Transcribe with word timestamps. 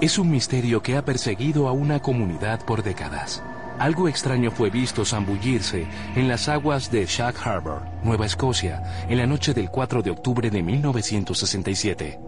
Es 0.00 0.18
un 0.18 0.30
misterio 0.30 0.82
que 0.82 0.96
ha 0.96 1.04
perseguido 1.04 1.68
a 1.68 1.72
una 1.72 2.00
comunidad 2.00 2.64
por 2.64 2.82
décadas. 2.82 3.42
Algo 3.78 4.08
extraño 4.08 4.50
fue 4.50 4.70
visto 4.70 5.04
zambullirse 5.04 5.86
en 6.16 6.26
las 6.26 6.48
aguas 6.48 6.90
de 6.90 7.04
Shag 7.04 7.34
Harbor, 7.44 7.82
Nueva 8.02 8.24
Escocia, 8.24 8.82
en 9.10 9.18
la 9.18 9.26
noche 9.26 9.52
del 9.52 9.68
4 9.68 10.00
de 10.00 10.10
octubre 10.10 10.50
de 10.50 10.62
1967. 10.62 12.18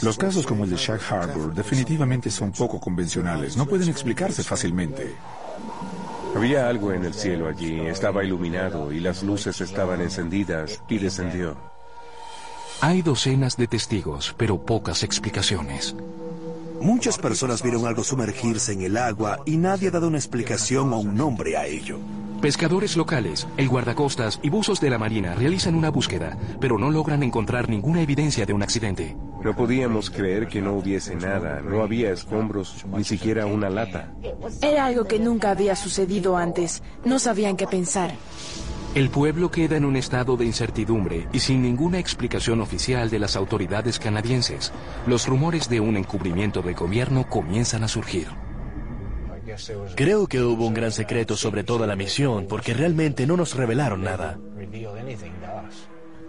Los 0.00 0.16
casos 0.16 0.46
como 0.46 0.64
el 0.64 0.70
de 0.70 0.76
Shag 0.76 1.00
Harbor 1.10 1.54
definitivamente 1.54 2.30
son 2.30 2.52
poco 2.52 2.80
convencionales, 2.80 3.54
no 3.54 3.66
pueden 3.66 3.90
explicarse 3.90 4.42
fácilmente. 4.42 5.14
Había 6.34 6.70
algo 6.70 6.90
en 6.94 7.04
el 7.04 7.12
cielo 7.12 7.48
allí, 7.48 7.80
estaba 7.80 8.24
iluminado 8.24 8.90
y 8.92 9.00
las 9.00 9.22
luces 9.22 9.60
estaban 9.60 10.00
encendidas 10.00 10.82
y 10.88 10.96
descendió. 10.96 11.54
Hay 12.80 13.02
docenas 13.02 13.58
de 13.58 13.66
testigos, 13.66 14.34
pero 14.38 14.64
pocas 14.64 15.02
explicaciones. 15.02 15.94
Muchas 16.82 17.16
personas 17.16 17.62
vieron 17.62 17.86
algo 17.86 18.02
sumergirse 18.02 18.72
en 18.72 18.82
el 18.82 18.96
agua 18.96 19.38
y 19.46 19.56
nadie 19.56 19.86
ha 19.86 19.90
dado 19.92 20.08
una 20.08 20.18
explicación 20.18 20.92
o 20.92 20.98
un 20.98 21.14
nombre 21.14 21.56
a 21.56 21.64
ello. 21.64 22.00
Pescadores 22.40 22.96
locales, 22.96 23.46
el 23.56 23.68
guardacostas 23.68 24.40
y 24.42 24.50
buzos 24.50 24.80
de 24.80 24.90
la 24.90 24.98
Marina 24.98 25.36
realizan 25.36 25.76
una 25.76 25.90
búsqueda, 25.90 26.36
pero 26.60 26.78
no 26.78 26.90
logran 26.90 27.22
encontrar 27.22 27.68
ninguna 27.68 28.02
evidencia 28.02 28.46
de 28.46 28.52
un 28.52 28.64
accidente. 28.64 29.16
No 29.44 29.54
podíamos 29.54 30.10
creer 30.10 30.48
que 30.48 30.60
no 30.60 30.72
hubiese 30.72 31.14
nada, 31.14 31.60
no 31.60 31.82
había 31.82 32.10
escombros, 32.10 32.84
ni 32.92 33.04
siquiera 33.04 33.46
una 33.46 33.70
lata. 33.70 34.12
Era 34.60 34.86
algo 34.86 35.04
que 35.04 35.20
nunca 35.20 35.52
había 35.52 35.76
sucedido 35.76 36.36
antes. 36.36 36.82
No 37.04 37.20
sabían 37.20 37.56
qué 37.56 37.68
pensar. 37.68 38.12
El 38.94 39.08
pueblo 39.08 39.50
queda 39.50 39.78
en 39.78 39.86
un 39.86 39.96
estado 39.96 40.36
de 40.36 40.44
incertidumbre 40.44 41.26
y 41.32 41.38
sin 41.38 41.62
ninguna 41.62 41.98
explicación 41.98 42.60
oficial 42.60 43.08
de 43.08 43.18
las 43.18 43.36
autoridades 43.36 43.98
canadienses. 43.98 44.70
Los 45.06 45.26
rumores 45.26 45.70
de 45.70 45.80
un 45.80 45.96
encubrimiento 45.96 46.60
del 46.60 46.74
gobierno 46.74 47.26
comienzan 47.26 47.84
a 47.84 47.88
surgir. 47.88 48.28
Creo 49.96 50.26
que 50.26 50.42
hubo 50.42 50.66
un 50.66 50.74
gran 50.74 50.92
secreto 50.92 51.36
sobre 51.36 51.64
toda 51.64 51.86
la 51.86 51.96
misión 51.96 52.46
porque 52.46 52.74
realmente 52.74 53.26
no 53.26 53.38
nos 53.38 53.54
revelaron 53.54 54.02
nada. 54.02 54.38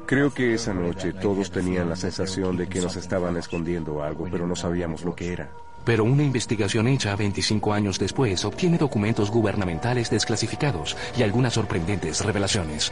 Creo 0.05 0.33
que 0.33 0.53
esa 0.53 0.73
noche 0.73 1.11
todos 1.11 1.52
tenían 1.52 1.89
la 1.89 1.98
sensación 1.98 2.55
de 2.55 2.67
que 2.67 2.80
nos 2.80 2.95
estaban 2.95 3.36
escondiendo 3.36 4.02
algo, 4.03 4.30
pero 4.31 4.48
no 4.48 4.55
sabíamos 4.55 5.03
lo 5.03 5.14
que 5.14 5.33
era. 5.33 5.52
Pero 5.86 6.03
una 6.03 6.23
investigación 6.23 6.88
hecha 6.88 7.16
25 7.16 7.73
años 7.73 8.00
después 8.00 8.45
obtiene 8.45 8.78
documentos 8.78 9.30
gubernamentales 9.30 10.09
desclasificados 10.09 10.95
y 11.17 11.23
algunas 11.23 11.53
sorprendentes 11.53 12.23
revelaciones. 12.23 12.92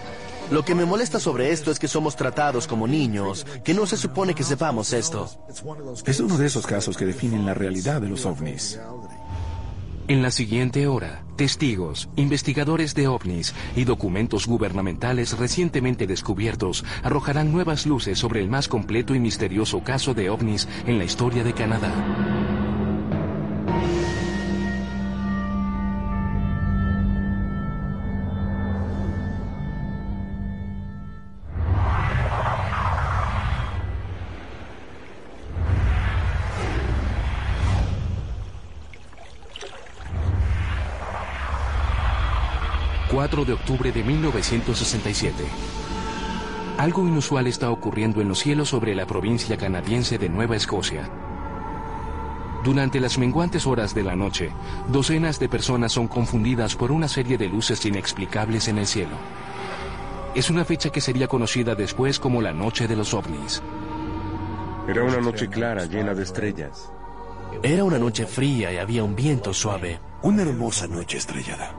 Lo 0.51 0.65
que 0.65 0.75
me 0.75 0.85
molesta 0.85 1.19
sobre 1.19 1.51
esto 1.51 1.71
es 1.71 1.79
que 1.79 1.87
somos 1.87 2.15
tratados 2.15 2.67
como 2.67 2.87
niños, 2.87 3.45
que 3.63 3.73
no 3.73 3.85
se 3.85 3.95
supone 3.95 4.33
que 4.33 4.43
sepamos 4.43 4.91
esto. 4.91 5.29
Es 6.05 6.19
uno 6.19 6.37
de 6.37 6.47
esos 6.47 6.67
casos 6.67 6.97
que 6.97 7.05
definen 7.05 7.45
la 7.45 7.53
realidad 7.53 8.01
de 8.01 8.09
los 8.09 8.25
ovnis. 8.25 8.77
En 10.07 10.21
la 10.21 10.31
siguiente 10.31 10.87
hora, 10.87 11.23
testigos, 11.37 12.09
investigadores 12.17 12.95
de 12.95 13.07
ovnis 13.07 13.53
y 13.77 13.85
documentos 13.85 14.45
gubernamentales 14.45 15.37
recientemente 15.37 16.05
descubiertos 16.05 16.83
arrojarán 17.01 17.53
nuevas 17.53 17.85
luces 17.85 18.19
sobre 18.19 18.41
el 18.41 18.49
más 18.49 18.67
completo 18.67 19.15
y 19.15 19.21
misterioso 19.21 19.85
caso 19.85 20.13
de 20.13 20.29
ovnis 20.29 20.67
en 20.85 20.97
la 20.97 21.05
historia 21.05 21.45
de 21.45 21.53
Canadá. 21.53 22.40
4 43.21 43.45
de 43.45 43.53
octubre 43.53 43.91
de 43.91 44.03
1967. 44.03 45.43
Algo 46.79 47.07
inusual 47.07 47.45
está 47.45 47.69
ocurriendo 47.69 48.19
en 48.19 48.27
los 48.27 48.39
cielos 48.39 48.69
sobre 48.69 48.95
la 48.95 49.05
provincia 49.05 49.57
canadiense 49.57 50.17
de 50.17 50.27
Nueva 50.27 50.55
Escocia. 50.55 51.07
Durante 52.63 52.99
las 52.99 53.19
menguantes 53.19 53.67
horas 53.67 53.93
de 53.93 54.01
la 54.01 54.15
noche, 54.15 54.49
docenas 54.87 55.39
de 55.39 55.49
personas 55.49 55.91
son 55.91 56.07
confundidas 56.07 56.75
por 56.75 56.91
una 56.91 57.07
serie 57.07 57.37
de 57.37 57.47
luces 57.47 57.85
inexplicables 57.85 58.67
en 58.69 58.79
el 58.79 58.87
cielo. 58.87 59.15
Es 60.33 60.49
una 60.49 60.65
fecha 60.65 60.89
que 60.89 60.99
sería 60.99 61.27
conocida 61.27 61.75
después 61.75 62.17
como 62.17 62.41
la 62.41 62.53
Noche 62.53 62.87
de 62.87 62.95
los 62.95 63.13
OVNIs. 63.13 63.61
Era 64.87 65.03
una 65.03 65.21
noche 65.21 65.47
clara, 65.47 65.85
llena 65.85 66.15
de 66.15 66.23
estrellas. 66.23 66.91
Era 67.61 67.83
una 67.83 67.99
noche 67.99 68.25
fría 68.25 68.73
y 68.73 68.77
había 68.77 69.03
un 69.03 69.15
viento 69.15 69.53
suave. 69.53 69.99
Una 70.23 70.41
hermosa 70.41 70.87
noche 70.87 71.19
estrellada. 71.19 71.75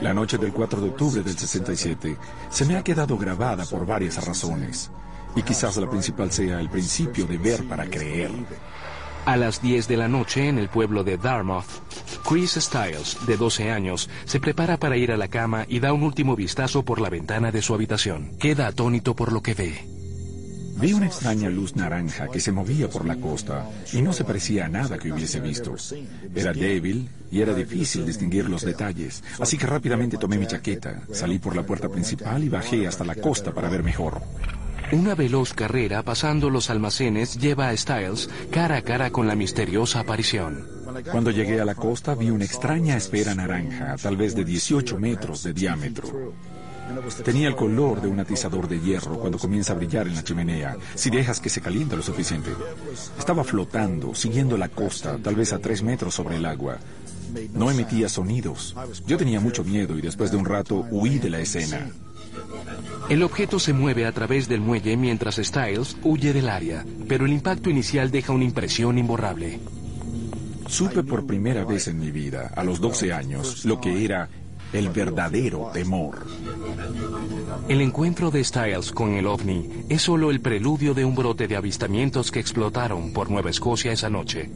La 0.00 0.14
noche 0.14 0.38
del 0.38 0.52
4 0.52 0.80
de 0.80 0.88
octubre 0.88 1.22
del 1.22 1.36
67 1.36 2.16
se 2.50 2.64
me 2.64 2.76
ha 2.76 2.84
quedado 2.84 3.16
grabada 3.16 3.64
por 3.64 3.86
varias 3.86 4.24
razones. 4.26 4.90
Y 5.34 5.42
quizás 5.42 5.76
la 5.76 5.88
principal 5.88 6.32
sea 6.32 6.60
el 6.60 6.68
principio 6.68 7.26
de 7.26 7.38
ver 7.38 7.66
para 7.68 7.86
creer. 7.86 8.30
A 9.24 9.36
las 9.36 9.60
10 9.60 9.88
de 9.88 9.96
la 9.96 10.08
noche 10.08 10.48
en 10.48 10.58
el 10.58 10.68
pueblo 10.68 11.04
de 11.04 11.18
Dartmouth, 11.18 11.66
Chris 12.26 12.52
Stiles, 12.52 13.18
de 13.26 13.36
12 13.36 13.70
años, 13.70 14.08
se 14.24 14.40
prepara 14.40 14.78
para 14.78 14.96
ir 14.96 15.12
a 15.12 15.16
la 15.16 15.28
cama 15.28 15.66
y 15.68 15.80
da 15.80 15.92
un 15.92 16.02
último 16.02 16.34
vistazo 16.34 16.82
por 16.82 17.00
la 17.00 17.10
ventana 17.10 17.50
de 17.50 17.60
su 17.60 17.74
habitación. 17.74 18.38
Queda 18.38 18.68
atónito 18.68 19.14
por 19.14 19.32
lo 19.32 19.42
que 19.42 19.54
ve. 19.54 19.97
Vi 20.80 20.92
una 20.92 21.06
extraña 21.06 21.48
luz 21.48 21.74
naranja 21.74 22.28
que 22.28 22.38
se 22.38 22.52
movía 22.52 22.88
por 22.88 23.04
la 23.04 23.16
costa 23.16 23.68
y 23.92 24.00
no 24.00 24.12
se 24.12 24.24
parecía 24.24 24.66
a 24.66 24.68
nada 24.68 24.96
que 24.96 25.12
hubiese 25.12 25.40
visto. 25.40 25.74
Era 26.34 26.52
débil 26.52 27.08
y 27.32 27.40
era 27.40 27.52
difícil 27.52 28.06
distinguir 28.06 28.48
los 28.48 28.62
detalles, 28.62 29.24
así 29.40 29.58
que 29.58 29.66
rápidamente 29.66 30.18
tomé 30.18 30.38
mi 30.38 30.46
chaqueta, 30.46 31.02
salí 31.12 31.38
por 31.38 31.56
la 31.56 31.64
puerta 31.64 31.88
principal 31.88 32.44
y 32.44 32.48
bajé 32.48 32.86
hasta 32.86 33.04
la 33.04 33.16
costa 33.16 33.52
para 33.52 33.68
ver 33.68 33.82
mejor. 33.82 34.22
Una 34.92 35.14
veloz 35.14 35.52
carrera 35.52 36.02
pasando 36.02 36.48
los 36.48 36.70
almacenes 36.70 37.36
lleva 37.36 37.68
a 37.68 37.76
Styles 37.76 38.30
cara 38.50 38.76
a 38.76 38.82
cara 38.82 39.10
con 39.10 39.26
la 39.26 39.34
misteriosa 39.34 40.00
aparición. 40.00 40.66
Cuando 41.10 41.30
llegué 41.30 41.60
a 41.60 41.64
la 41.64 41.74
costa 41.74 42.14
vi 42.14 42.30
una 42.30 42.44
extraña 42.44 42.96
esfera 42.96 43.34
naranja, 43.34 43.96
tal 44.00 44.16
vez 44.16 44.34
de 44.34 44.44
18 44.44 44.98
metros 44.98 45.42
de 45.42 45.52
diámetro. 45.52 46.32
Tenía 47.24 47.48
el 47.48 47.56
color 47.56 48.00
de 48.00 48.08
un 48.08 48.20
atizador 48.20 48.68
de 48.68 48.80
hierro 48.80 49.18
cuando 49.18 49.38
comienza 49.38 49.72
a 49.72 49.76
brillar 49.76 50.06
en 50.06 50.14
la 50.14 50.24
chimenea, 50.24 50.76
si 50.94 51.10
dejas 51.10 51.40
que 51.40 51.48
se 51.48 51.60
caliente 51.60 51.96
lo 51.96 52.02
suficiente. 52.02 52.50
Estaba 53.18 53.44
flotando, 53.44 54.14
siguiendo 54.14 54.56
la 54.56 54.68
costa, 54.68 55.18
tal 55.22 55.34
vez 55.34 55.52
a 55.52 55.58
tres 55.58 55.82
metros 55.82 56.14
sobre 56.14 56.36
el 56.36 56.46
agua. 56.46 56.78
No 57.52 57.70
emitía 57.70 58.08
sonidos. 58.08 58.74
Yo 59.06 59.16
tenía 59.16 59.40
mucho 59.40 59.64
miedo 59.64 59.98
y 59.98 60.00
después 60.00 60.30
de 60.30 60.36
un 60.36 60.44
rato 60.44 60.86
huí 60.90 61.18
de 61.18 61.30
la 61.30 61.40
escena. 61.40 61.90
El 63.08 63.22
objeto 63.22 63.58
se 63.58 63.72
mueve 63.72 64.06
a 64.06 64.12
través 64.12 64.48
del 64.48 64.60
muelle 64.60 64.96
mientras 64.96 65.36
Styles 65.36 65.96
huye 66.02 66.32
del 66.32 66.48
área, 66.48 66.84
pero 67.08 67.26
el 67.26 67.32
impacto 67.32 67.70
inicial 67.70 68.10
deja 68.10 68.32
una 68.32 68.44
impresión 68.44 68.98
imborrable. 68.98 69.60
Supe 70.68 71.02
por 71.02 71.26
primera 71.26 71.64
vez 71.64 71.88
en 71.88 71.98
mi 71.98 72.10
vida, 72.10 72.52
a 72.54 72.62
los 72.62 72.78
12 72.80 73.12
años, 73.12 73.64
lo 73.64 73.80
que 73.80 74.04
era 74.04 74.28
el 74.72 74.90
verdadero 74.90 75.70
temor. 75.72 76.26
El 77.68 77.80
encuentro 77.80 78.30
de 78.30 78.44
Styles 78.44 78.92
con 78.92 79.14
el 79.14 79.26
ovni 79.26 79.84
es 79.88 80.02
solo 80.02 80.30
el 80.30 80.40
preludio 80.40 80.94
de 80.94 81.04
un 81.04 81.14
brote 81.14 81.48
de 81.48 81.56
avistamientos 81.56 82.30
que 82.30 82.40
explotaron 82.40 83.12
por 83.12 83.30
Nueva 83.30 83.50
Escocia 83.50 83.92
esa 83.92 84.10
noche. 84.10 84.50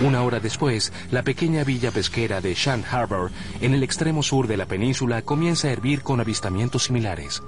Una 0.00 0.22
hora 0.22 0.40
después, 0.40 0.92
la 1.10 1.22
pequeña 1.22 1.64
villa 1.64 1.90
pesquera 1.90 2.40
de 2.40 2.54
Shan 2.54 2.84
Harbor, 2.90 3.30
en 3.60 3.74
el 3.74 3.82
extremo 3.82 4.22
sur 4.22 4.48
de 4.48 4.56
la 4.56 4.66
península, 4.66 5.22
comienza 5.22 5.68
a 5.68 5.70
hervir 5.70 6.02
con 6.02 6.18
avistamientos 6.20 6.84
similares. 6.84 7.42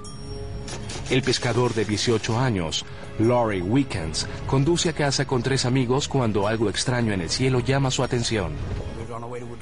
El 1.09 1.21
pescador 1.21 1.73
de 1.73 1.85
18 1.85 2.39
años, 2.39 2.85
Laurie 3.19 3.61
Weekends, 3.61 4.27
conduce 4.47 4.89
a 4.89 4.93
casa 4.93 5.25
con 5.25 5.43
tres 5.43 5.65
amigos 5.65 6.07
cuando 6.07 6.47
algo 6.47 6.69
extraño 6.69 7.13
en 7.13 7.21
el 7.21 7.29
cielo 7.29 7.59
llama 7.59 7.91
su 7.91 8.03
atención. 8.03 8.53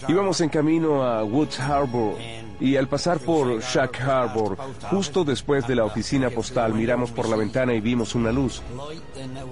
Íbamos 0.08 0.42
en 0.42 0.50
camino 0.50 1.04
a 1.04 1.24
Woods 1.24 1.60
Harbor 1.60 2.16
y 2.60 2.76
al 2.76 2.88
pasar 2.88 3.20
por 3.20 3.62
Shack 3.62 4.02
Harbor, 4.02 4.58
justo 4.90 5.24
después 5.24 5.68
de 5.68 5.76
la 5.76 5.86
oficina 5.86 6.30
postal, 6.30 6.74
miramos 6.74 7.12
por 7.12 7.28
la 7.28 7.36
ventana 7.36 7.74
y 7.74 7.82
vimos 7.82 8.16
una 8.16 8.32
luz. 8.32 8.62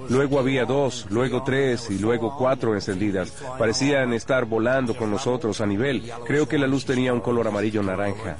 Luego 0.08 0.38
había 0.38 0.64
dos, 0.64 1.06
luego 1.10 1.42
tres 1.42 1.90
y 1.90 1.98
luego 1.98 2.36
cuatro 2.36 2.74
encendidas. 2.74 3.32
Parecían 3.58 4.12
estar 4.12 4.44
volando 4.44 4.96
con 4.96 5.10
nosotros 5.10 5.60
a 5.60 5.66
nivel. 5.66 6.10
Creo 6.26 6.48
que 6.48 6.58
la 6.58 6.66
luz 6.66 6.84
tenía 6.84 7.12
un 7.12 7.20
color 7.20 7.48
amarillo 7.48 7.82
naranja. 7.82 8.36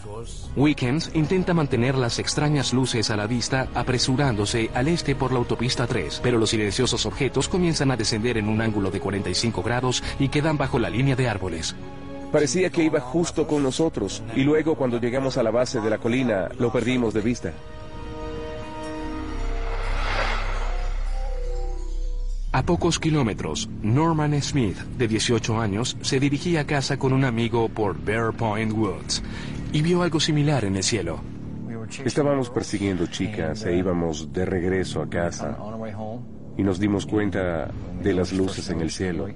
Weekends 0.57 1.11
intenta 1.15 1.55
mantener 1.55 1.97
las 1.97 2.19
extrañas 2.19 2.73
luces 2.73 3.11
a 3.11 3.17
la 3.17 3.27
vista 3.27 3.69
apresurándose 3.75 4.71
al 4.75 4.89
este 4.89 5.15
por 5.15 5.33
la 5.33 5.39
autopista 5.39 5.87
3, 5.87 6.21
pero 6.23 6.39
los 6.39 6.51
silenciosos 6.51 7.07
objetos 7.07 7.49
comienzan 7.49 7.91
a 7.91 7.97
descender 7.97 8.39
en 8.39 8.49
un 8.49 8.61
ángulo 8.61 8.91
de 8.91 9.01
45 9.01 9.63
grados 9.63 10.03
y 10.19 10.29
quedan 10.29 10.59
bajo 10.59 10.79
la 10.79 10.91
línea 10.91 11.17
de 11.17 11.29
árboles. 11.29 11.75
Parecía 12.33 12.71
que 12.71 12.83
iba 12.83 12.99
justo 12.99 13.47
con 13.47 13.63
nosotros 13.63 14.23
y 14.35 14.43
luego 14.43 14.75
cuando 14.75 14.99
llegamos 14.99 15.37
a 15.37 15.43
la 15.43 15.51
base 15.51 15.83
de 15.83 15.91
la 15.91 15.99
colina 15.99 16.49
lo 16.59 16.73
perdimos 16.73 17.13
de 17.13 17.21
vista. 17.21 17.53
A 22.53 22.63
pocos 22.63 22.99
kilómetros, 22.99 23.69
Norman 23.83 24.41
Smith, 24.43 24.79
de 24.97 25.09
18 25.09 25.61
años, 25.61 25.97
se 26.01 26.21
dirigía 26.21 26.61
a 26.61 26.67
casa 26.67 26.99
con 26.99 27.13
un 27.13 27.25
amigo 27.25 27.69
por 27.69 28.03
Bear 28.03 28.33
Point 28.33 28.73
Woods 28.73 29.23
y 29.73 29.83
vio 29.83 30.03
algo 30.03 30.19
similar 30.19 30.65
en 30.65 30.77
el 30.77 30.83
cielo. 30.83 31.21
Estábamos 32.03 32.49
persiguiendo 32.49 33.07
chicas 33.09 33.65
e 33.67 33.77
íbamos 33.77 34.33
de 34.33 34.47
regreso 34.47 35.03
a 35.03 35.09
casa 35.11 35.59
y 36.57 36.63
nos 36.63 36.79
dimos 36.79 37.07
cuenta 37.07 37.71
de 38.03 38.15
las 38.15 38.33
luces 38.33 38.69
en 38.71 38.81
el 38.81 38.91
cielo. 38.91 39.29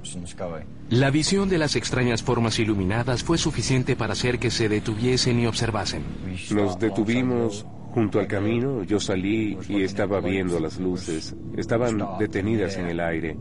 La 0.91 1.11
visión 1.11 1.49
de 1.49 1.59
las 1.59 1.77
extrañas 1.77 2.23
formas 2.23 2.59
iluminadas 2.59 3.23
fue 3.23 3.39
suficiente 3.39 3.97
para 3.97 4.13
hacer 4.13 4.39
que 4.39 4.51
se 4.51 4.69
detuviesen 4.69 5.41
y 5.41 5.47
observasen. 5.47 6.03
Nos 6.51 6.79
detuvimos 6.79 7.67
junto 7.97 8.21
al 8.21 8.27
camino, 8.27 8.83
yo 8.83 9.01
salí 9.01 9.57
y 9.71 9.83
estaba 9.83 10.21
viendo 10.21 10.61
las 10.61 10.79
luces. 10.79 11.35
Estaban 11.57 11.99
detenidas 12.19 12.77
en 12.77 12.89
el 12.89 13.01
aire. 13.01 13.39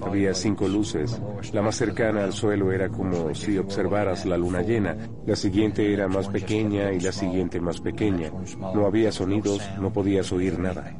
Había 0.00 0.34
cinco 0.34 0.66
luces. 0.66 1.22
La 1.52 1.62
más 1.62 1.76
cercana 1.76 2.24
al 2.24 2.32
suelo 2.32 2.72
era 2.72 2.88
como 2.88 3.32
si 3.32 3.56
observaras 3.58 4.26
la 4.26 4.36
luna 4.36 4.62
llena. 4.62 4.96
La 5.24 5.36
siguiente 5.36 5.92
era 5.92 6.08
más 6.08 6.28
pequeña 6.28 6.92
y 6.92 6.98
la 6.98 7.12
siguiente 7.12 7.60
más 7.60 7.80
pequeña. 7.80 8.32
No 8.74 8.86
había 8.86 9.12
sonidos, 9.12 9.62
no 9.80 9.92
podías 9.92 10.32
oír 10.32 10.58
nada. 10.58 10.96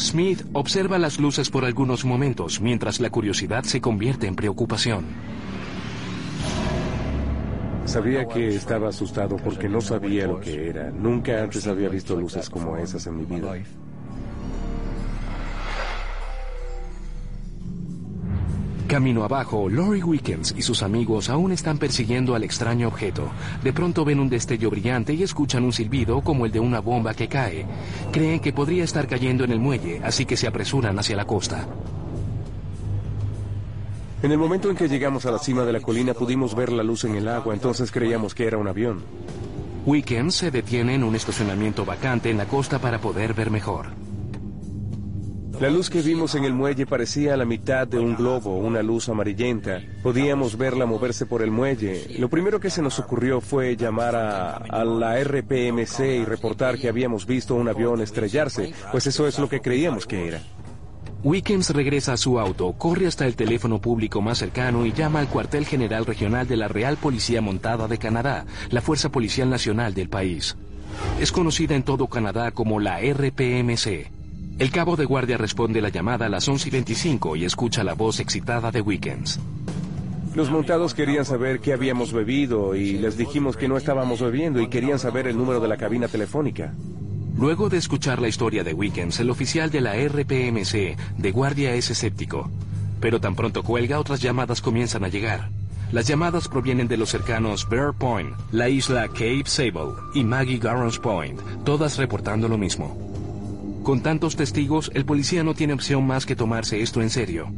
Smith 0.00 0.46
observa 0.54 0.98
las 0.98 1.20
luces 1.20 1.50
por 1.50 1.64
algunos 1.64 2.06
momentos 2.06 2.60
mientras 2.60 3.00
la 3.00 3.10
curiosidad 3.10 3.64
se 3.64 3.80
convierte 3.82 4.26
en 4.26 4.34
preocupación. 4.34 5.04
Sabía 7.84 8.26
que 8.26 8.48
estaba 8.48 8.88
asustado 8.88 9.36
porque 9.36 9.68
no 9.68 9.80
sabía 9.80 10.26
lo 10.26 10.40
que 10.40 10.68
era. 10.68 10.90
Nunca 10.90 11.42
antes 11.42 11.66
había 11.66 11.88
visto 11.88 12.16
luces 12.16 12.48
como 12.48 12.76
esas 12.76 13.06
en 13.06 13.16
mi 13.18 13.24
vida. 13.24 13.52
Camino 18.90 19.22
abajo, 19.22 19.68
Lori 19.68 20.02
Wickens 20.02 20.52
y 20.58 20.62
sus 20.62 20.82
amigos 20.82 21.30
aún 21.30 21.52
están 21.52 21.78
persiguiendo 21.78 22.34
al 22.34 22.42
extraño 22.42 22.88
objeto. 22.88 23.30
De 23.62 23.72
pronto 23.72 24.04
ven 24.04 24.18
un 24.18 24.28
destello 24.28 24.68
brillante 24.68 25.14
y 25.14 25.22
escuchan 25.22 25.62
un 25.62 25.72
silbido 25.72 26.20
como 26.22 26.44
el 26.44 26.50
de 26.50 26.58
una 26.58 26.80
bomba 26.80 27.14
que 27.14 27.28
cae. 27.28 27.66
Creen 28.10 28.40
que 28.40 28.52
podría 28.52 28.82
estar 28.82 29.06
cayendo 29.06 29.44
en 29.44 29.52
el 29.52 29.60
muelle, 29.60 30.00
así 30.02 30.26
que 30.26 30.36
se 30.36 30.48
apresuran 30.48 30.98
hacia 30.98 31.14
la 31.14 31.24
costa. 31.24 31.68
En 34.24 34.32
el 34.32 34.38
momento 34.38 34.68
en 34.68 34.74
que 34.74 34.88
llegamos 34.88 35.24
a 35.24 35.30
la 35.30 35.38
cima 35.38 35.64
de 35.64 35.72
la 35.72 35.80
colina 35.80 36.12
pudimos 36.12 36.56
ver 36.56 36.72
la 36.72 36.82
luz 36.82 37.04
en 37.04 37.14
el 37.14 37.28
agua, 37.28 37.54
entonces 37.54 37.92
creíamos 37.92 38.34
que 38.34 38.48
era 38.48 38.58
un 38.58 38.66
avión. 38.66 39.04
Wickens 39.86 40.34
se 40.34 40.50
detiene 40.50 40.96
en 40.96 41.04
un 41.04 41.14
estacionamiento 41.14 41.84
vacante 41.84 42.28
en 42.28 42.38
la 42.38 42.46
costa 42.46 42.80
para 42.80 43.00
poder 43.00 43.34
ver 43.34 43.52
mejor. 43.52 44.09
La 45.60 45.68
luz 45.68 45.90
que 45.90 46.00
vimos 46.00 46.34
en 46.36 46.44
el 46.44 46.54
muelle 46.54 46.86
parecía 46.86 47.36
la 47.36 47.44
mitad 47.44 47.86
de 47.86 47.98
un 47.98 48.16
globo, 48.16 48.56
una 48.56 48.82
luz 48.82 49.10
amarillenta. 49.10 49.82
Podíamos 50.02 50.56
verla 50.56 50.86
moverse 50.86 51.26
por 51.26 51.42
el 51.42 51.50
muelle. 51.50 52.16
Lo 52.18 52.30
primero 52.30 52.58
que 52.58 52.70
se 52.70 52.80
nos 52.80 52.98
ocurrió 52.98 53.42
fue 53.42 53.76
llamar 53.76 54.16
a, 54.16 54.56
a, 54.56 54.84
la 54.86 55.22
RPMC 55.22 56.00
y 56.00 56.24
reportar 56.24 56.78
que 56.78 56.88
habíamos 56.88 57.26
visto 57.26 57.56
un 57.56 57.68
avión 57.68 58.00
estrellarse, 58.00 58.72
pues 58.90 59.06
eso 59.06 59.26
es 59.26 59.38
lo 59.38 59.50
que 59.50 59.60
creíamos 59.60 60.06
que 60.06 60.28
era. 60.28 60.42
Wickens 61.22 61.68
regresa 61.74 62.14
a 62.14 62.16
su 62.16 62.40
auto, 62.40 62.72
corre 62.72 63.06
hasta 63.06 63.26
el 63.26 63.36
teléfono 63.36 63.82
público 63.82 64.22
más 64.22 64.38
cercano 64.38 64.86
y 64.86 64.94
llama 64.94 65.20
al 65.20 65.28
cuartel 65.28 65.66
general 65.66 66.06
regional 66.06 66.48
de 66.48 66.56
la 66.56 66.68
Real 66.68 66.96
Policía 66.96 67.42
Montada 67.42 67.86
de 67.86 67.98
Canadá, 67.98 68.46
la 68.70 68.80
Fuerza 68.80 69.10
Policial 69.10 69.50
Nacional 69.50 69.92
del 69.92 70.08
país. 70.08 70.56
Es 71.20 71.32
conocida 71.32 71.76
en 71.76 71.82
todo 71.82 72.06
Canadá 72.06 72.50
como 72.52 72.80
la 72.80 73.00
RPMC. 73.00 74.19
El 74.60 74.70
cabo 74.70 74.94
de 74.94 75.06
guardia 75.06 75.38
responde 75.38 75.80
la 75.80 75.88
llamada 75.88 76.26
a 76.26 76.28
las 76.28 76.46
11 76.46 76.68
y 76.68 76.70
25 76.70 77.34
y 77.34 77.46
escucha 77.46 77.82
la 77.82 77.94
voz 77.94 78.20
excitada 78.20 78.70
de 78.70 78.82
Wickens. 78.82 79.40
Los 80.34 80.50
montados 80.50 80.92
querían 80.92 81.24
saber 81.24 81.60
qué 81.60 81.72
habíamos 81.72 82.12
bebido 82.12 82.74
y 82.74 82.98
les 82.98 83.16
dijimos 83.16 83.56
que 83.56 83.68
no 83.68 83.78
estábamos 83.78 84.20
bebiendo 84.20 84.60
y 84.60 84.68
querían 84.68 84.98
saber 84.98 85.28
el 85.28 85.38
número 85.38 85.60
de 85.60 85.68
la 85.68 85.78
cabina 85.78 86.08
telefónica. 86.08 86.74
Luego 87.38 87.70
de 87.70 87.78
escuchar 87.78 88.20
la 88.20 88.28
historia 88.28 88.62
de 88.62 88.74
Wickens, 88.74 89.18
el 89.20 89.30
oficial 89.30 89.70
de 89.70 89.80
la 89.80 89.94
RPMC 89.94 90.98
de 91.16 91.30
guardia 91.32 91.74
es 91.74 91.90
escéptico. 91.90 92.50
Pero 93.00 93.18
tan 93.18 93.34
pronto 93.34 93.62
cuelga, 93.62 93.98
otras 93.98 94.20
llamadas 94.20 94.60
comienzan 94.60 95.04
a 95.04 95.08
llegar. 95.08 95.48
Las 95.90 96.06
llamadas 96.06 96.48
provienen 96.48 96.86
de 96.86 96.98
los 96.98 97.08
cercanos 97.08 97.66
Bear 97.66 97.94
Point, 97.94 98.34
la 98.52 98.68
isla 98.68 99.08
Cape 99.08 99.44
Sable 99.46 99.94
y 100.12 100.22
Maggie 100.22 100.58
Garrons 100.58 100.98
Point, 100.98 101.40
todas 101.64 101.96
reportando 101.96 102.46
lo 102.46 102.58
mismo. 102.58 103.09
Con 103.82 104.02
tantos 104.02 104.36
testigos, 104.36 104.90
el 104.94 105.04
policía 105.04 105.42
no 105.42 105.54
tiene 105.54 105.72
opción 105.72 106.06
más 106.06 106.26
que 106.26 106.36
tomarse 106.36 106.82
esto 106.82 107.00
en 107.00 107.10
serio. 107.10 107.48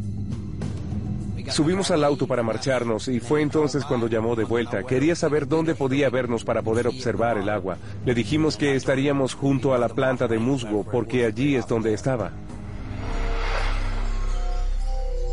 Subimos 1.48 1.90
al 1.90 2.04
auto 2.04 2.26
para 2.26 2.42
marcharnos 2.42 3.08
y 3.08 3.18
fue 3.20 3.42
entonces 3.42 3.84
cuando 3.84 4.06
llamó 4.06 4.36
de 4.36 4.44
vuelta. 4.44 4.84
Quería 4.84 5.14
saber 5.16 5.48
dónde 5.48 5.74
podía 5.74 6.08
vernos 6.08 6.44
para 6.44 6.62
poder 6.62 6.86
observar 6.86 7.36
el 7.36 7.48
agua. 7.48 7.76
Le 8.06 8.14
dijimos 8.14 8.56
que 8.56 8.76
estaríamos 8.76 9.34
junto 9.34 9.74
a 9.74 9.78
la 9.78 9.88
planta 9.88 10.28
de 10.28 10.38
musgo 10.38 10.84
porque 10.90 11.26
allí 11.26 11.56
es 11.56 11.66
donde 11.66 11.92
estaba. 11.92 12.30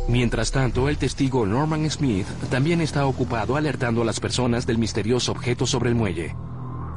Mientras 0.08 0.50
tanto, 0.50 0.88
el 0.88 0.98
testigo 0.98 1.46
Norman 1.46 1.88
Smith 1.88 2.26
también 2.50 2.80
está 2.80 3.06
ocupado 3.06 3.56
alertando 3.56 4.02
a 4.02 4.04
las 4.04 4.18
personas 4.18 4.66
del 4.66 4.76
misterioso 4.76 5.30
objeto 5.30 5.66
sobre 5.66 5.90
el 5.90 5.94
muelle. 5.94 6.34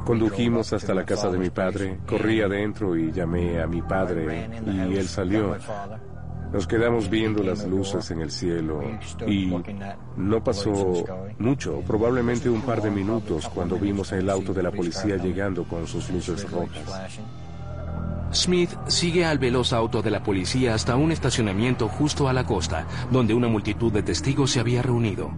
Condujimos 0.04 0.72
hasta 0.72 0.94
la 0.94 1.04
casa 1.04 1.30
de 1.30 1.38
mi 1.38 1.50
padre, 1.50 1.98
corrí 2.06 2.40
adentro 2.42 2.96
y 2.96 3.10
llamé 3.10 3.60
a 3.60 3.66
mi 3.66 3.82
padre 3.82 4.48
y 4.66 4.96
él 4.96 5.08
salió. 5.08 5.56
Nos 6.52 6.68
quedamos 6.68 7.10
viendo 7.10 7.42
las 7.42 7.66
luces 7.66 8.10
en 8.12 8.20
el 8.20 8.30
cielo 8.30 8.80
y 9.26 9.52
no 10.16 10.44
pasó 10.44 11.04
mucho, 11.38 11.80
probablemente 11.86 12.48
un 12.48 12.62
par 12.62 12.80
de 12.80 12.90
minutos, 12.90 13.48
cuando 13.48 13.76
vimos 13.76 14.12
el 14.12 14.30
auto 14.30 14.52
de 14.54 14.62
la 14.62 14.70
policía 14.70 15.16
llegando 15.16 15.64
con 15.64 15.86
sus 15.86 16.08
luces 16.10 16.48
rojas. 16.50 17.18
Smith 18.32 18.70
sigue 18.88 19.24
al 19.24 19.38
veloz 19.38 19.72
auto 19.72 20.02
de 20.02 20.10
la 20.10 20.22
policía 20.22 20.74
hasta 20.74 20.96
un 20.96 21.12
estacionamiento 21.12 21.88
justo 21.88 22.28
a 22.28 22.32
la 22.32 22.44
costa, 22.44 22.86
donde 23.10 23.32
una 23.32 23.48
multitud 23.48 23.92
de 23.92 24.02
testigos 24.02 24.50
se 24.50 24.60
había 24.60 24.82
reunido. 24.82 25.32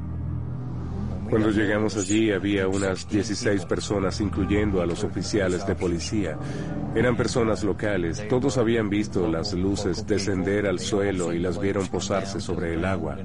Cuando 1.29 1.51
llegamos 1.51 1.97
allí 1.97 2.31
había 2.31 2.69
unas 2.69 3.09
16 3.09 3.65
personas, 3.67 4.21
incluyendo 4.21 4.81
a 4.81 4.87
los 4.87 5.03
oficiales 5.05 5.67
de 5.67 5.75
policía. 5.75 6.39
Eran 6.95 7.17
personas 7.17 7.65
locales. 7.65 8.27
Todos 8.29 8.59
habían 8.59 8.89
visto 8.89 9.29
las 9.29 9.53
luces 9.53 10.07
descender 10.07 10.67
al 10.67 10.79
suelo 10.79 11.33
y 11.33 11.39
las 11.39 11.61
vieron 11.61 11.87
posarse 11.89 12.41
sobre 12.41 12.75
el 12.75 12.85
agua. 12.85 13.17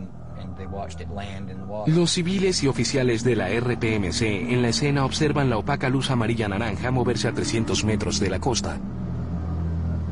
Los 1.87 2.11
civiles 2.11 2.63
y 2.63 2.67
oficiales 2.67 3.23
de 3.23 3.35
la 3.35 3.49
RPMC 3.49 4.21
en 4.21 4.61
la 4.61 4.69
escena 4.69 5.05
observan 5.05 5.49
la 5.49 5.57
opaca 5.57 5.89
luz 5.89 6.09
amarilla-naranja 6.11 6.91
moverse 6.91 7.27
a 7.27 7.33
300 7.33 7.83
metros 7.83 8.19
de 8.19 8.29
la 8.29 8.39
costa. 8.39 8.79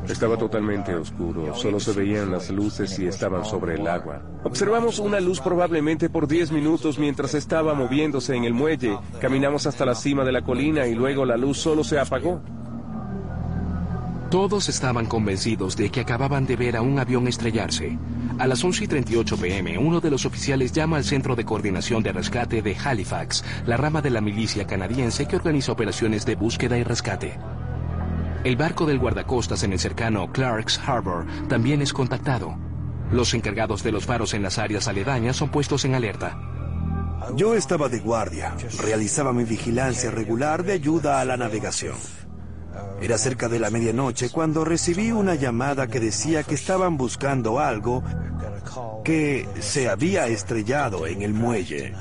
Estaba 0.10 0.38
totalmente 0.38 0.96
oscuro, 0.96 1.56
solo 1.56 1.80
se 1.80 1.94
veían 1.94 2.32
las 2.32 2.50
luces 2.50 2.98
y 2.98 3.06
estaban 3.06 3.46
sobre 3.46 3.76
el 3.76 3.88
agua. 3.88 4.24
Observamos 4.44 4.98
una 4.98 5.20
luz 5.20 5.40
probablemente 5.40 6.10
por 6.10 6.28
10 6.28 6.52
minutos 6.52 6.98
mientras 6.98 7.36
estaba 7.36 7.76
moviéndose 7.76 8.36
en 8.36 8.44
el 8.44 8.54
muelle. 8.54 8.98
Caminamos 9.22 9.68
hasta 9.68 9.86
la 9.86 9.94
cima 9.94 10.26
de 10.26 10.32
la 10.32 10.42
colina 10.42 10.88
y 10.88 10.96
luego 10.96 11.26
la 11.26 11.38
luz 11.38 11.60
solo 11.60 11.84
se 11.84 12.00
apagó. 12.00 12.42
Todos 14.32 14.68
estaban 14.68 15.06
convencidos 15.06 15.78
de 15.78 15.90
que 15.90 16.02
acababan 16.02 16.46
de 16.46 16.56
ver 16.56 16.76
a 16.76 16.82
un 16.82 16.98
avión 17.00 17.28
estrellarse. 17.28 17.98
A 18.40 18.48
las 18.48 18.64
11 18.64 18.86
y 18.86 18.88
38 18.88 19.38
pm, 19.38 19.78
uno 19.78 20.00
de 20.00 20.10
los 20.10 20.26
oficiales 20.26 20.72
llama 20.72 20.98
al 20.98 21.04
Centro 21.04 21.36
de 21.36 21.46
Coordinación 21.46 22.02
de 22.02 22.14
Rescate 22.14 22.62
de 22.62 22.76
Halifax, 22.76 23.44
la 23.66 23.78
rama 23.78 24.02
de 24.02 24.10
la 24.10 24.22
milicia 24.22 24.66
canadiense 24.66 25.28
que 25.28 25.36
organiza 25.36 25.72
operaciones 25.72 26.26
de 26.26 26.36
búsqueda 26.36 26.78
y 26.78 26.84
rescate. 26.84 27.38
El 28.44 28.56
barco 28.56 28.86
del 28.86 29.00
guardacostas 29.00 29.64
en 29.64 29.74
el 29.74 29.80
cercano 29.80 30.32
Clark's 30.32 30.80
Harbor 30.86 31.26
también 31.50 31.82
es 31.82 31.92
contactado. 31.92 32.58
Los 33.12 33.34
encargados 33.34 33.84
de 33.84 33.92
los 33.92 34.06
faros 34.06 34.34
en 34.34 34.44
las 34.44 34.58
áreas 34.58 34.88
aledañas 34.88 35.36
son 35.36 35.50
puestos 35.50 35.84
en 35.84 35.94
alerta. 35.94 36.40
Yo 37.36 37.54
estaba 37.54 37.90
de 37.90 38.00
guardia, 38.00 38.56
realizaba 38.82 39.34
mi 39.34 39.44
vigilancia 39.44 40.10
regular 40.10 40.64
de 40.64 40.72
ayuda 40.72 41.20
a 41.20 41.26
la 41.26 41.36
navegación. 41.36 41.96
Era 43.02 43.18
cerca 43.18 43.50
de 43.50 43.60
la 43.60 43.70
medianoche 43.70 44.30
cuando 44.30 44.64
recibí 44.64 45.12
una 45.12 45.36
llamada 45.36 45.88
que 45.88 46.00
decía 46.00 46.44
que 46.44 46.56
estaban 46.56 46.96
buscando 46.96 47.60
algo 47.60 48.04
que 49.04 49.48
se 49.60 49.90
había 49.90 50.28
estrellado 50.28 51.08
en 51.08 51.24
el 51.24 51.34
muelle. 51.34 51.94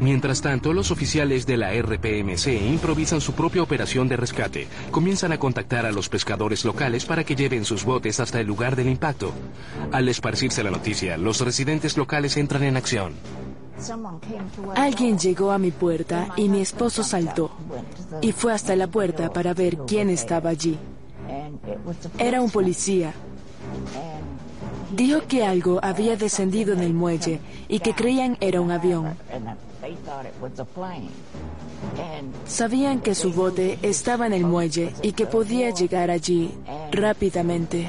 Mientras 0.00 0.42
tanto, 0.42 0.72
los 0.72 0.90
oficiales 0.90 1.46
de 1.46 1.56
la 1.56 1.72
RPMC 1.72 2.48
improvisan 2.68 3.20
su 3.20 3.32
propia 3.32 3.62
operación 3.62 4.08
de 4.08 4.16
rescate. 4.16 4.68
Comienzan 4.90 5.32
a 5.32 5.38
contactar 5.38 5.86
a 5.86 5.92
los 5.92 6.08
pescadores 6.08 6.64
locales 6.64 7.04
para 7.04 7.24
que 7.24 7.36
lleven 7.36 7.64
sus 7.64 7.84
botes 7.84 8.20
hasta 8.20 8.40
el 8.40 8.46
lugar 8.46 8.76
del 8.76 8.88
impacto. 8.88 9.32
Al 9.92 10.08
esparcirse 10.08 10.62
la 10.62 10.70
noticia, 10.70 11.16
los 11.16 11.40
residentes 11.40 11.96
locales 11.96 12.36
entran 12.36 12.64
en 12.64 12.76
acción. 12.76 13.14
Alguien 14.76 15.18
llegó 15.18 15.50
a 15.50 15.58
mi 15.58 15.70
puerta 15.70 16.28
y 16.36 16.48
mi 16.48 16.60
esposo 16.60 17.02
saltó 17.02 17.50
y 18.20 18.32
fue 18.32 18.52
hasta 18.52 18.76
la 18.76 18.86
puerta 18.86 19.32
para 19.32 19.52
ver 19.54 19.78
quién 19.86 20.10
estaba 20.10 20.50
allí. 20.50 20.78
Era 22.18 22.40
un 22.40 22.50
policía. 22.50 23.12
Dijo 24.94 25.22
que 25.26 25.44
algo 25.44 25.80
había 25.82 26.16
descendido 26.16 26.72
en 26.72 26.80
el 26.80 26.94
muelle 26.94 27.40
y 27.68 27.80
que 27.80 27.94
creían 27.94 28.36
era 28.40 28.60
un 28.60 28.70
avión. 28.70 29.16
Sabían 32.46 33.00
que 33.00 33.14
su 33.14 33.32
bote 33.32 33.78
estaba 33.82 34.26
en 34.26 34.32
el 34.32 34.44
muelle 34.44 34.94
y 35.02 35.12
que 35.12 35.26
podía 35.26 35.70
llegar 35.70 36.10
allí 36.10 36.54
rápidamente. 36.92 37.88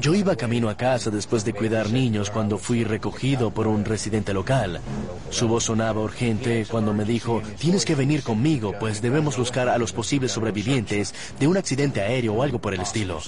Yo 0.00 0.14
iba 0.14 0.36
camino 0.36 0.68
a 0.68 0.76
casa 0.76 1.10
después 1.10 1.44
de 1.44 1.52
cuidar 1.52 1.90
niños 1.90 2.30
cuando 2.30 2.58
fui 2.58 2.84
recogido 2.84 3.50
por 3.50 3.66
un 3.66 3.84
residente 3.84 4.32
local. 4.32 4.80
Su 5.30 5.48
voz 5.48 5.64
sonaba 5.64 6.00
urgente 6.00 6.66
cuando 6.70 6.94
me 6.94 7.04
dijo, 7.04 7.42
tienes 7.58 7.84
que 7.84 7.94
venir 7.94 8.22
conmigo, 8.22 8.74
pues 8.78 9.02
debemos 9.02 9.36
buscar 9.36 9.68
a 9.68 9.78
los 9.78 9.92
posibles 9.92 10.32
sobrevivientes 10.32 11.14
de 11.40 11.48
un 11.48 11.56
accidente 11.56 12.00
aéreo 12.00 12.34
o 12.34 12.42
algo 12.42 12.60
por 12.60 12.72
el 12.72 12.80
estilo. 12.80 13.20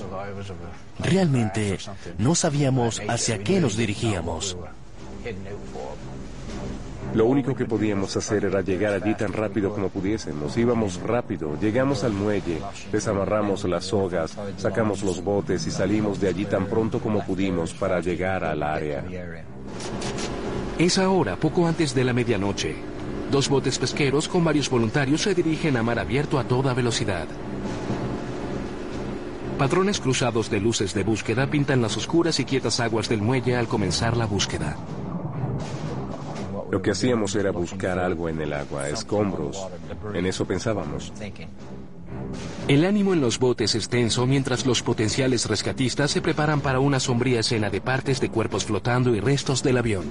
Realmente 0.98 1.78
no 2.18 2.34
sabíamos 2.34 3.02
hacia 3.08 3.42
qué 3.42 3.60
nos 3.60 3.76
dirigíamos. 3.76 4.56
Lo 7.14 7.26
único 7.26 7.56
que 7.56 7.64
podíamos 7.64 8.16
hacer 8.16 8.44
era 8.44 8.60
llegar 8.60 8.92
allí 8.92 9.14
tan 9.14 9.32
rápido 9.32 9.72
como 9.72 9.88
pudiésemos. 9.88 10.56
Íbamos 10.56 11.00
rápido, 11.02 11.58
llegamos 11.60 12.04
al 12.04 12.12
muelle, 12.12 12.60
desamarramos 12.92 13.64
las 13.64 13.86
sogas, 13.86 14.36
sacamos 14.56 15.02
los 15.02 15.22
botes 15.22 15.66
y 15.66 15.70
salimos 15.72 16.20
de 16.20 16.28
allí 16.28 16.44
tan 16.44 16.66
pronto 16.66 17.00
como 17.00 17.24
pudimos 17.24 17.74
para 17.74 18.00
llegar 18.00 18.44
al 18.44 18.62
área. 18.62 19.04
Es 20.78 20.98
ahora, 20.98 21.36
poco 21.36 21.66
antes 21.66 21.94
de 21.94 22.04
la 22.04 22.12
medianoche. 22.12 22.76
Dos 23.30 23.48
botes 23.48 23.78
pesqueros 23.78 24.28
con 24.28 24.44
varios 24.44 24.70
voluntarios 24.70 25.22
se 25.22 25.34
dirigen 25.34 25.76
a 25.76 25.82
mar 25.82 25.98
abierto 25.98 26.38
a 26.38 26.44
toda 26.44 26.74
velocidad. 26.74 27.26
Patrones 29.58 30.00
cruzados 30.00 30.48
de 30.48 30.58
luces 30.58 30.94
de 30.94 31.04
búsqueda 31.04 31.46
pintan 31.48 31.82
las 31.82 31.96
oscuras 31.96 32.40
y 32.40 32.44
quietas 32.44 32.80
aguas 32.80 33.08
del 33.08 33.20
muelle 33.20 33.56
al 33.56 33.68
comenzar 33.68 34.16
la 34.16 34.26
búsqueda. 34.26 34.76
Lo 36.70 36.80
que 36.80 36.92
hacíamos 36.92 37.34
era 37.34 37.50
buscar 37.50 37.98
algo 37.98 38.28
en 38.28 38.40
el 38.40 38.52
agua, 38.52 38.88
escombros. 38.88 39.66
En 40.14 40.26
eso 40.26 40.46
pensábamos. 40.46 41.12
El 42.68 42.84
ánimo 42.84 43.12
en 43.12 43.20
los 43.20 43.38
botes 43.38 43.74
es 43.74 43.88
tenso 43.88 44.26
mientras 44.26 44.66
los 44.66 44.82
potenciales 44.82 45.48
rescatistas 45.48 46.10
se 46.10 46.22
preparan 46.22 46.60
para 46.60 46.80
una 46.80 47.00
sombría 47.00 47.40
escena 47.40 47.70
de 47.70 47.80
partes 47.80 48.20
de 48.20 48.30
cuerpos 48.30 48.64
flotando 48.64 49.14
y 49.14 49.20
restos 49.20 49.62
del 49.62 49.78
avión. 49.78 50.04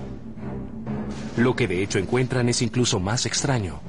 Lo 1.38 1.56
que 1.56 1.68
de 1.68 1.82
hecho 1.82 2.00
encuentran 2.00 2.50
es 2.50 2.62
incluso 2.62 3.00
más 3.00 3.25
extraño. 3.25 3.80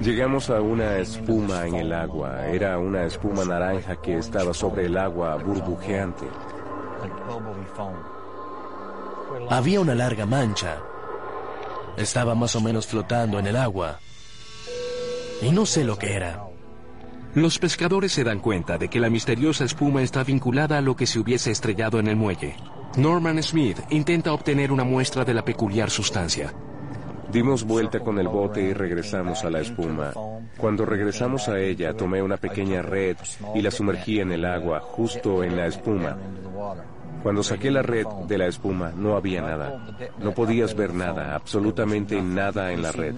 Llegamos 0.00 0.50
a 0.50 0.60
una 0.60 0.98
espuma 0.98 1.66
en 1.66 1.74
el 1.74 1.92
agua. 1.92 2.46
Era 2.46 2.78
una 2.78 3.04
espuma 3.04 3.44
naranja 3.44 3.96
que 3.96 4.18
estaba 4.18 4.52
sobre 4.52 4.86
el 4.86 4.96
agua 4.96 5.36
burbujeante. 5.36 6.26
Había 9.48 9.80
una 9.80 9.94
larga 9.94 10.26
mancha, 10.26 10.78
estaba 11.96 12.34
más 12.34 12.56
o 12.56 12.60
menos 12.60 12.86
flotando 12.86 13.38
en 13.38 13.46
el 13.46 13.56
agua. 13.56 13.98
Y 15.42 15.50
no 15.50 15.66
sé 15.66 15.84
lo 15.84 15.98
que 15.98 16.14
era. 16.14 16.42
Los 17.34 17.58
pescadores 17.58 18.12
se 18.12 18.24
dan 18.24 18.40
cuenta 18.40 18.78
de 18.78 18.88
que 18.88 18.98
la 18.98 19.10
misteriosa 19.10 19.64
espuma 19.64 20.02
está 20.02 20.24
vinculada 20.24 20.78
a 20.78 20.80
lo 20.80 20.96
que 20.96 21.06
se 21.06 21.18
hubiese 21.18 21.50
estrellado 21.50 21.98
en 21.98 22.08
el 22.08 22.16
muelle. 22.16 22.56
Norman 22.96 23.42
Smith 23.42 23.78
intenta 23.90 24.32
obtener 24.32 24.72
una 24.72 24.84
muestra 24.84 25.24
de 25.24 25.34
la 25.34 25.44
peculiar 25.44 25.90
sustancia. 25.90 26.54
Dimos 27.30 27.64
vuelta 27.64 28.00
con 28.00 28.18
el 28.18 28.28
bote 28.28 28.62
y 28.62 28.72
regresamos 28.72 29.44
a 29.44 29.50
la 29.50 29.60
espuma. 29.60 30.12
Cuando 30.56 30.86
regresamos 30.86 31.48
a 31.48 31.58
ella, 31.58 31.92
tomé 31.94 32.22
una 32.22 32.38
pequeña 32.38 32.80
red 32.80 33.16
y 33.54 33.60
la 33.60 33.70
sumergí 33.70 34.20
en 34.20 34.32
el 34.32 34.44
agua, 34.46 34.80
justo 34.80 35.44
en 35.44 35.56
la 35.56 35.66
espuma. 35.66 36.16
Cuando 37.22 37.42
saqué 37.42 37.70
la 37.70 37.82
red 37.82 38.06
de 38.26 38.38
la 38.38 38.46
espuma 38.46 38.92
no 38.96 39.16
había 39.16 39.42
nada. 39.42 39.80
No 40.18 40.32
podías 40.32 40.74
ver 40.74 40.94
nada, 40.94 41.34
absolutamente 41.34 42.20
nada 42.22 42.72
en 42.72 42.82
la 42.82 42.92
red. 42.92 43.14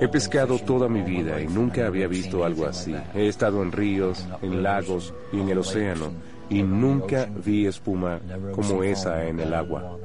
He 0.00 0.08
pescado 0.08 0.58
toda 0.58 0.88
mi 0.88 1.02
vida 1.02 1.40
y 1.40 1.46
nunca 1.46 1.86
había 1.86 2.06
visto 2.06 2.44
algo 2.44 2.66
así. 2.66 2.94
He 3.14 3.28
estado 3.28 3.62
en 3.62 3.72
ríos, 3.72 4.26
en 4.42 4.62
lagos 4.62 5.14
y 5.32 5.40
en 5.40 5.48
el 5.48 5.58
océano 5.58 6.12
y 6.48 6.62
nunca 6.62 7.28
vi 7.44 7.66
espuma 7.66 8.20
como 8.54 8.82
esa 8.82 9.24
en 9.24 9.40
el 9.40 9.54
agua. 9.54 9.98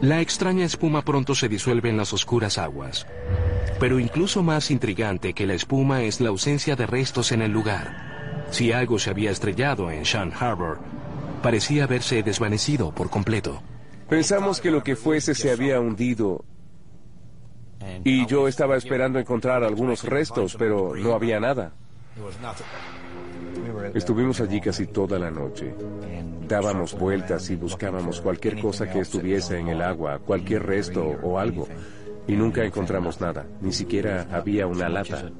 La 0.00 0.20
extraña 0.20 0.64
espuma 0.64 1.02
pronto 1.02 1.34
se 1.34 1.48
disuelve 1.48 1.88
en 1.88 1.96
las 1.96 2.12
oscuras 2.12 2.58
aguas. 2.58 3.06
Pero 3.80 3.98
incluso 3.98 4.42
más 4.42 4.70
intrigante 4.70 5.34
que 5.34 5.46
la 5.46 5.54
espuma 5.54 6.02
es 6.02 6.20
la 6.20 6.28
ausencia 6.28 6.76
de 6.76 6.86
restos 6.86 7.32
en 7.32 7.42
el 7.42 7.50
lugar. 7.50 8.17
Si 8.50 8.72
algo 8.72 8.98
se 8.98 9.10
había 9.10 9.30
estrellado 9.30 9.90
en 9.90 10.02
Shan 10.02 10.32
Harbor, 10.38 10.78
parecía 11.42 11.84
haberse 11.84 12.22
desvanecido 12.22 12.92
por 12.92 13.10
completo. 13.10 13.62
Pensamos 14.08 14.60
que 14.60 14.70
lo 14.70 14.82
que 14.82 14.96
fuese 14.96 15.34
se 15.34 15.50
había 15.50 15.80
hundido 15.80 16.44
y 18.04 18.26
yo 18.26 18.48
estaba 18.48 18.76
esperando 18.76 19.18
encontrar 19.18 19.62
algunos 19.62 20.04
restos, 20.04 20.56
pero 20.58 20.94
no 20.96 21.14
había 21.14 21.40
nada. 21.40 21.72
Estuvimos 23.94 24.40
allí 24.40 24.60
casi 24.60 24.86
toda 24.86 25.18
la 25.18 25.30
noche. 25.30 25.74
Dábamos 26.48 26.98
vueltas 26.98 27.50
y 27.50 27.56
buscábamos 27.56 28.20
cualquier 28.20 28.60
cosa 28.60 28.90
que 28.90 29.00
estuviese 29.00 29.58
en 29.58 29.68
el 29.68 29.82
agua, 29.82 30.18
cualquier 30.18 30.64
resto 30.64 31.04
o 31.22 31.38
algo, 31.38 31.68
y 32.26 32.32
nunca 32.32 32.64
encontramos 32.64 33.20
nada. 33.20 33.46
Ni 33.60 33.72
siquiera 33.72 34.26
había 34.32 34.66
una 34.66 34.88
lata. 34.88 35.30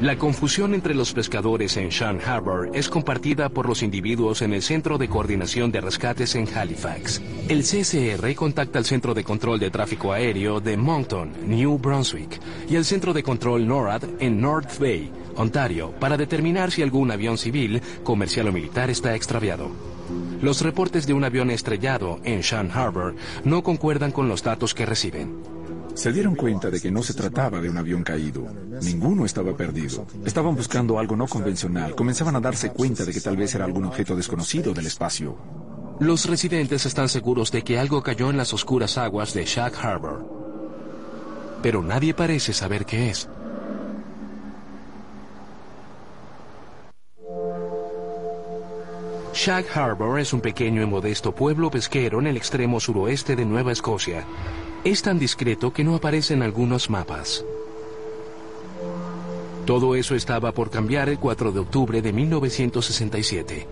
La 0.00 0.18
confusión 0.18 0.74
entre 0.74 0.94
los 0.94 1.14
pescadores 1.14 1.78
en 1.78 1.88
Shan 1.88 2.20
Harbor 2.20 2.70
es 2.74 2.90
compartida 2.90 3.48
por 3.48 3.66
los 3.66 3.82
individuos 3.82 4.42
en 4.42 4.52
el 4.52 4.60
Centro 4.60 4.98
de 4.98 5.08
Coordinación 5.08 5.72
de 5.72 5.80
Rescates 5.80 6.34
en 6.34 6.46
Halifax. 6.54 7.22
El 7.48 7.62
CCR 7.62 8.34
contacta 8.34 8.78
al 8.78 8.84
Centro 8.84 9.14
de 9.14 9.24
Control 9.24 9.58
de 9.58 9.70
Tráfico 9.70 10.12
Aéreo 10.12 10.60
de 10.60 10.76
Moncton, 10.76 11.32
New 11.46 11.78
Brunswick, 11.78 12.38
y 12.68 12.76
al 12.76 12.84
Centro 12.84 13.14
de 13.14 13.22
Control 13.22 13.66
NORAD 13.66 14.02
en 14.20 14.38
North 14.38 14.78
Bay, 14.78 15.10
Ontario, 15.34 15.92
para 15.98 16.18
determinar 16.18 16.70
si 16.70 16.82
algún 16.82 17.10
avión 17.10 17.38
civil, 17.38 17.80
comercial 18.04 18.48
o 18.48 18.52
militar 18.52 18.90
está 18.90 19.14
extraviado. 19.14 19.70
Los 20.42 20.60
reportes 20.60 21.06
de 21.06 21.14
un 21.14 21.24
avión 21.24 21.50
estrellado 21.50 22.20
en 22.22 22.42
Shan 22.42 22.70
Harbor 22.70 23.14
no 23.44 23.62
concuerdan 23.62 24.12
con 24.12 24.28
los 24.28 24.42
datos 24.42 24.74
que 24.74 24.84
reciben. 24.84 25.55
Se 25.96 26.12
dieron 26.12 26.34
cuenta 26.34 26.70
de 26.70 26.78
que 26.78 26.90
no 26.90 27.02
se 27.02 27.14
trataba 27.14 27.58
de 27.58 27.70
un 27.70 27.78
avión 27.78 28.02
caído. 28.02 28.46
Ninguno 28.82 29.24
estaba 29.24 29.56
perdido. 29.56 30.06
Estaban 30.26 30.54
buscando 30.54 30.98
algo 30.98 31.16
no 31.16 31.26
convencional. 31.26 31.94
Comenzaban 31.94 32.36
a 32.36 32.40
darse 32.40 32.70
cuenta 32.70 33.06
de 33.06 33.14
que 33.14 33.20
tal 33.22 33.38
vez 33.38 33.54
era 33.54 33.64
algún 33.64 33.86
objeto 33.86 34.14
desconocido 34.14 34.74
del 34.74 34.86
espacio. 34.86 35.38
Los 35.98 36.26
residentes 36.26 36.84
están 36.84 37.08
seguros 37.08 37.50
de 37.50 37.62
que 37.62 37.78
algo 37.78 38.02
cayó 38.02 38.28
en 38.28 38.36
las 38.36 38.52
oscuras 38.52 38.98
aguas 38.98 39.32
de 39.32 39.46
Shag 39.46 39.74
Harbor. 39.74 41.58
Pero 41.62 41.82
nadie 41.82 42.12
parece 42.12 42.52
saber 42.52 42.84
qué 42.84 43.08
es. 43.08 43.26
Shag 49.32 49.64
Harbor 49.74 50.20
es 50.20 50.34
un 50.34 50.42
pequeño 50.42 50.82
y 50.82 50.86
modesto 50.86 51.34
pueblo 51.34 51.70
pesquero 51.70 52.20
en 52.20 52.26
el 52.26 52.36
extremo 52.36 52.80
suroeste 52.80 53.34
de 53.34 53.46
Nueva 53.46 53.72
Escocia, 53.72 54.24
es 54.90 55.02
tan 55.02 55.18
discreto 55.18 55.72
que 55.72 55.82
no 55.82 55.96
aparece 55.96 56.34
en 56.34 56.42
algunos 56.42 56.90
mapas. 56.90 57.44
Todo 59.64 59.96
eso 59.96 60.14
estaba 60.14 60.52
por 60.52 60.70
cambiar 60.70 61.08
el 61.08 61.18
4 61.18 61.50
de 61.50 61.58
octubre 61.58 62.00
de 62.00 62.12
1967. 62.12 63.66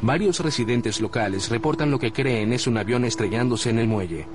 Varios 0.00 0.40
residentes 0.40 1.02
locales 1.02 1.50
reportan 1.50 1.90
lo 1.90 1.98
que 1.98 2.10
creen 2.10 2.54
es 2.54 2.66
un 2.66 2.78
avión 2.78 3.04
estrellándose 3.04 3.68
en 3.68 3.80
el 3.80 3.86
muelle. 3.86 4.26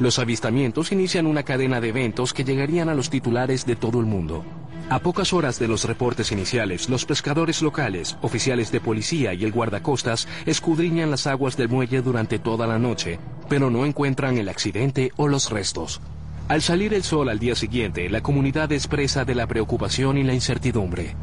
Los 0.00 0.18
avistamientos 0.18 0.90
inician 0.90 1.24
una 1.24 1.44
cadena 1.44 1.80
de 1.80 1.90
eventos 1.90 2.32
que 2.32 2.42
llegarían 2.42 2.88
a 2.88 2.94
los 2.94 3.08
titulares 3.08 3.64
de 3.64 3.76
todo 3.76 4.00
el 4.00 4.06
mundo. 4.06 4.44
A 4.90 4.98
pocas 4.98 5.32
horas 5.32 5.58
de 5.58 5.66
los 5.66 5.84
reportes 5.84 6.30
iniciales, 6.30 6.90
los 6.90 7.06
pescadores 7.06 7.62
locales, 7.62 8.18
oficiales 8.20 8.70
de 8.70 8.80
policía 8.80 9.32
y 9.32 9.44
el 9.44 9.50
guardacostas 9.50 10.28
escudriñan 10.44 11.10
las 11.10 11.26
aguas 11.26 11.56
del 11.56 11.70
muelle 11.70 12.02
durante 12.02 12.38
toda 12.38 12.66
la 12.66 12.78
noche, 12.78 13.18
pero 13.48 13.70
no 13.70 13.86
encuentran 13.86 14.36
el 14.36 14.50
accidente 14.50 15.10
o 15.16 15.26
los 15.26 15.50
restos. 15.50 16.02
Al 16.48 16.60
salir 16.60 16.92
el 16.92 17.02
sol 17.02 17.30
al 17.30 17.38
día 17.38 17.54
siguiente, 17.54 18.10
la 18.10 18.22
comunidad 18.22 18.70
expresa 18.72 19.24
de 19.24 19.34
la 19.34 19.46
preocupación 19.46 20.18
y 20.18 20.22
la 20.22 20.34
incertidumbre. 20.34 21.16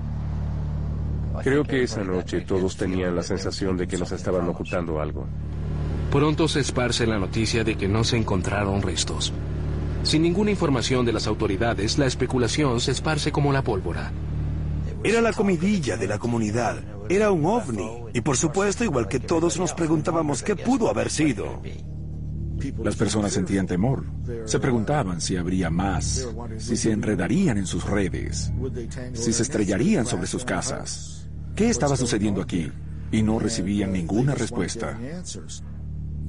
Creo 1.44 1.63
que 1.63 1.84
esa 1.84 2.03
noche 2.03 2.41
todos 2.41 2.75
tenían 2.75 3.15
la 3.15 3.24
sensación 3.24 3.77
de 3.77 3.88
que 3.88 3.98
nos 3.98 4.12
estaban 4.12 4.50
ocultando 4.50 5.00
algo. 5.00 5.27
Pronto 6.12 6.48
se 6.48 6.62
esparce 6.62 7.06
la 7.06 7.20
noticia 7.20 7.63
de 7.63 7.75
que 7.75 7.88
no 7.88 8.03
se 8.03 8.18
encontraron 8.18 8.82
restos. 8.82 9.32
Sin 10.03 10.24
ninguna 10.24 10.51
información 10.51 11.05
de 11.05 11.13
las 11.13 11.27
autoridades, 11.27 11.98
la 11.98 12.08
especulación 12.08 12.81
se 12.81 12.91
esparce 12.91 13.31
como 13.31 13.53
la 13.53 13.63
pólvora. 13.63 14.12
Era 15.03 15.22
la 15.22 15.31
comidilla 15.31 15.96
de 15.96 16.08
la 16.08 16.17
comunidad. 16.17 16.79
Era 17.10 17.31
un 17.31 17.46
ovni. 17.46 18.03
Y 18.13 18.22
por 18.22 18.38
supuesto, 18.38 18.84
igual 18.84 19.08
que 19.08 19.20
todos 19.20 19.60
nos 19.60 19.74
preguntábamos 19.74 20.43
qué 20.43 20.55
pudo 20.55 20.89
haber 20.89 21.10
sido. 21.10 21.62
Las 22.84 22.96
personas 22.96 23.31
sentían 23.34 23.67
temor. 23.67 24.05
Se 24.46 24.60
preguntaban 24.60 25.22
si 25.22 25.38
habría 25.38 25.70
más, 25.70 26.27
si 26.58 26.77
se 26.77 26.91
enredarían 26.91 27.58
en 27.58 27.65
sus 27.65 27.86
redes, 27.86 28.51
si 29.13 29.34
se 29.34 29.43
estrellarían 29.43 30.05
sobre 30.05 30.27
sus 30.27 30.46
casas. 30.46 31.29
¿Qué 31.55 31.70
estaba 31.70 31.96
sucediendo 31.96 32.41
aquí? 32.41 32.72
Y 33.12 33.24
no 33.24 33.39
recibían 33.39 33.91
ninguna 33.91 34.36
respuesta. 34.36 34.98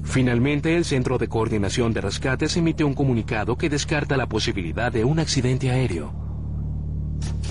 Finalmente, 0.03 0.75
el 0.75 0.85
Centro 0.85 1.17
de 1.17 1.27
Coordinación 1.27 1.93
de 1.93 2.01
Rescates 2.01 2.55
emite 2.57 2.83
un 2.83 2.93
comunicado 2.93 3.57
que 3.57 3.69
descarta 3.69 4.17
la 4.17 4.27
posibilidad 4.27 4.91
de 4.91 5.03
un 5.05 5.19
accidente 5.19 5.71
aéreo. 5.71 6.13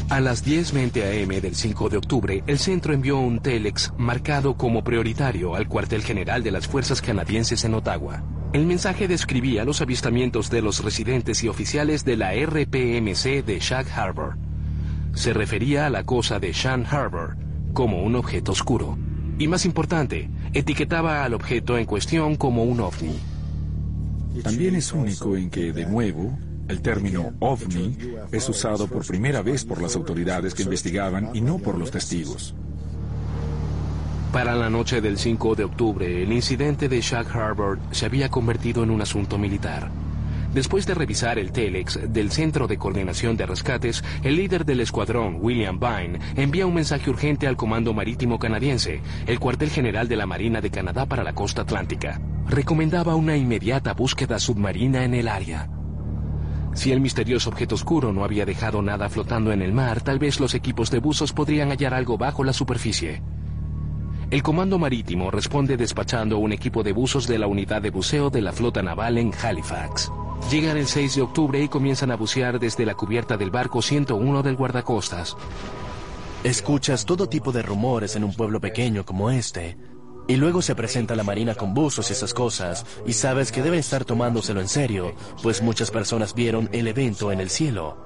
A 0.08 0.20
las 0.20 0.44
10.20 0.44 1.22
am 1.22 1.40
del 1.40 1.54
5 1.54 1.88
de 1.88 1.96
octubre, 1.96 2.44
el 2.46 2.58
centro 2.58 2.92
envió 2.92 3.18
un 3.18 3.40
telex 3.40 3.94
marcado 3.96 4.58
como 4.58 4.84
prioritario 4.84 5.54
al 5.54 5.68
cuartel 5.68 6.02
general 6.02 6.42
de 6.42 6.50
las 6.50 6.68
fuerzas 6.68 7.00
canadienses 7.00 7.64
en 7.64 7.72
Ottawa. 7.72 8.22
El 8.52 8.66
mensaje 8.66 9.08
describía 9.08 9.64
los 9.64 9.80
avistamientos 9.80 10.50
de 10.50 10.60
los 10.60 10.84
residentes 10.84 11.42
y 11.42 11.48
oficiales 11.48 12.04
de 12.04 12.18
la 12.18 12.34
RPMC 12.34 13.42
de 13.42 13.58
Shag 13.58 13.86
Harbor. 13.98 14.36
Se 15.14 15.32
refería 15.32 15.86
a 15.86 15.90
la 15.90 16.04
cosa 16.04 16.38
de 16.38 16.52
Shan 16.52 16.84
Harbor 16.84 17.38
como 17.72 18.02
un 18.02 18.14
objeto 18.14 18.52
oscuro. 18.52 18.98
Y 19.38 19.48
más 19.48 19.64
importante, 19.64 20.28
etiquetaba 20.52 21.24
al 21.24 21.34
objeto 21.34 21.78
en 21.78 21.86
cuestión 21.86 22.36
como 22.36 22.64
un 22.64 22.80
ovni. 22.80 23.18
También 24.42 24.74
es 24.76 24.92
único 24.92 25.36
en 25.36 25.50
que, 25.50 25.72
de 25.72 25.86
nuevo, 25.86 26.38
el 26.68 26.80
término 26.80 27.32
ovni 27.40 27.96
es 28.30 28.48
usado 28.48 28.86
por 28.86 29.06
primera 29.06 29.42
vez 29.42 29.64
por 29.64 29.82
las 29.82 29.96
autoridades 29.96 30.54
que 30.54 30.62
investigaban 30.62 31.30
y 31.34 31.40
no 31.40 31.58
por 31.58 31.76
los 31.76 31.90
testigos. 31.90 32.54
Para 34.32 34.54
la 34.54 34.70
noche 34.70 35.02
del 35.02 35.18
5 35.18 35.54
de 35.56 35.64
octubre, 35.64 36.22
el 36.22 36.32
incidente 36.32 36.88
de 36.88 37.02
Shag 37.02 37.28
Harbor 37.36 37.78
se 37.90 38.06
había 38.06 38.30
convertido 38.30 38.82
en 38.82 38.90
un 38.90 39.02
asunto 39.02 39.36
militar. 39.36 39.90
Después 40.54 40.86
de 40.86 40.94
revisar 40.94 41.38
el 41.38 41.50
telex 41.50 42.12
del 42.12 42.30
Centro 42.30 42.66
de 42.66 42.76
Coordinación 42.76 43.38
de 43.38 43.46
Rescates, 43.46 44.04
el 44.22 44.36
líder 44.36 44.66
del 44.66 44.80
escuadrón, 44.80 45.38
William 45.40 45.80
Vine, 45.80 46.18
envía 46.36 46.66
un 46.66 46.74
mensaje 46.74 47.08
urgente 47.08 47.46
al 47.46 47.56
Comando 47.56 47.94
Marítimo 47.94 48.38
Canadiense, 48.38 49.00
el 49.26 49.40
cuartel 49.40 49.70
general 49.70 50.08
de 50.08 50.16
la 50.16 50.26
Marina 50.26 50.60
de 50.60 50.70
Canadá 50.70 51.06
para 51.06 51.24
la 51.24 51.32
costa 51.32 51.62
atlántica. 51.62 52.20
Recomendaba 52.48 53.14
una 53.14 53.34
inmediata 53.34 53.94
búsqueda 53.94 54.38
submarina 54.38 55.04
en 55.04 55.14
el 55.14 55.28
área. 55.28 55.70
Si 56.74 56.92
el 56.92 57.00
misterioso 57.00 57.48
objeto 57.48 57.74
oscuro 57.74 58.12
no 58.12 58.22
había 58.22 58.44
dejado 58.44 58.82
nada 58.82 59.08
flotando 59.08 59.52
en 59.52 59.62
el 59.62 59.72
mar, 59.72 60.02
tal 60.02 60.18
vez 60.18 60.38
los 60.38 60.54
equipos 60.54 60.90
de 60.90 60.98
buzos 60.98 61.32
podrían 61.32 61.70
hallar 61.70 61.94
algo 61.94 62.18
bajo 62.18 62.44
la 62.44 62.52
superficie. 62.52 63.22
El 64.30 64.42
Comando 64.42 64.78
Marítimo 64.78 65.30
responde 65.30 65.78
despachando 65.78 66.38
un 66.38 66.52
equipo 66.52 66.82
de 66.82 66.92
buzos 66.92 67.26
de 67.26 67.38
la 67.38 67.46
unidad 67.46 67.80
de 67.80 67.90
buceo 67.90 68.28
de 68.28 68.42
la 68.42 68.52
flota 68.52 68.82
naval 68.82 69.16
en 69.18 69.32
Halifax. 69.42 70.10
Llegan 70.50 70.76
el 70.76 70.86
6 70.86 71.16
de 71.16 71.22
octubre 71.22 71.62
y 71.62 71.68
comienzan 71.68 72.10
a 72.10 72.16
bucear 72.16 72.58
desde 72.58 72.84
la 72.84 72.94
cubierta 72.94 73.36
del 73.36 73.50
barco 73.50 73.80
101 73.80 74.42
del 74.42 74.56
guardacostas. 74.56 75.36
Escuchas 76.44 77.06
todo 77.06 77.28
tipo 77.28 77.52
de 77.52 77.62
rumores 77.62 78.16
en 78.16 78.24
un 78.24 78.34
pueblo 78.34 78.60
pequeño 78.60 79.04
como 79.06 79.30
este. 79.30 79.78
Y 80.28 80.36
luego 80.36 80.60
se 80.60 80.74
presenta 80.74 81.16
la 81.16 81.24
marina 81.24 81.54
con 81.54 81.72
buzos 81.74 82.10
y 82.10 82.12
esas 82.12 82.34
cosas, 82.34 82.84
y 83.06 83.12
sabes 83.12 83.50
que 83.50 83.62
deben 83.62 83.80
estar 83.80 84.04
tomándoselo 84.04 84.60
en 84.60 84.68
serio, 84.68 85.14
pues 85.42 85.62
muchas 85.62 85.90
personas 85.90 86.34
vieron 86.34 86.68
el 86.72 86.86
evento 86.86 87.32
en 87.32 87.40
el 87.40 87.50
cielo. 87.50 87.96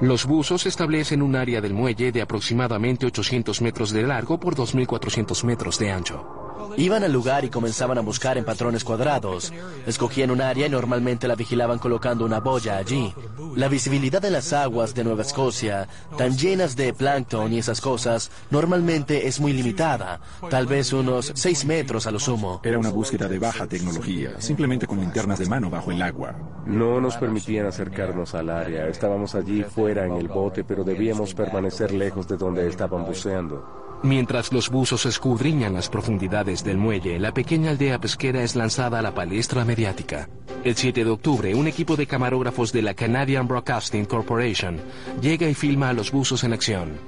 Los 0.00 0.26
buzos 0.26 0.66
establecen 0.66 1.22
un 1.22 1.36
área 1.36 1.60
del 1.60 1.74
muelle 1.74 2.12
de 2.12 2.22
aproximadamente 2.22 3.06
800 3.06 3.62
metros 3.62 3.90
de 3.90 4.02
largo 4.02 4.38
por 4.38 4.54
2.400 4.54 5.44
metros 5.44 5.78
de 5.78 5.90
ancho. 5.90 6.45
Iban 6.76 7.04
al 7.04 7.12
lugar 7.12 7.44
y 7.44 7.50
comenzaban 7.50 7.98
a 7.98 8.02
buscar 8.02 8.36
en 8.36 8.44
patrones 8.44 8.84
cuadrados. 8.84 9.52
Escogían 9.86 10.30
un 10.30 10.40
área 10.40 10.66
y 10.66 10.70
normalmente 10.70 11.28
la 11.28 11.34
vigilaban 11.34 11.78
colocando 11.78 12.24
una 12.24 12.40
boya 12.40 12.76
allí. 12.76 13.14
La 13.54 13.68
visibilidad 13.68 14.20
de 14.20 14.30
las 14.30 14.52
aguas 14.52 14.94
de 14.94 15.04
Nueva 15.04 15.22
Escocia, 15.22 15.88
tan 16.18 16.36
llenas 16.36 16.76
de 16.76 16.92
plancton 16.92 17.52
y 17.52 17.58
esas 17.58 17.80
cosas, 17.80 18.30
normalmente 18.50 19.26
es 19.26 19.40
muy 19.40 19.52
limitada, 19.52 20.20
tal 20.50 20.66
vez 20.66 20.92
unos 20.92 21.32
6 21.34 21.64
metros 21.64 22.06
a 22.06 22.10
lo 22.10 22.18
sumo. 22.18 22.60
Era 22.62 22.78
una 22.78 22.90
búsqueda 22.90 23.28
de 23.28 23.38
baja 23.38 23.66
tecnología, 23.66 24.40
simplemente 24.40 24.86
con 24.86 25.00
linternas 25.00 25.38
de 25.38 25.46
mano 25.46 25.70
bajo 25.70 25.90
el 25.90 26.02
agua. 26.02 26.34
No 26.66 27.00
nos 27.00 27.16
permitían 27.16 27.66
acercarnos 27.66 28.34
al 28.34 28.50
área. 28.50 28.88
Estábamos 28.88 29.34
allí 29.34 29.62
fuera 29.62 30.04
en 30.04 30.12
el 30.12 30.28
bote, 30.28 30.64
pero 30.64 30.84
debíamos 30.84 31.32
permanecer 31.32 31.92
lejos 31.92 32.28
de 32.28 32.36
donde 32.36 32.68
estaban 32.68 33.04
buceando. 33.04 33.85
Mientras 34.06 34.52
los 34.52 34.70
buzos 34.70 35.04
escudriñan 35.04 35.74
las 35.74 35.88
profundidades 35.88 36.62
del 36.62 36.78
muelle, 36.78 37.18
la 37.18 37.34
pequeña 37.34 37.72
aldea 37.72 37.98
pesquera 37.98 38.44
es 38.44 38.54
lanzada 38.54 39.00
a 39.00 39.02
la 39.02 39.12
palestra 39.12 39.64
mediática. 39.64 40.28
El 40.62 40.76
7 40.76 41.02
de 41.02 41.10
octubre, 41.10 41.52
un 41.56 41.66
equipo 41.66 41.96
de 41.96 42.06
camarógrafos 42.06 42.72
de 42.72 42.82
la 42.82 42.94
Canadian 42.94 43.48
Broadcasting 43.48 44.04
Corporation 44.04 44.78
llega 45.20 45.48
y 45.48 45.54
filma 45.54 45.88
a 45.88 45.92
los 45.92 46.12
buzos 46.12 46.44
en 46.44 46.52
acción. 46.52 47.00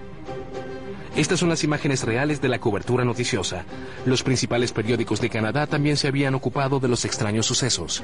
Estas 1.15 1.39
son 1.39 1.49
las 1.51 1.63
imágenes 1.63 2.03
reales 2.03 2.41
de 2.41 2.49
la 2.49 2.59
cobertura 2.59 3.05
noticiosa. 3.05 3.65
Los 4.05 4.25
principales 4.25 4.73
periódicos 4.73 5.21
de 5.21 5.31
Canadá 5.31 5.69
también 5.69 5.97
se 5.97 6.09
habían 6.09 6.35
ocupado 6.35 6.81
de 6.81 6.89
los 6.89 7.05
extraños 7.05 7.47
sucesos. 7.47 8.03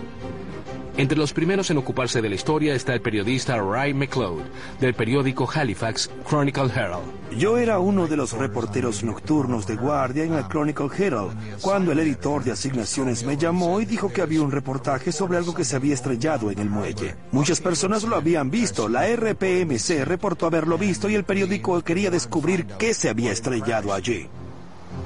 Entre 0.96 1.18
los 1.18 1.33
primeros 1.33 1.70
en 1.70 1.78
ocuparse 1.78 2.22
de 2.22 2.28
la 2.28 2.37
historia 2.37 2.72
está 2.72 2.94
el 2.94 3.00
periodista 3.00 3.57
Ray 3.61 3.92
McLeod, 3.92 4.44
del 4.80 4.94
periódico 4.94 5.48
Halifax 5.52 6.09
Chronicle 6.28 6.70
Herald. 6.72 7.02
Yo 7.37 7.59
era 7.59 7.80
uno 7.80 8.07
de 8.07 8.16
los 8.16 8.33
reporteros 8.33 9.02
nocturnos 9.02 9.66
de 9.66 9.74
guardia 9.74 10.22
en 10.22 10.35
el 10.35 10.46
Chronicle 10.46 10.87
Herald, 10.96 11.37
cuando 11.61 11.90
el 11.90 11.98
editor 11.98 12.44
de 12.44 12.52
asignaciones 12.52 13.24
me 13.24 13.37
llamó 13.37 13.80
y 13.80 13.87
dijo 13.87 14.12
que 14.12 14.22
había 14.22 14.42
un 14.42 14.52
reportaje 14.52 15.11
sobre 15.11 15.37
algo 15.37 15.52
que 15.52 15.64
se 15.64 15.74
había 15.74 15.94
estrellado 15.94 16.52
en 16.52 16.61
el 16.61 16.70
muelle. 16.70 17.16
Muchas 17.33 17.61
personas 17.61 18.04
lo 18.04 18.14
habían 18.14 18.52
visto, 18.52 18.88
la 18.88 19.04
RPMC 19.09 20.04
reportó 20.04 20.46
haberlo 20.46 20.78
visto 20.78 21.09
y 21.09 21.16
el 21.16 21.24
periódico 21.24 21.83
quería 21.83 22.12
descubrir 22.12 22.66
qué 22.78 22.94
se 22.94 23.09
había 23.09 23.33
estrellado 23.33 23.92
allí. 23.92 24.28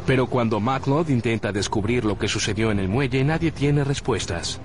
Pero 0.06 0.26
cuando 0.26 0.60
McLeod 0.60 1.08
intenta 1.08 1.50
descubrir 1.50 2.04
lo 2.04 2.18
que 2.18 2.28
sucedió 2.28 2.70
en 2.70 2.78
el 2.78 2.88
muelle, 2.88 3.24
nadie 3.24 3.52
tiene 3.52 3.84
respuestas. 3.84 4.60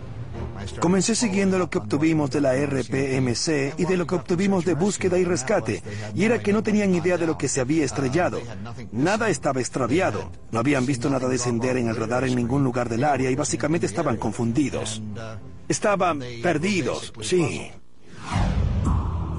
Comencé 0.79 1.15
siguiendo 1.15 1.57
lo 1.57 1.69
que 1.69 1.79
obtuvimos 1.79 2.29
de 2.31 2.41
la 2.41 2.53
RPMC 2.53 3.79
y 3.79 3.85
de 3.85 3.97
lo 3.97 4.05
que 4.05 4.15
obtuvimos 4.15 4.65
de 4.65 4.75
búsqueda 4.75 5.17
y 5.17 5.23
rescate, 5.23 5.81
y 6.13 6.23
era 6.23 6.39
que 6.39 6.53
no 6.53 6.63
tenían 6.63 6.93
idea 6.93 7.17
de 7.17 7.27
lo 7.27 7.37
que 7.37 7.47
se 7.47 7.61
había 7.61 7.83
estrellado. 7.83 8.39
Nada 8.91 9.29
estaba 9.29 9.59
extraviado, 9.59 10.31
no 10.51 10.59
habían 10.59 10.85
visto 10.85 11.09
nada 11.09 11.27
descender 11.27 11.77
en 11.77 11.87
el 11.89 11.97
en 12.03 12.35
ningún 12.35 12.63
lugar 12.63 12.89
del 12.89 13.03
área 13.03 13.31
y 13.31 13.35
básicamente 13.35 13.85
estaban 13.85 14.17
confundidos. 14.17 15.01
Estaban 15.67 16.21
perdidos, 16.41 17.13
sí. 17.21 17.71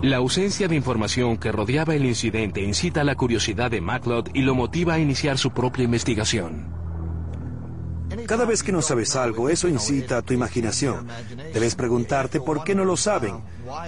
La 0.03 0.16
ausencia 0.16 0.68
de 0.68 0.77
información 0.77 1.37
que 1.37 1.53
rodeaba 1.53 1.94
el 1.94 2.05
incidente 2.05 2.61
incita 2.62 3.05
la 3.05 3.14
curiosidad 3.14 3.70
de 3.70 3.81
MacLeod 3.81 4.29
y 4.35 4.42
lo 4.42 4.55
motiva 4.55 4.94
a 4.94 4.98
iniciar 4.98 5.38
su 5.38 5.53
propia 5.53 5.85
investigación. 5.85 6.73
Cada 8.27 8.44
vez 8.44 8.62
que 8.62 8.72
no 8.72 8.83
sabes 8.83 9.16
algo, 9.16 9.48
eso 9.48 9.68
incita 9.68 10.18
a 10.18 10.22
tu 10.22 10.35
imaginación. 10.35 11.09
Debes 11.53 11.74
preguntarte 11.74 12.40
por 12.40 12.64
qué 12.64 12.74
no 12.74 12.85
lo 12.85 12.96
saben. 12.96 13.42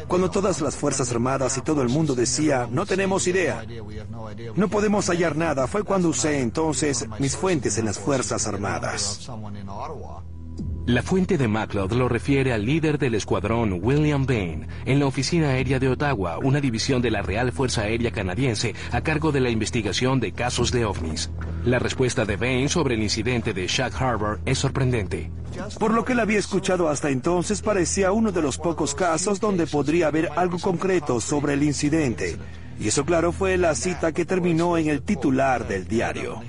Cuando 0.09 0.31
todas 0.31 0.61
las 0.61 0.77
Fuerzas 0.77 1.11
Armadas 1.11 1.57
y 1.59 1.61
todo 1.61 1.83
el 1.83 1.89
mundo 1.89 2.15
decía, 2.15 2.69
no 2.71 2.87
tenemos 2.87 3.27
idea, 3.27 3.65
no 4.55 4.69
podemos 4.69 5.09
hallar 5.09 5.37
nada, 5.37 5.67
fue 5.67 5.85
cuando 5.85 6.09
usé 6.09 6.41
entonces 6.41 7.07
mis 7.19 7.37
fuentes 7.37 7.79
en 7.79 7.85
las 7.87 7.99
Fuerzas 7.99 8.47
Armadas. 8.47 9.29
La 10.87 11.03
fuente 11.03 11.37
de 11.37 11.49
MacLeod 11.49 11.95
lo 11.95 12.09
refiere 12.09 12.53
al 12.53 12.65
líder 12.65 12.97
del 12.97 13.17
escuadrón 13.17 13.81
William 13.83 14.25
Bain 14.25 14.69
en 14.85 15.01
la 15.01 15.07
Oficina 15.07 15.49
Aérea 15.49 15.81
de 15.81 15.89
Ottawa, 15.89 16.39
una 16.39 16.61
división 16.61 17.03
de 17.03 17.11
la 17.11 17.23
Real 17.23 17.51
Fuerza 17.51 17.83
Aérea 17.83 18.13
Canadiense 18.13 18.73
a 18.93 19.01
cargo 19.01 19.33
de 19.33 19.41
la 19.41 19.51
investigación 19.51 20.21
de 20.21 20.31
casos 20.31 20.71
de 20.71 20.85
ovnis. 20.85 21.29
La 21.65 21.81
respuesta 21.81 22.25
de 22.25 22.37
Bain 22.37 22.69
sobre 22.69 22.95
el 22.95 23.03
incidente 23.03 23.53
de 23.53 23.67
Shag 23.67 24.01
Harbor 24.01 24.39
es 24.47 24.59
sorprendente. 24.59 25.29
Por 25.81 25.93
lo 25.93 26.05
que 26.05 26.13
él 26.13 26.21
había 26.21 26.39
escuchado 26.39 26.89
hasta 26.89 27.11
entonces, 27.11 27.63
parecía 27.63 28.13
uno 28.13 28.31
de 28.31 28.43
los 28.43 28.57
pocos 28.57 28.95
casos 28.95 29.41
donde 29.41 29.67
podría 29.67 30.07
haber 30.07 30.31
algo 30.37 30.61
concreto 30.61 31.21
sobre 31.21 31.55
el 31.55 31.65
incidente. 31.65 32.37
Y 32.79 32.87
eso, 32.87 33.05
claro, 33.05 33.33
fue 33.33 33.57
la 33.57 33.75
cita 33.75 34.13
que 34.13 34.25
terminó 34.25 34.79
en 34.79 34.89
el 34.89 35.03
titular 35.03 35.67
del 35.67 35.89
diario. 35.89 36.43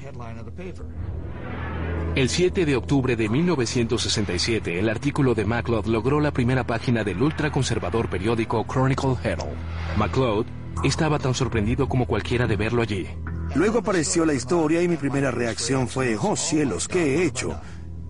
El 2.18 2.30
7 2.30 2.66
de 2.66 2.76
octubre 2.76 3.16
de 3.16 3.30
1967, 3.30 4.80
el 4.80 4.90
artículo 4.90 5.36
de 5.36 5.46
MacLeod 5.46 5.86
logró 5.86 6.20
la 6.20 6.32
primera 6.32 6.66
página 6.66 7.04
del 7.04 7.22
ultraconservador 7.22 8.10
periódico 8.10 8.66
Chronicle 8.66 9.14
Herald. 9.24 9.54
MacLeod 9.98 10.48
estaba 10.84 11.20
tan 11.20 11.36
sorprendido 11.36 11.88
como 11.88 12.08
cualquiera 12.08 12.48
de 12.48 12.56
verlo 12.56 12.82
allí. 12.82 13.06
Luego 13.54 13.78
apareció 13.78 14.26
la 14.26 14.34
historia 14.34 14.82
y 14.82 14.88
mi 14.88 14.98
primera 14.98 15.30
reacción 15.30 15.88
fue, 15.88 16.18
oh 16.20 16.36
cielos, 16.36 16.88
¿qué 16.88 17.18
he 17.18 17.26
hecho? 17.26 17.62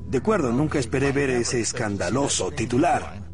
De 0.08 0.20
acuerdo, 0.20 0.54
nunca 0.54 0.80
esperé 0.80 1.12
ver 1.12 1.30
ese 1.30 1.60
escandaloso 1.60 2.52
titular. 2.52 3.27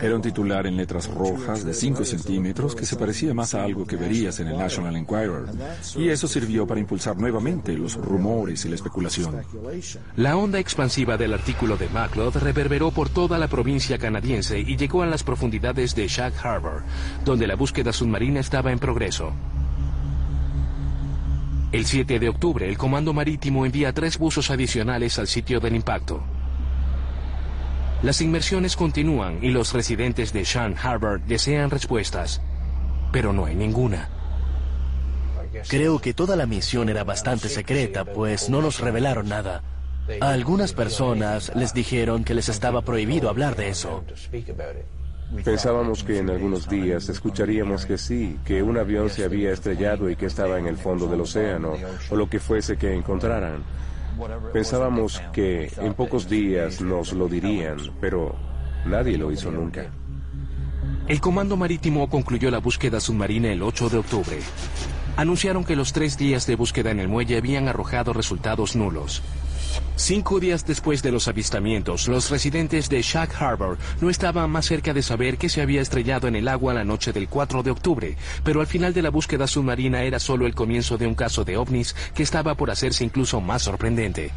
Era 0.00 0.14
un 0.14 0.22
titular 0.22 0.66
en 0.66 0.76
letras 0.76 1.08
rojas 1.08 1.64
de 1.64 1.74
5 1.74 2.04
centímetros 2.04 2.74
que 2.74 2.86
se 2.86 2.96
parecía 2.96 3.34
más 3.34 3.54
a 3.54 3.64
algo 3.64 3.86
que 3.86 3.96
verías 3.96 4.38
en 4.40 4.48
el 4.48 4.58
National 4.58 4.96
Enquirer. 4.96 5.44
Y 5.96 6.08
eso 6.08 6.28
sirvió 6.28 6.66
para 6.66 6.80
impulsar 6.80 7.16
nuevamente 7.16 7.72
los 7.72 7.94
rumores 7.94 8.64
y 8.64 8.68
la 8.68 8.76
especulación. 8.76 9.42
La 10.16 10.36
onda 10.36 10.58
expansiva 10.58 11.16
del 11.16 11.34
artículo 11.34 11.76
de 11.76 11.88
MacLeod 11.88 12.36
reverberó 12.36 12.90
por 12.90 13.08
toda 13.08 13.38
la 13.38 13.48
provincia 13.48 13.98
canadiense 13.98 14.58
y 14.60 14.76
llegó 14.76 15.02
a 15.02 15.06
las 15.06 15.22
profundidades 15.22 15.94
de 15.94 16.06
Shag 16.06 16.34
Harbor, 16.42 16.82
donde 17.24 17.46
la 17.46 17.56
búsqueda 17.56 17.92
submarina 17.92 18.40
estaba 18.40 18.72
en 18.72 18.78
progreso. 18.78 19.32
El 21.72 21.84
7 21.84 22.20
de 22.20 22.28
octubre, 22.28 22.68
el 22.68 22.78
Comando 22.78 23.12
Marítimo 23.12 23.66
envía 23.66 23.92
tres 23.92 24.18
buzos 24.18 24.50
adicionales 24.50 25.18
al 25.18 25.26
sitio 25.26 25.58
del 25.58 25.74
impacto. 25.74 26.22
Las 28.06 28.20
inmersiones 28.20 28.76
continúan 28.76 29.40
y 29.42 29.48
los 29.48 29.72
residentes 29.72 30.32
de 30.32 30.44
Shan 30.44 30.76
Harbor 30.80 31.20
desean 31.22 31.70
respuestas, 31.70 32.40
pero 33.10 33.32
no 33.32 33.46
hay 33.46 33.56
ninguna. 33.56 34.08
Creo 35.66 35.98
que 35.98 36.14
toda 36.14 36.36
la 36.36 36.46
misión 36.46 36.88
era 36.88 37.02
bastante 37.02 37.48
secreta, 37.48 38.04
pues 38.04 38.48
no 38.48 38.62
nos 38.62 38.78
revelaron 38.78 39.28
nada. 39.28 39.64
A 40.20 40.30
algunas 40.30 40.72
personas 40.72 41.50
les 41.56 41.74
dijeron 41.74 42.22
que 42.22 42.34
les 42.34 42.48
estaba 42.48 42.82
prohibido 42.82 43.28
hablar 43.28 43.56
de 43.56 43.70
eso. 43.70 44.04
Pensábamos 45.44 46.04
que 46.04 46.18
en 46.20 46.30
algunos 46.30 46.68
días 46.68 47.08
escucharíamos 47.08 47.86
que 47.86 47.98
sí, 47.98 48.38
que 48.44 48.62
un 48.62 48.78
avión 48.78 49.10
se 49.10 49.24
había 49.24 49.50
estrellado 49.50 50.08
y 50.08 50.14
que 50.14 50.26
estaba 50.26 50.60
en 50.60 50.68
el 50.68 50.76
fondo 50.76 51.08
del 51.08 51.22
océano, 51.22 51.72
o 52.08 52.14
lo 52.14 52.30
que 52.30 52.38
fuese 52.38 52.76
que 52.76 52.94
encontraran. 52.94 53.64
Pensábamos 54.52 55.22
que 55.32 55.70
en 55.78 55.94
pocos 55.94 56.28
días 56.28 56.80
nos 56.80 57.12
lo 57.12 57.28
dirían, 57.28 57.78
pero 58.00 58.34
nadie 58.86 59.18
lo 59.18 59.30
hizo 59.30 59.50
nunca. 59.50 59.90
El 61.08 61.20
Comando 61.20 61.56
Marítimo 61.56 62.08
concluyó 62.08 62.50
la 62.50 62.58
búsqueda 62.58 63.00
submarina 63.00 63.52
el 63.52 63.62
8 63.62 63.90
de 63.90 63.98
octubre. 63.98 64.38
Anunciaron 65.16 65.64
que 65.64 65.76
los 65.76 65.92
tres 65.92 66.18
días 66.18 66.46
de 66.46 66.56
búsqueda 66.56 66.90
en 66.90 67.00
el 67.00 67.08
muelle 67.08 67.36
habían 67.38 67.68
arrojado 67.68 68.12
resultados 68.12 68.76
nulos. 68.76 69.22
Cinco 69.96 70.40
días 70.40 70.66
después 70.66 71.02
de 71.02 71.10
los 71.10 71.26
avistamientos, 71.26 72.06
los 72.08 72.30
residentes 72.30 72.88
de 72.88 73.02
Shack 73.02 73.40
Harbor 73.40 73.78
no 74.00 74.10
estaban 74.10 74.50
más 74.50 74.66
cerca 74.66 74.92
de 74.92 75.02
saber 75.02 75.38
que 75.38 75.48
se 75.48 75.62
había 75.62 75.80
estrellado 75.80 76.28
en 76.28 76.36
el 76.36 76.48
agua 76.48 76.74
la 76.74 76.84
noche 76.84 77.12
del 77.12 77.28
4 77.28 77.62
de 77.62 77.70
octubre, 77.70 78.16
pero 78.44 78.60
al 78.60 78.66
final 78.66 78.92
de 78.92 79.02
la 79.02 79.10
búsqueda 79.10 79.46
submarina 79.46 80.02
era 80.02 80.18
solo 80.18 80.46
el 80.46 80.54
comienzo 80.54 80.98
de 80.98 81.06
un 81.06 81.14
caso 81.14 81.44
de 81.44 81.56
ovnis 81.56 81.94
que 82.14 82.22
estaba 82.22 82.54
por 82.54 82.70
hacerse 82.70 83.04
incluso 83.04 83.40
más 83.40 83.62
sorprendente. 83.62 84.32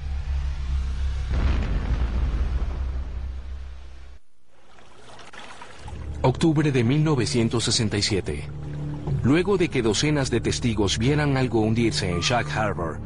Octubre 6.21 6.71
de 6.71 6.84
1967. 6.84 8.43
Luego 9.23 9.58
de 9.58 9.69
que 9.69 9.82
docenas 9.82 10.30
de 10.30 10.41
testigos 10.41 10.97
vieran 10.97 11.38
algo 11.38 11.62
hundirse 11.62 12.10
en 12.10 12.19
Shack 12.19 12.49
Harbor, 12.56 12.99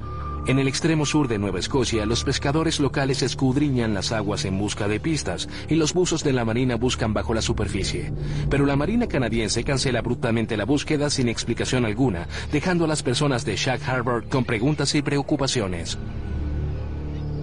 en 0.45 0.60
el 0.60 0.67
extremo 0.67 1.06
sur 1.06 1.27
de 1.27 1.38
Nueva 1.38 1.60
Escocia, 1.60 2.06
los 2.06 2.23
pescadores 2.23 2.79
locales 2.79 3.21
escudriñan 3.21 3.93
las 3.93 4.12
aguas 4.12 4.43
en 4.43 4.58
busca 4.58 4.88
de 4.88 4.99
pistas 4.99 5.47
y 5.69 5.75
los 5.75 5.93
buzos 5.93 6.23
de 6.23 6.34
la 6.34 6.43
Marina 6.43 6.75
buscan 6.75 7.13
bajo 7.13 7.34
la 7.34 7.41
superficie. 7.41 8.12
Pero 8.49 8.65
la 8.65 8.75
Marina 8.75 9.08
canadiense 9.08 9.63
cancela 9.63 9.99
abruptamente 9.99 10.58
la 10.58 10.65
búsqueda 10.65 11.10
sin 11.10 11.29
explicación 11.29 11.86
alguna, 11.86 12.27
dejando 12.51 12.86
a 12.86 12.88
las 12.88 13.03
personas 13.03 13.45
de 13.45 13.56
Shack 13.56 13.88
Harbor 13.88 14.27
con 14.27 14.43
preguntas 14.43 14.93
y 14.95 15.01
preocupaciones. 15.01 15.97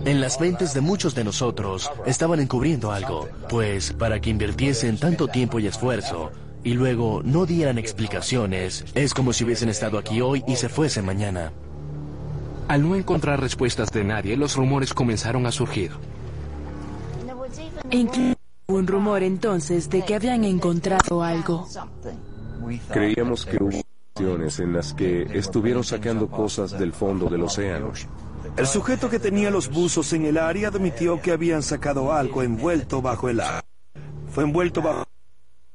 En 0.04 0.20
las 0.20 0.40
mentes 0.40 0.74
de 0.74 0.80
muchos 0.80 1.14
de 1.14 1.24
nosotros 1.24 1.90
estaban 2.06 2.40
encubriendo 2.40 2.92
algo, 2.92 3.28
pues 3.48 3.92
para 3.92 4.20
que 4.20 4.30
invirtiesen 4.30 4.98
tanto 4.98 5.28
tiempo 5.28 5.58
y 5.58 5.66
esfuerzo 5.66 6.32
y 6.64 6.74
luego 6.74 7.22
no 7.24 7.46
dieran 7.46 7.78
explicaciones, 7.78 8.84
es 8.94 9.14
como 9.14 9.32
si 9.32 9.44
hubiesen 9.44 9.70
estado 9.70 9.98
aquí 9.98 10.20
hoy 10.20 10.44
y 10.46 10.56
se 10.56 10.68
fuesen 10.68 11.06
mañana. 11.06 11.52
Al 12.70 12.88
no 12.88 12.94
encontrar 12.94 13.40
respuestas 13.40 13.90
de 13.90 14.04
nadie, 14.04 14.36
los 14.36 14.54
rumores 14.54 14.94
comenzaron 14.94 15.44
a 15.44 15.50
surgir. 15.50 15.90
Incluso 17.90 18.38
un 18.68 18.86
rumor 18.86 19.24
entonces 19.24 19.90
de 19.90 20.04
que 20.04 20.14
habían 20.14 20.44
encontrado 20.44 21.24
algo. 21.24 21.66
Creíamos 22.92 23.44
que 23.44 23.56
hubo 23.60 23.82
ocasiones 24.14 24.60
en 24.60 24.72
las 24.72 24.94
que 24.94 25.22
estuvieron 25.36 25.82
sacando 25.82 26.28
cosas 26.28 26.78
del 26.78 26.92
fondo 26.92 27.28
del 27.28 27.42
océano. 27.42 27.90
El 28.56 28.66
sujeto 28.68 29.10
que 29.10 29.18
tenía 29.18 29.50
los 29.50 29.68
buzos 29.68 30.12
en 30.12 30.26
el 30.26 30.38
área 30.38 30.68
admitió 30.68 31.20
que 31.20 31.32
habían 31.32 31.64
sacado 31.64 32.12
algo 32.12 32.44
envuelto 32.44 33.02
bajo 33.02 33.28
el 33.28 33.40
agua. 33.40 33.64
Fue 34.30 34.44
envuelto 34.44 34.80
bajo 34.80 35.06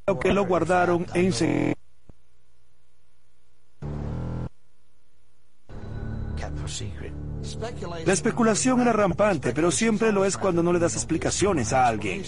lo 0.08 0.18
que 0.18 0.32
lo 0.32 0.46
guardaron 0.46 1.06
en 1.14 1.34
La 8.06 8.14
especulación 8.14 8.82
era 8.82 8.94
rampante, 8.94 9.54
pero 9.54 9.72
siempre 9.72 10.12
lo 10.12 10.26
es 10.26 10.38
cuando 10.38 10.64
no 10.64 10.74
le 10.74 10.80
das 10.80 10.96
explicaciones 10.96 11.74
a 11.74 11.88
alguien. 11.88 12.24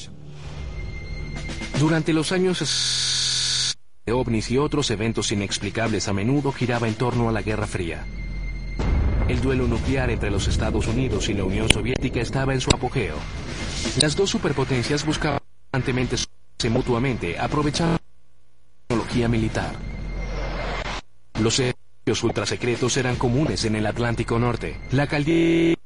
Durante 1.80 2.14
los 2.14 2.32
años 2.32 3.76
de 4.06 4.12
ovnis 4.12 4.52
y 4.52 4.58
otros 4.58 4.90
eventos 4.92 5.32
inexplicables 5.32 6.08
a 6.08 6.14
menudo 6.14 6.52
giraba 6.52 6.88
en 6.88 6.96
torno 6.96 7.30
a 7.30 7.32
la 7.32 7.42
Guerra 7.42 7.68
Fría. 7.68 8.06
El 9.28 9.42
duelo 9.42 9.68
nuclear 9.68 10.10
entre 10.10 10.32
los 10.32 10.48
Estados 10.48 10.88
Unidos 10.88 11.28
y 11.30 11.34
la 11.34 11.44
Unión 11.44 11.70
Soviética 11.70 12.22
estaba 12.22 12.54
en 12.54 12.62
su 12.62 12.70
apogeo. 12.70 13.16
Las 14.02 14.16
dos 14.16 14.30
superpotencias 14.30 15.06
buscaban 15.06 15.40
constantemente 15.72 16.16
mutuamente, 16.70 17.38
aprovechando 17.38 17.94
la 17.94 18.88
tecnología 18.88 19.28
militar. 19.28 19.76
Los 21.40 21.62
servicios 22.08 22.24
ultrasecretos 22.24 22.96
eran 22.96 23.18
comunes 23.18 23.66
en 23.66 23.76
el 23.76 23.86
Atlántico 23.86 24.40
Norte. 24.40 24.80
La 24.92 25.08
caldera 25.08 25.78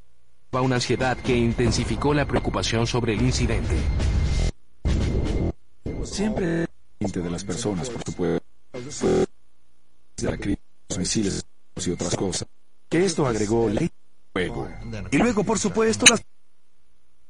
una 0.51 0.75
ansiedad 0.75 1.17
que 1.17 1.35
intensificó 1.35 2.13
la 2.13 2.27
preocupación 2.27 2.85
sobre 2.85 3.13
el 3.13 3.21
incidente. 3.23 3.75
Siempre 6.03 6.67
de 6.99 7.29
las 7.31 7.43
personas, 7.43 7.89
por 7.89 8.03
supuesto, 8.03 9.07
de 9.07 10.29
la 10.29 10.37
crisis, 10.37 10.61
los 10.89 10.99
misiles 10.99 11.45
y 11.77 11.89
otras 11.89 12.15
cosas. 12.15 12.47
Que 12.87 13.03
esto 13.03 13.25
agregó 13.25 13.67
ley 13.69 13.89
fuego. 14.31 14.69
Y 15.09 15.17
luego, 15.17 15.43
por 15.43 15.57
supuesto, 15.57 16.05
las 16.05 16.21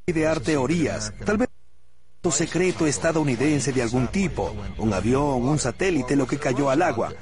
idear 0.06 0.42
teorías. 0.42 1.14
Tal 1.24 1.38
vez 1.38 1.50
secreto 2.30 2.86
estadounidense 2.86 3.72
de 3.72 3.82
algún 3.82 4.10
tipo, 4.10 4.54
un 4.78 4.94
avión, 4.94 5.48
un 5.48 5.58
satélite, 5.58 6.16
lo 6.16 6.28
que 6.28 6.38
cayó 6.38 6.70
al 6.70 6.84
agua. 6.84 7.14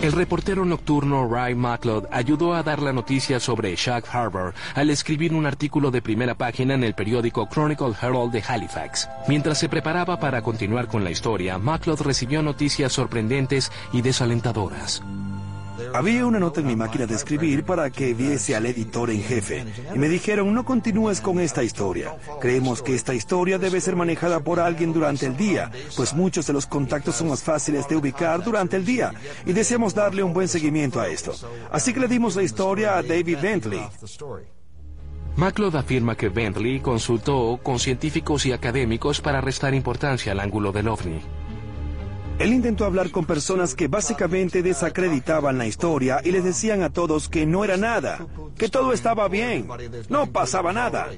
El 0.00 0.12
reportero 0.12 0.66
nocturno 0.66 1.26
Ray 1.26 1.54
MacLeod 1.54 2.06
ayudó 2.12 2.52
a 2.54 2.62
dar 2.62 2.82
la 2.82 2.92
noticia 2.92 3.40
sobre 3.40 3.74
Shack 3.74 4.14
Harbor 4.14 4.52
al 4.74 4.90
escribir 4.90 5.32
un 5.32 5.46
artículo 5.46 5.90
de 5.90 6.02
primera 6.02 6.34
página 6.34 6.74
en 6.74 6.84
el 6.84 6.94
periódico 6.94 7.48
Chronicle 7.48 7.94
Herald 8.00 8.30
de 8.30 8.44
Halifax. 8.46 9.08
Mientras 9.26 9.58
se 9.58 9.70
preparaba 9.70 10.20
para 10.20 10.42
continuar 10.42 10.86
con 10.86 11.02
la 11.02 11.10
historia, 11.10 11.58
MacLeod 11.58 12.02
recibió 12.02 12.42
noticias 12.42 12.92
sorprendentes 12.92 13.72
y 13.92 14.02
desalentadoras. 14.02 15.02
Había 15.94 16.26
una 16.26 16.38
nota 16.38 16.60
en 16.60 16.66
mi 16.66 16.76
máquina 16.76 17.06
de 17.06 17.14
escribir 17.14 17.64
para 17.64 17.90
que 17.90 18.14
viese 18.14 18.54
al 18.54 18.66
editor 18.66 19.10
en 19.10 19.22
jefe 19.22 19.64
y 19.94 19.98
me 19.98 20.08
dijeron 20.08 20.52
no 20.54 20.64
continúes 20.64 21.20
con 21.20 21.40
esta 21.40 21.62
historia. 21.62 22.16
Creemos 22.40 22.82
que 22.82 22.94
esta 22.94 23.14
historia 23.14 23.58
debe 23.58 23.80
ser 23.80 23.96
manejada 23.96 24.40
por 24.40 24.60
alguien 24.60 24.92
durante 24.92 25.26
el 25.26 25.36
día, 25.36 25.70
pues 25.96 26.14
muchos 26.14 26.46
de 26.46 26.52
los 26.52 26.66
contactos 26.66 27.16
son 27.16 27.28
más 27.28 27.42
fáciles 27.42 27.88
de 27.88 27.96
ubicar 27.96 28.42
durante 28.42 28.76
el 28.76 28.84
día 28.84 29.12
y 29.44 29.52
deseamos 29.52 29.94
darle 29.94 30.22
un 30.22 30.32
buen 30.32 30.48
seguimiento 30.48 31.00
a 31.00 31.08
esto. 31.08 31.32
Así 31.70 31.92
que 31.92 32.00
le 32.00 32.08
dimos 32.08 32.36
la 32.36 32.42
historia 32.42 32.96
a 32.96 33.02
David 33.02 33.38
Bentley. 33.40 33.80
MacLeod 35.36 35.76
afirma 35.76 36.16
que 36.16 36.30
Bentley 36.30 36.80
consultó 36.80 37.60
con 37.62 37.78
científicos 37.78 38.46
y 38.46 38.52
académicos 38.52 39.20
para 39.20 39.42
restar 39.42 39.74
importancia 39.74 40.32
al 40.32 40.40
ángulo 40.40 40.72
del 40.72 40.88
ovni. 40.88 41.20
Él 42.38 42.52
intentó 42.52 42.84
hablar 42.84 43.10
con 43.10 43.24
personas 43.24 43.74
que 43.74 43.88
básicamente 43.88 44.62
desacreditaban 44.62 45.56
la 45.56 45.66
historia 45.66 46.20
y 46.22 46.32
les 46.32 46.44
decían 46.44 46.82
a 46.82 46.90
todos 46.90 47.28
que 47.28 47.46
no 47.46 47.64
era 47.64 47.76
nada, 47.78 48.26
que 48.58 48.68
todo 48.68 48.92
estaba 48.92 49.28
bien, 49.28 49.66
no 50.10 50.26
pasaba 50.26 50.72
nada. 50.72 51.08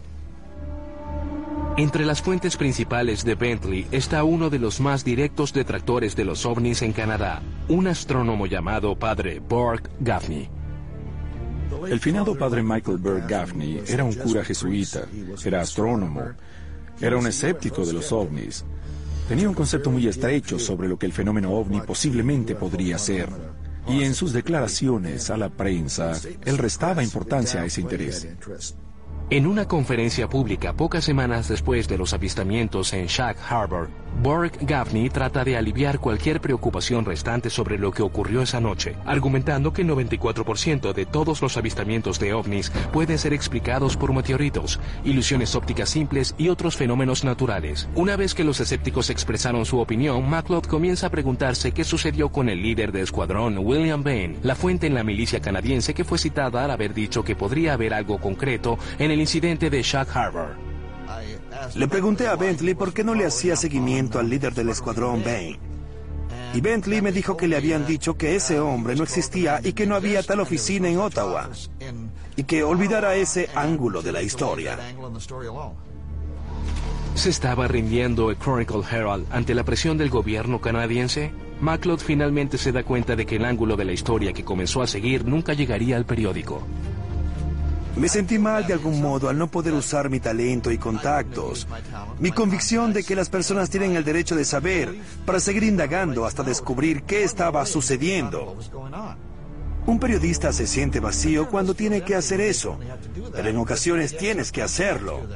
Entre 1.76 2.04
las 2.04 2.22
fuentes 2.22 2.56
principales 2.56 3.24
de 3.24 3.34
Bentley 3.34 3.86
está 3.90 4.24
uno 4.24 4.50
de 4.50 4.58
los 4.58 4.80
más 4.80 5.04
directos 5.04 5.52
detractores 5.52 6.16
de 6.16 6.24
los 6.24 6.44
ovnis 6.46 6.82
en 6.82 6.92
Canadá, 6.92 7.42
un 7.68 7.86
astrónomo 7.86 8.46
llamado 8.46 8.96
Padre 8.96 9.40
Borg 9.40 9.88
Gaffney. 10.00 10.48
El 11.88 12.00
finado 12.00 12.36
padre 12.36 12.62
Michael 12.62 12.98
Berg 12.98 13.28
Gaffney 13.28 13.82
era 13.86 14.04
un 14.04 14.12
cura 14.12 14.44
jesuita, 14.44 15.02
era 15.44 15.60
astrónomo, 15.60 16.22
era 17.00 17.16
un 17.16 17.26
escéptico 17.26 17.84
de 17.84 17.92
los 17.92 18.10
ovnis. 18.12 18.64
Tenía 19.28 19.46
un 19.46 19.54
concepto 19.54 19.90
muy 19.90 20.06
estrecho 20.06 20.58
sobre 20.58 20.88
lo 20.88 20.98
que 20.98 21.04
el 21.04 21.12
fenómeno 21.12 21.52
ovni 21.52 21.82
posiblemente 21.82 22.54
podría 22.54 22.96
ser. 22.96 23.28
Y 23.86 24.02
en 24.02 24.14
sus 24.14 24.32
declaraciones 24.32 25.28
a 25.28 25.36
la 25.36 25.50
prensa, 25.50 26.12
él 26.46 26.56
restaba 26.56 27.02
importancia 27.02 27.60
a 27.60 27.66
ese 27.66 27.82
interés. 27.82 28.26
En 29.28 29.46
una 29.46 29.68
conferencia 29.68 30.28
pública 30.30 30.72
pocas 30.72 31.04
semanas 31.04 31.48
después 31.48 31.88
de 31.88 31.98
los 31.98 32.14
avistamientos 32.14 32.94
en 32.94 33.06
Shack 33.06 33.36
Harbor, 33.50 33.90
Borg 34.20 34.50
Gaffney 34.62 35.10
trata 35.10 35.44
de 35.44 35.56
aliviar 35.56 36.00
cualquier 36.00 36.40
preocupación 36.40 37.04
restante 37.04 37.50
sobre 37.50 37.78
lo 37.78 37.92
que 37.92 38.02
ocurrió 38.02 38.42
esa 38.42 38.60
noche, 38.60 38.96
argumentando 39.06 39.72
que 39.72 39.82
el 39.82 39.88
94% 39.88 40.92
de 40.92 41.06
todos 41.06 41.40
los 41.40 41.56
avistamientos 41.56 42.18
de 42.18 42.32
ovnis 42.32 42.70
pueden 42.92 43.16
ser 43.18 43.32
explicados 43.32 43.96
por 43.96 44.12
meteoritos, 44.12 44.80
ilusiones 45.04 45.54
ópticas 45.54 45.90
simples 45.90 46.34
y 46.36 46.48
otros 46.48 46.76
fenómenos 46.76 47.22
naturales. 47.22 47.88
Una 47.94 48.16
vez 48.16 48.34
que 48.34 48.42
los 48.42 48.58
escépticos 48.58 49.08
expresaron 49.10 49.64
su 49.64 49.78
opinión, 49.78 50.28
MacLeod 50.28 50.66
comienza 50.66 51.06
a 51.06 51.10
preguntarse 51.10 51.70
qué 51.70 51.84
sucedió 51.84 52.30
con 52.30 52.48
el 52.48 52.60
líder 52.60 52.90
del 52.90 53.04
escuadrón, 53.04 53.58
William 53.58 54.02
Bain, 54.02 54.36
la 54.42 54.56
fuente 54.56 54.88
en 54.88 54.94
la 54.94 55.04
milicia 55.04 55.40
canadiense 55.40 55.94
que 55.94 56.04
fue 56.04 56.18
citada 56.18 56.64
al 56.64 56.72
haber 56.72 56.92
dicho 56.92 57.22
que 57.22 57.36
podría 57.36 57.74
haber 57.74 57.94
algo 57.94 58.18
concreto 58.18 58.78
en 58.98 59.12
el 59.12 59.20
incidente 59.20 59.70
de 59.70 59.82
Shag 59.82 60.08
Harbor. 60.12 60.67
Le 61.74 61.88
pregunté 61.88 62.26
a 62.26 62.36
Bentley 62.36 62.74
por 62.74 62.92
qué 62.92 63.04
no 63.04 63.14
le 63.14 63.24
hacía 63.24 63.56
seguimiento 63.56 64.18
al 64.18 64.28
líder 64.28 64.54
del 64.54 64.68
escuadrón 64.68 65.22
Bain. 65.24 65.58
Y 66.54 66.60
Bentley 66.60 67.02
me 67.02 67.12
dijo 67.12 67.36
que 67.36 67.46
le 67.46 67.56
habían 67.56 67.86
dicho 67.86 68.16
que 68.16 68.34
ese 68.34 68.58
hombre 68.58 68.94
no 68.96 69.02
existía 69.02 69.60
y 69.62 69.72
que 69.74 69.86
no 69.86 69.94
había 69.94 70.22
tal 70.22 70.40
oficina 70.40 70.88
en 70.88 70.98
Ottawa. 70.98 71.50
Y 72.36 72.44
que 72.44 72.62
olvidara 72.62 73.14
ese 73.16 73.48
ángulo 73.54 74.00
de 74.00 74.12
la 74.12 74.22
historia. 74.22 74.78
¿Se 77.14 77.30
estaba 77.30 77.66
rindiendo 77.66 78.30
el 78.30 78.38
Chronicle 78.38 78.82
Herald 78.90 79.26
ante 79.30 79.54
la 79.54 79.64
presión 79.64 79.98
del 79.98 80.08
gobierno 80.08 80.60
canadiense? 80.60 81.32
MacLeod 81.60 81.98
finalmente 81.98 82.58
se 82.58 82.70
da 82.70 82.84
cuenta 82.84 83.16
de 83.16 83.26
que 83.26 83.36
el 83.36 83.44
ángulo 83.44 83.76
de 83.76 83.84
la 83.84 83.92
historia 83.92 84.32
que 84.32 84.44
comenzó 84.44 84.82
a 84.82 84.86
seguir 84.86 85.24
nunca 85.24 85.52
llegaría 85.52 85.96
al 85.96 86.06
periódico. 86.06 86.62
Me 87.96 88.08
sentí 88.08 88.38
mal 88.38 88.66
de 88.66 88.74
algún 88.74 89.00
modo 89.00 89.28
al 89.28 89.38
no 89.38 89.50
poder 89.50 89.74
usar 89.74 90.08
mi 90.08 90.20
talento 90.20 90.70
y 90.70 90.78
contactos. 90.78 91.66
Mi 92.20 92.30
convicción 92.30 92.92
de 92.92 93.02
que 93.02 93.16
las 93.16 93.28
personas 93.28 93.70
tienen 93.70 93.96
el 93.96 94.04
derecho 94.04 94.36
de 94.36 94.44
saber 94.44 94.94
para 95.26 95.40
seguir 95.40 95.64
indagando 95.64 96.24
hasta 96.24 96.42
descubrir 96.42 97.02
qué 97.02 97.24
estaba 97.24 97.66
sucediendo. 97.66 98.56
Un 99.86 99.98
periodista 99.98 100.52
se 100.52 100.66
siente 100.66 101.00
vacío 101.00 101.48
cuando 101.48 101.74
tiene 101.74 102.02
que 102.02 102.14
hacer 102.14 102.40
eso, 102.40 102.78
pero 103.32 103.48
en 103.48 103.56
ocasiones 103.56 104.16
tienes 104.16 104.52
que 104.52 104.62
hacerlo. 104.62 105.26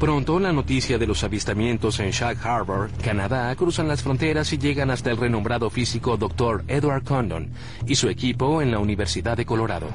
Pronto 0.00 0.40
la 0.40 0.50
noticia 0.50 0.96
de 0.96 1.06
los 1.06 1.22
avistamientos 1.22 2.00
en 2.00 2.10
Shag 2.10 2.38
Harbor, 2.42 2.90
Canadá, 3.04 3.54
cruzan 3.54 3.86
las 3.86 4.02
fronteras 4.02 4.50
y 4.54 4.56
llegan 4.56 4.90
hasta 4.90 5.10
el 5.10 5.18
renombrado 5.18 5.68
físico 5.68 6.16
Dr. 6.16 6.64
Edward 6.68 7.04
Condon 7.04 7.50
y 7.86 7.96
su 7.96 8.08
equipo 8.08 8.62
en 8.62 8.70
la 8.70 8.78
Universidad 8.78 9.36
de 9.36 9.44
Colorado. 9.44 9.88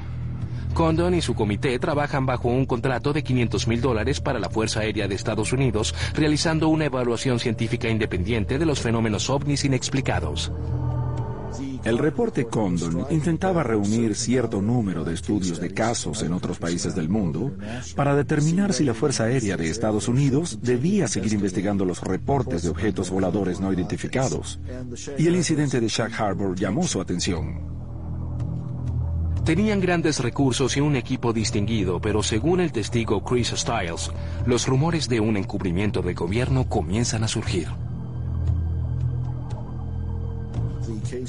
Condon 0.75 1.15
y 1.15 1.21
su 1.21 1.33
comité 1.33 1.79
trabajan 1.79 2.25
bajo 2.25 2.49
un 2.49 2.65
contrato 2.65 3.13
de 3.13 3.23
500 3.23 3.67
mil 3.67 3.81
dólares 3.81 4.19
para 4.19 4.39
la 4.39 4.49
Fuerza 4.49 4.81
Aérea 4.81 5.07
de 5.07 5.15
Estados 5.15 5.53
Unidos, 5.53 5.95
realizando 6.13 6.67
una 6.67 6.85
evaluación 6.85 7.39
científica 7.39 7.89
independiente 7.89 8.59
de 8.59 8.65
los 8.65 8.81
fenómenos 8.81 9.29
ovnis 9.29 9.63
inexplicados. 9.63 10.51
El 11.85 11.97
reporte 11.97 12.45
Condon 12.45 13.05
intentaba 13.09 13.63
reunir 13.63 14.15
cierto 14.15 14.61
número 14.61 15.05
de 15.05 15.13
estudios 15.13 15.61
de 15.61 15.71
casos 15.71 16.23
en 16.23 16.33
otros 16.33 16.57
países 16.57 16.93
del 16.93 17.07
mundo 17.07 17.53
para 17.95 18.15
determinar 18.15 18.73
si 18.73 18.83
la 18.83 18.93
Fuerza 18.93 19.25
Aérea 19.25 19.55
de 19.55 19.69
Estados 19.69 20.09
Unidos 20.09 20.59
debía 20.61 21.07
seguir 21.07 21.31
investigando 21.33 21.85
los 21.85 22.01
reportes 22.01 22.63
de 22.63 22.69
objetos 22.69 23.09
voladores 23.11 23.61
no 23.61 23.71
identificados. 23.71 24.59
Y 25.17 25.27
el 25.27 25.35
incidente 25.35 25.79
de 25.79 25.87
Shag 25.87 26.11
Harbor 26.21 26.55
llamó 26.55 26.83
su 26.85 26.99
atención. 26.99 27.74
Tenían 29.45 29.79
grandes 29.79 30.21
recursos 30.21 30.75
y 30.75 30.79
un 30.79 30.95
equipo 30.95 31.31
distinguido, 31.31 32.01
pero 32.01 32.23
según 32.23 32.61
el 32.61 32.71
testigo 32.71 33.23
Chris 33.23 33.49
Stiles, 33.49 34.11
los 34.47 34.67
rumores 34.67 35.07
de 35.07 35.19
un 35.19 35.37
encubrimiento 35.37 36.01
del 36.01 36.15
gobierno 36.15 36.67
comienzan 36.67 37.23
a 37.23 37.27
surgir. 37.27 37.67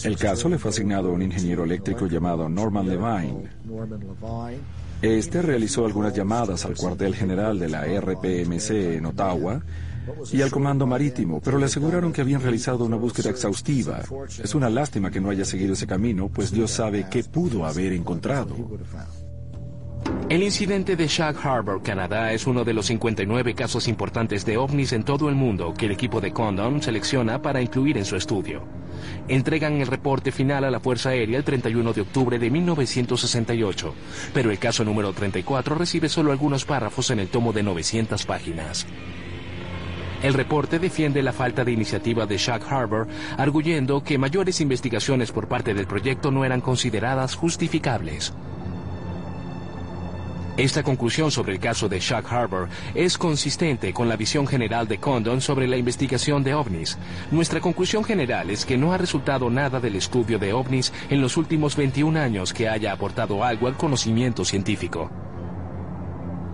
El 0.02 0.16
caso 0.16 0.48
le 0.48 0.58
fue 0.58 0.70
asignado 0.70 1.10
a 1.10 1.12
un 1.12 1.20
ingeniero 1.20 1.64
eléctrico 1.64 2.06
llamado 2.06 2.48
Norman 2.48 2.88
Levine. 2.88 3.50
Este 5.02 5.42
realizó 5.42 5.84
algunas 5.84 6.14
llamadas 6.14 6.64
al 6.64 6.74
cuartel 6.74 7.14
general 7.14 7.58
de 7.58 7.68
la 7.68 7.82
RPMC 7.84 8.70
en 8.96 9.04
Ottawa 9.04 9.62
y 10.32 10.42
al 10.42 10.50
Comando 10.50 10.86
Marítimo, 10.86 11.40
pero 11.40 11.58
le 11.58 11.66
aseguraron 11.66 12.12
que 12.12 12.20
habían 12.20 12.42
realizado 12.42 12.84
una 12.84 12.96
búsqueda 12.96 13.30
exhaustiva. 13.30 14.02
Es 14.42 14.54
una 14.54 14.70
lástima 14.70 15.10
que 15.10 15.20
no 15.20 15.30
haya 15.30 15.44
seguido 15.44 15.72
ese 15.72 15.86
camino, 15.86 16.28
pues 16.28 16.50
Dios 16.50 16.70
sabe 16.70 17.06
qué 17.10 17.24
pudo 17.24 17.66
haber 17.66 17.92
encontrado. 17.92 18.56
El 20.28 20.42
incidente 20.42 20.96
de 20.96 21.06
Shag 21.06 21.36
Harbor, 21.44 21.82
Canadá, 21.82 22.32
es 22.32 22.46
uno 22.46 22.64
de 22.64 22.74
los 22.74 22.86
59 22.86 23.54
casos 23.54 23.88
importantes 23.88 24.44
de 24.44 24.56
ovnis 24.56 24.92
en 24.92 25.04
todo 25.04 25.28
el 25.28 25.34
mundo 25.34 25.74
que 25.74 25.86
el 25.86 25.92
equipo 25.92 26.20
de 26.20 26.32
Condon 26.32 26.82
selecciona 26.82 27.40
para 27.40 27.60
incluir 27.60 27.96
en 27.96 28.04
su 28.04 28.16
estudio. 28.16 28.62
Entregan 29.28 29.80
el 29.80 29.86
reporte 29.86 30.32
final 30.32 30.64
a 30.64 30.70
la 30.70 30.80
Fuerza 30.80 31.10
Aérea 31.10 31.38
el 31.38 31.44
31 31.44 31.92
de 31.92 32.00
octubre 32.00 32.38
de 32.38 32.50
1968, 32.50 33.94
pero 34.34 34.50
el 34.50 34.58
caso 34.58 34.84
número 34.84 35.12
34 35.12 35.74
recibe 35.74 36.08
solo 36.08 36.32
algunos 36.32 36.64
párrafos 36.64 37.10
en 37.10 37.20
el 37.20 37.28
tomo 37.28 37.52
de 37.52 37.62
900 37.62 38.26
páginas. 38.26 38.86
El 40.22 40.34
reporte 40.34 40.78
defiende 40.78 41.22
la 41.22 41.32
falta 41.32 41.64
de 41.64 41.72
iniciativa 41.72 42.26
de 42.26 42.38
Shag 42.38 42.62
Harbor, 42.68 43.06
arguyendo 43.36 44.02
que 44.02 44.18
mayores 44.18 44.60
investigaciones 44.60 45.30
por 45.30 45.46
parte 45.46 45.74
del 45.74 45.86
proyecto 45.86 46.30
no 46.30 46.44
eran 46.44 46.60
consideradas 46.60 47.34
justificables. 47.34 48.32
Esta 50.56 50.82
conclusión 50.82 51.30
sobre 51.30 51.52
el 51.52 51.60
caso 51.60 51.86
de 51.86 52.00
Shag 52.00 52.26
Harbor 52.32 52.70
es 52.94 53.18
consistente 53.18 53.92
con 53.92 54.08
la 54.08 54.16
visión 54.16 54.46
general 54.46 54.88
de 54.88 54.96
Condon 54.96 55.42
sobre 55.42 55.66
la 55.66 55.76
investigación 55.76 56.42
de 56.42 56.54
ovnis. 56.54 56.96
Nuestra 57.30 57.60
conclusión 57.60 58.02
general 58.04 58.48
es 58.48 58.64
que 58.64 58.78
no 58.78 58.94
ha 58.94 58.96
resultado 58.96 59.50
nada 59.50 59.80
del 59.80 59.96
estudio 59.96 60.38
de 60.38 60.54
ovnis 60.54 60.94
en 61.10 61.20
los 61.20 61.36
últimos 61.36 61.76
21 61.76 62.18
años 62.18 62.54
que 62.54 62.70
haya 62.70 62.92
aportado 62.92 63.44
algo 63.44 63.66
al 63.66 63.76
conocimiento 63.76 64.46
científico. 64.46 65.10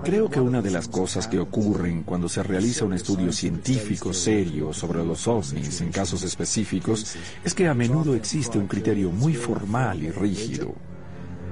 Creo 0.04 0.28
que 0.28 0.40
una 0.40 0.60
de 0.60 0.72
las 0.72 0.88
cosas 0.88 1.28
que 1.28 1.38
ocurren 1.38 2.02
cuando 2.02 2.28
se 2.28 2.42
realiza 2.42 2.84
un 2.84 2.92
estudio 2.92 3.32
científico 3.32 4.12
serio 4.12 4.72
sobre 4.72 5.04
los 5.04 5.28
ovnis 5.28 5.80
en 5.80 5.92
casos 5.92 6.24
específicos 6.24 7.14
es 7.44 7.54
que 7.54 7.68
a 7.68 7.74
menudo 7.74 8.16
existe 8.16 8.58
un 8.58 8.66
criterio 8.66 9.12
muy 9.12 9.34
formal 9.34 10.02
y 10.02 10.10
rígido. 10.10 10.74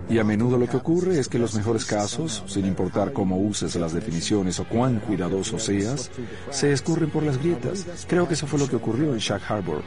Y 0.08 0.18
a 0.18 0.24
menudo 0.24 0.58
lo 0.58 0.66
que 0.66 0.78
ocurre 0.78 1.20
es 1.20 1.28
que 1.28 1.38
los 1.38 1.54
mejores 1.54 1.84
casos, 1.84 2.42
sin 2.48 2.66
importar 2.66 3.12
cómo 3.12 3.38
uses 3.38 3.76
las 3.76 3.92
definiciones 3.92 4.58
o 4.58 4.64
cuán 4.64 4.98
cuidadoso 4.98 5.60
seas, 5.60 6.10
se 6.50 6.72
escurren 6.72 7.10
por 7.10 7.22
las 7.22 7.38
grietas. 7.38 7.86
Creo 8.08 8.26
que 8.26 8.34
eso 8.34 8.48
fue 8.48 8.58
lo 8.58 8.68
que 8.68 8.74
ocurrió 8.74 9.12
en 9.12 9.20
Shag 9.20 9.42
Harbor. 9.48 9.82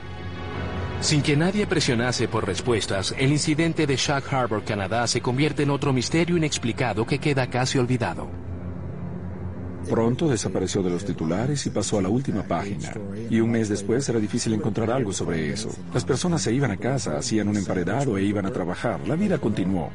Sin 1.01 1.21
que 1.21 1.35
nadie 1.35 1.67
presionase 1.67 2.29
por 2.29 2.47
respuestas, 2.47 3.13
el 3.17 3.33
incidente 3.33 3.85
de 3.85 3.97
Shag 3.97 4.23
Harbor, 4.33 4.63
Canadá, 4.63 5.05
se 5.07 5.19
convierte 5.19 5.63
en 5.63 5.69
otro 5.69 5.91
misterio 5.91 6.37
inexplicado 6.37 7.05
que 7.05 7.19
queda 7.19 7.49
casi 7.49 7.77
olvidado. 7.77 8.52
Pronto 9.89 10.29
desapareció 10.29 10.81
de 10.81 10.89
los 10.89 11.05
titulares 11.05 11.65
y 11.65 11.69
pasó 11.69 11.99
a 11.99 12.01
la 12.01 12.09
última 12.09 12.43
página. 12.43 12.93
Y 13.29 13.39
un 13.39 13.51
mes 13.51 13.69
después 13.69 14.07
era 14.09 14.19
difícil 14.19 14.53
encontrar 14.53 14.91
algo 14.91 15.11
sobre 15.13 15.51
eso. 15.51 15.69
Las 15.93 16.05
personas 16.05 16.41
se 16.41 16.53
iban 16.53 16.71
a 16.71 16.77
casa, 16.77 17.17
hacían 17.17 17.47
un 17.47 17.57
emparedado 17.57 18.17
e 18.17 18.23
iban 18.23 18.45
a 18.45 18.51
trabajar. 18.51 18.99
La 19.07 19.15
vida 19.15 19.37
continuó. 19.37 19.89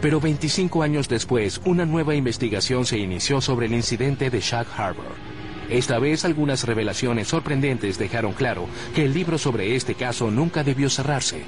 Pero 0.00 0.20
25 0.20 0.82
años 0.82 1.08
después, 1.08 1.60
una 1.64 1.84
nueva 1.84 2.14
investigación 2.14 2.86
se 2.86 2.98
inició 2.98 3.40
sobre 3.40 3.66
el 3.66 3.74
incidente 3.74 4.30
de 4.30 4.40
Shag 4.40 4.66
Harbor. 4.76 5.14
Esta 5.68 5.98
vez 5.98 6.24
algunas 6.24 6.64
revelaciones 6.64 7.28
sorprendentes 7.28 7.98
dejaron 7.98 8.32
claro 8.32 8.66
que 8.94 9.04
el 9.04 9.14
libro 9.14 9.38
sobre 9.38 9.76
este 9.76 9.94
caso 9.94 10.30
nunca 10.30 10.64
debió 10.64 10.90
cerrarse. 10.90 11.42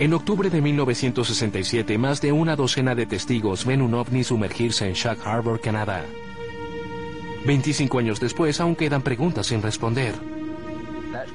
En 0.00 0.14
octubre 0.14 0.48
de 0.48 0.62
1967, 0.62 1.98
más 1.98 2.22
de 2.22 2.32
una 2.32 2.56
docena 2.56 2.94
de 2.94 3.04
testigos 3.04 3.66
ven 3.66 3.82
un 3.82 3.92
ovni 3.92 4.24
sumergirse 4.24 4.86
en 4.86 4.94
Shag 4.94 5.18
Harbor, 5.26 5.60
Canadá. 5.60 6.06
25 7.44 7.98
años 7.98 8.18
después, 8.18 8.62
aún 8.62 8.76
quedan 8.76 9.02
preguntas 9.02 9.48
sin 9.48 9.60
responder. 9.60 10.14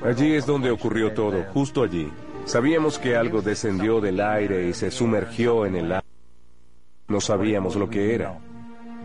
Allí 0.03 0.33
es 0.33 0.47
donde 0.47 0.71
ocurrió 0.71 1.13
todo, 1.13 1.43
justo 1.53 1.83
allí. 1.83 2.09
Sabíamos 2.45 2.97
que 2.97 3.15
algo 3.15 3.43
descendió 3.43 4.01
del 4.01 4.19
aire 4.19 4.67
y 4.67 4.73
se 4.73 4.89
sumergió 4.89 5.67
en 5.67 5.75
el 5.75 5.91
agua. 5.91 6.09
No 7.07 7.21
sabíamos 7.21 7.75
lo 7.75 7.87
que 7.87 8.15
era. 8.15 8.39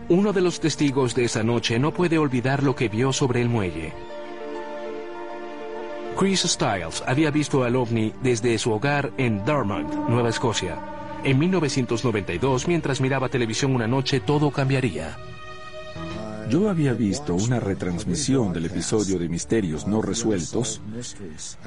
Uno 0.09 0.33
de 0.33 0.41
los 0.41 0.59
testigos 0.59 1.13
de 1.13 1.25
esa 1.25 1.43
noche 1.43 1.77
no 1.77 1.93
puede 1.93 2.17
olvidar 2.17 2.63
lo 2.63 2.75
que 2.75 2.89
vio 2.89 3.13
sobre 3.13 3.41
el 3.41 3.49
muelle. 3.49 3.93
Chris 6.17 6.41
Stiles 6.41 7.03
había 7.07 7.31
visto 7.31 7.63
al 7.63 7.75
ovni 7.75 8.13
desde 8.21 8.57
su 8.57 8.71
hogar 8.71 9.11
en 9.17 9.43
Dartmouth, 9.45 9.93
Nueva 10.07 10.29
Escocia. 10.29 10.77
En 11.23 11.39
1992, 11.39 12.67
mientras 12.67 13.01
miraba 13.01 13.29
televisión 13.29 13.75
una 13.75 13.87
noche, 13.87 14.19
todo 14.19 14.51
cambiaría. 14.51 15.17
Yo 16.51 16.69
había 16.69 16.91
visto 16.91 17.33
una 17.33 17.61
retransmisión 17.61 18.51
del 18.51 18.65
episodio 18.65 19.17
de 19.17 19.29
Misterios 19.29 19.87
no 19.87 20.01
resueltos 20.01 20.81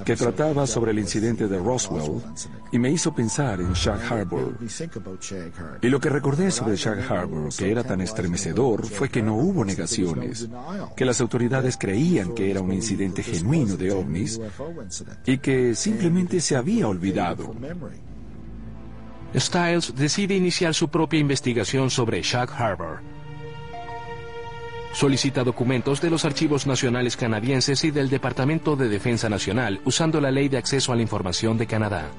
que 0.04 0.14
trataba 0.14 0.66
sobre 0.66 0.90
el 0.90 0.98
incidente 0.98 1.48
de 1.48 1.56
Roswell 1.56 2.20
y 2.70 2.78
me 2.78 2.90
hizo 2.90 3.14
pensar 3.14 3.62
en 3.62 3.72
Shag 3.72 4.12
Harbor. 4.12 4.58
Y 5.80 5.88
lo 5.88 5.98
que 5.98 6.10
recordé 6.10 6.50
sobre 6.50 6.76
Shag 6.76 7.00
Harbor, 7.10 7.48
que 7.56 7.70
era 7.70 7.82
tan 7.82 8.02
estremecedor, 8.02 8.84
fue 8.84 9.08
que 9.08 9.22
no 9.22 9.36
hubo 9.36 9.64
negaciones, 9.64 10.50
que 10.94 11.06
las 11.06 11.18
autoridades 11.22 11.78
creían 11.78 12.34
que 12.34 12.50
era 12.50 12.60
un 12.60 12.74
incidente 12.74 13.22
genuino 13.22 13.78
de 13.78 13.90
ovnis 13.90 14.38
y 15.24 15.38
que 15.38 15.74
simplemente 15.74 16.42
se 16.42 16.56
había 16.56 16.88
olvidado. 16.88 17.54
Styles 19.34 19.94
decide 19.96 20.36
iniciar 20.36 20.74
su 20.74 20.90
propia 20.90 21.20
investigación 21.20 21.88
sobre 21.88 22.20
Shag 22.20 22.50
Harbor. 22.50 23.13
Solicita 24.94 25.42
documentos 25.42 26.00
de 26.00 26.08
los 26.08 26.24
archivos 26.24 26.68
nacionales 26.68 27.16
canadienses 27.16 27.82
y 27.82 27.90
del 27.90 28.08
Departamento 28.08 28.76
de 28.76 28.88
Defensa 28.88 29.28
Nacional 29.28 29.80
usando 29.84 30.20
la 30.20 30.30
Ley 30.30 30.48
de 30.48 30.56
Acceso 30.56 30.92
a 30.92 30.96
la 30.96 31.02
Información 31.02 31.58
de 31.58 31.66
Canadá. 31.66 32.12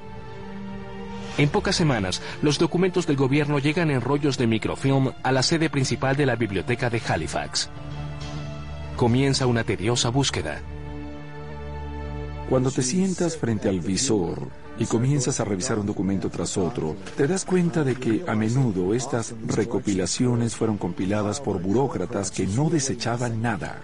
En 1.38 1.48
pocas 1.48 1.74
semanas, 1.74 2.20
los 2.42 2.58
documentos 2.58 3.06
del 3.06 3.16
gobierno 3.16 3.58
llegan 3.58 3.90
en 3.90 4.02
rollos 4.02 4.36
de 4.36 4.46
microfilm 4.46 5.12
a 5.22 5.32
la 5.32 5.42
sede 5.42 5.70
principal 5.70 6.16
de 6.16 6.26
la 6.26 6.36
biblioteca 6.36 6.90
de 6.90 7.00
Halifax. 7.08 7.70
Comienza 8.94 9.46
una 9.46 9.64
tediosa 9.64 10.10
búsqueda. 10.10 10.60
Cuando 12.50 12.70
te 12.70 12.82
sientas 12.82 13.38
frente 13.38 13.70
al 13.70 13.80
visor 13.80 14.50
y 14.78 14.86
comienzas 14.86 15.40
a 15.40 15.44
revisar 15.44 15.78
un 15.78 15.86
documento 15.86 16.28
tras 16.30 16.56
otro, 16.56 16.96
te 17.16 17.26
das 17.26 17.44
cuenta 17.44 17.84
de 17.84 17.94
que 17.94 18.24
a 18.26 18.34
menudo 18.34 18.94
estas 18.94 19.34
recopilaciones 19.46 20.54
fueron 20.54 20.78
compiladas 20.78 21.40
por 21.40 21.60
burócratas 21.60 22.30
que 22.30 22.46
no 22.46 22.70
desechaban 22.70 23.40
nada. 23.40 23.80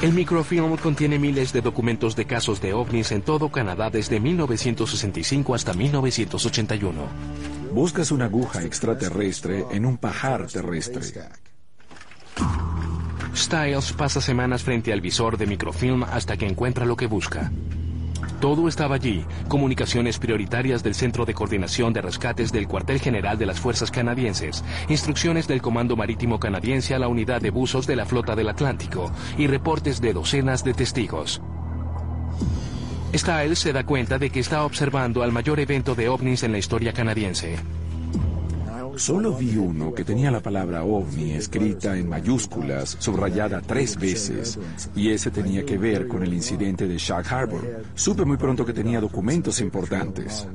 El 0.00 0.12
microfilm 0.12 0.76
contiene 0.78 1.18
miles 1.18 1.52
de 1.52 1.60
documentos 1.60 2.16
de 2.16 2.24
casos 2.24 2.60
de 2.60 2.72
ovnis 2.72 3.12
en 3.12 3.22
todo 3.22 3.50
Canadá 3.50 3.90
desde 3.90 4.18
1965 4.18 5.54
hasta 5.54 5.74
1981. 5.74 6.92
Buscas 7.72 8.10
una 8.10 8.24
aguja 8.24 8.62
extraterrestre 8.64 9.64
en 9.70 9.86
un 9.86 9.98
pajar 9.98 10.46
terrestre. 10.46 11.02
Styles 13.36 13.92
pasa 13.92 14.20
semanas 14.20 14.62
frente 14.62 14.92
al 14.92 15.00
visor 15.00 15.38
de 15.38 15.46
microfilm 15.46 16.02
hasta 16.02 16.36
que 16.36 16.46
encuentra 16.46 16.84
lo 16.84 16.96
que 16.96 17.06
busca. 17.06 17.52
Todo 18.42 18.66
estaba 18.66 18.96
allí, 18.96 19.24
comunicaciones 19.46 20.18
prioritarias 20.18 20.82
del 20.82 20.96
Centro 20.96 21.24
de 21.24 21.32
Coordinación 21.32 21.92
de 21.92 22.02
Rescates 22.02 22.50
del 22.50 22.66
Cuartel 22.66 22.98
General 22.98 23.38
de 23.38 23.46
las 23.46 23.60
Fuerzas 23.60 23.92
Canadienses, 23.92 24.64
instrucciones 24.88 25.46
del 25.46 25.62
Comando 25.62 25.94
Marítimo 25.94 26.40
Canadiense 26.40 26.92
a 26.92 26.98
la 26.98 27.06
Unidad 27.06 27.40
de 27.40 27.50
Buzos 27.50 27.86
de 27.86 27.94
la 27.94 28.04
Flota 28.04 28.34
del 28.34 28.48
Atlántico 28.48 29.12
y 29.38 29.46
reportes 29.46 30.00
de 30.00 30.12
docenas 30.12 30.64
de 30.64 30.74
testigos. 30.74 31.40
Styles 33.14 33.60
se 33.60 33.72
da 33.72 33.86
cuenta 33.86 34.18
de 34.18 34.30
que 34.30 34.40
está 34.40 34.64
observando 34.64 35.22
al 35.22 35.30
mayor 35.30 35.60
evento 35.60 35.94
de 35.94 36.08
ovnis 36.08 36.42
en 36.42 36.50
la 36.50 36.58
historia 36.58 36.92
canadiense. 36.92 37.60
Solo 38.96 39.34
vi 39.34 39.56
uno 39.56 39.94
que 39.94 40.04
tenía 40.04 40.30
la 40.30 40.40
palabra 40.40 40.84
ovni 40.84 41.32
escrita 41.32 41.96
en 41.96 42.08
mayúsculas, 42.08 42.96
subrayada 42.98 43.60
tres 43.60 43.96
veces, 43.96 44.58
y 44.94 45.10
ese 45.10 45.30
tenía 45.30 45.64
que 45.64 45.78
ver 45.78 46.06
con 46.06 46.22
el 46.22 46.34
incidente 46.34 46.86
de 46.86 46.98
Shag 46.98 47.26
Harbor. 47.32 47.82
Supe 47.94 48.24
muy 48.24 48.36
pronto 48.36 48.66
que 48.66 48.72
tenía 48.72 49.00
documentos 49.00 49.60
importantes. 49.60 50.46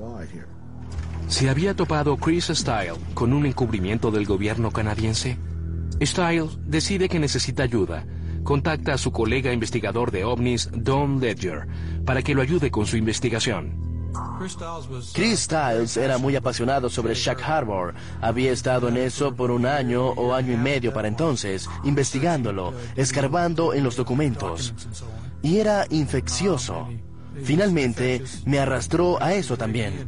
¿Se 1.27 1.49
había 1.49 1.75
topado 1.75 2.15
Chris 2.17 2.45
Style 2.45 2.93
con 3.13 3.33
un 3.33 3.45
encubrimiento 3.45 4.11
del 4.11 4.25
gobierno 4.25 4.71
canadiense? 4.71 5.37
Style 6.01 6.47
decide 6.65 7.09
que 7.09 7.19
necesita 7.19 7.63
ayuda. 7.63 8.05
Contacta 8.43 8.93
a 8.93 8.97
su 8.97 9.11
colega 9.11 9.51
investigador 9.51 10.11
de 10.11 10.23
ovnis, 10.23 10.69
Don 10.73 11.19
Ledger, 11.19 11.67
para 12.05 12.21
que 12.21 12.33
lo 12.33 12.41
ayude 12.41 12.71
con 12.71 12.85
su 12.85 12.95
investigación. 12.95 13.86
Chris 15.13 15.39
Stiles 15.39 15.97
era 15.97 16.17
muy 16.17 16.35
apasionado 16.35 16.89
sobre 16.89 17.15
Shag 17.15 17.41
Harbor. 17.41 17.93
Había 18.21 18.51
estado 18.51 18.87
en 18.87 18.97
eso 18.97 19.35
por 19.35 19.51
un 19.51 19.65
año 19.65 20.09
o 20.09 20.33
año 20.33 20.53
y 20.53 20.57
medio 20.57 20.93
para 20.93 21.07
entonces, 21.07 21.69
investigándolo, 21.83 22.73
escarbando 22.95 23.73
en 23.73 23.83
los 23.83 23.95
documentos. 23.95 24.73
Y 25.41 25.57
era 25.57 25.85
infeccioso. 25.89 26.87
Finalmente, 27.43 28.23
me 28.45 28.59
arrastró 28.59 29.21
a 29.21 29.33
eso 29.33 29.57
también. 29.57 30.07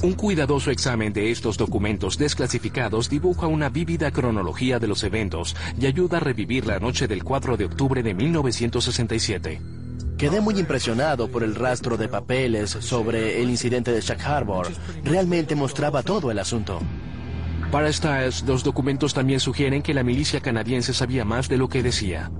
Un 0.00 0.12
cuidadoso 0.12 0.70
examen 0.70 1.12
de 1.12 1.32
estos 1.32 1.56
documentos 1.56 2.18
desclasificados 2.18 3.10
dibuja 3.10 3.48
una 3.48 3.68
vívida 3.68 4.12
cronología 4.12 4.78
de 4.78 4.86
los 4.86 5.02
eventos 5.02 5.56
y 5.76 5.86
ayuda 5.86 6.18
a 6.18 6.20
revivir 6.20 6.66
la 6.66 6.78
noche 6.78 7.08
del 7.08 7.24
4 7.24 7.56
de 7.56 7.64
octubre 7.64 8.02
de 8.04 8.14
1967. 8.14 9.77
Quedé 10.18 10.40
muy 10.40 10.58
impresionado 10.58 11.28
por 11.28 11.44
el 11.44 11.54
rastro 11.54 11.96
de 11.96 12.08
papeles 12.08 12.70
sobre 12.70 13.40
el 13.40 13.50
incidente 13.50 13.92
de 13.92 14.00
Shag 14.00 14.20
Harbor. 14.20 14.66
Realmente 15.04 15.54
mostraba 15.54 16.02
todo 16.02 16.32
el 16.32 16.40
asunto. 16.40 16.80
Para 17.70 17.92
Stiles, 17.92 18.42
los 18.42 18.64
documentos 18.64 19.14
también 19.14 19.38
sugieren 19.38 19.80
que 19.80 19.94
la 19.94 20.02
milicia 20.02 20.40
canadiense 20.40 20.92
sabía 20.92 21.24
más 21.24 21.48
de 21.48 21.56
lo 21.56 21.68
que 21.68 21.84
decía. 21.84 22.32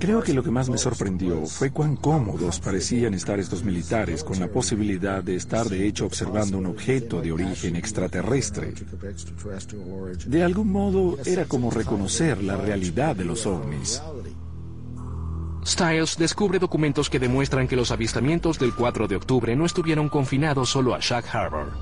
Creo 0.00 0.20
que 0.20 0.34
lo 0.34 0.42
que 0.42 0.50
más 0.50 0.68
me 0.68 0.78
sorprendió 0.78 1.46
fue 1.46 1.70
cuán 1.70 1.94
cómodos 1.94 2.58
parecían 2.58 3.14
estar 3.14 3.38
estos 3.38 3.62
militares 3.62 4.24
con 4.24 4.40
la 4.40 4.48
posibilidad 4.48 5.22
de 5.22 5.36
estar 5.36 5.68
de 5.68 5.86
hecho 5.86 6.06
observando 6.06 6.58
un 6.58 6.66
objeto 6.66 7.22
de 7.22 7.30
origen 7.30 7.76
extraterrestre. 7.76 8.74
De 10.26 10.42
algún 10.42 10.72
modo 10.72 11.18
era 11.24 11.44
como 11.44 11.70
reconocer 11.70 12.42
la 12.42 12.56
realidad 12.56 13.14
de 13.14 13.24
los 13.24 13.46
ovnis. 13.46 14.02
Stiles 15.68 16.16
descubre 16.16 16.58
documentos 16.58 17.10
que 17.10 17.18
demuestran 17.18 17.68
que 17.68 17.76
los 17.76 17.90
avistamientos 17.90 18.58
del 18.58 18.74
4 18.74 19.06
de 19.06 19.16
octubre 19.16 19.54
no 19.54 19.66
estuvieron 19.66 20.08
confinados 20.08 20.70
solo 20.70 20.94
a 20.94 20.98
Shag 20.98 21.26
Harbor. 21.30 21.72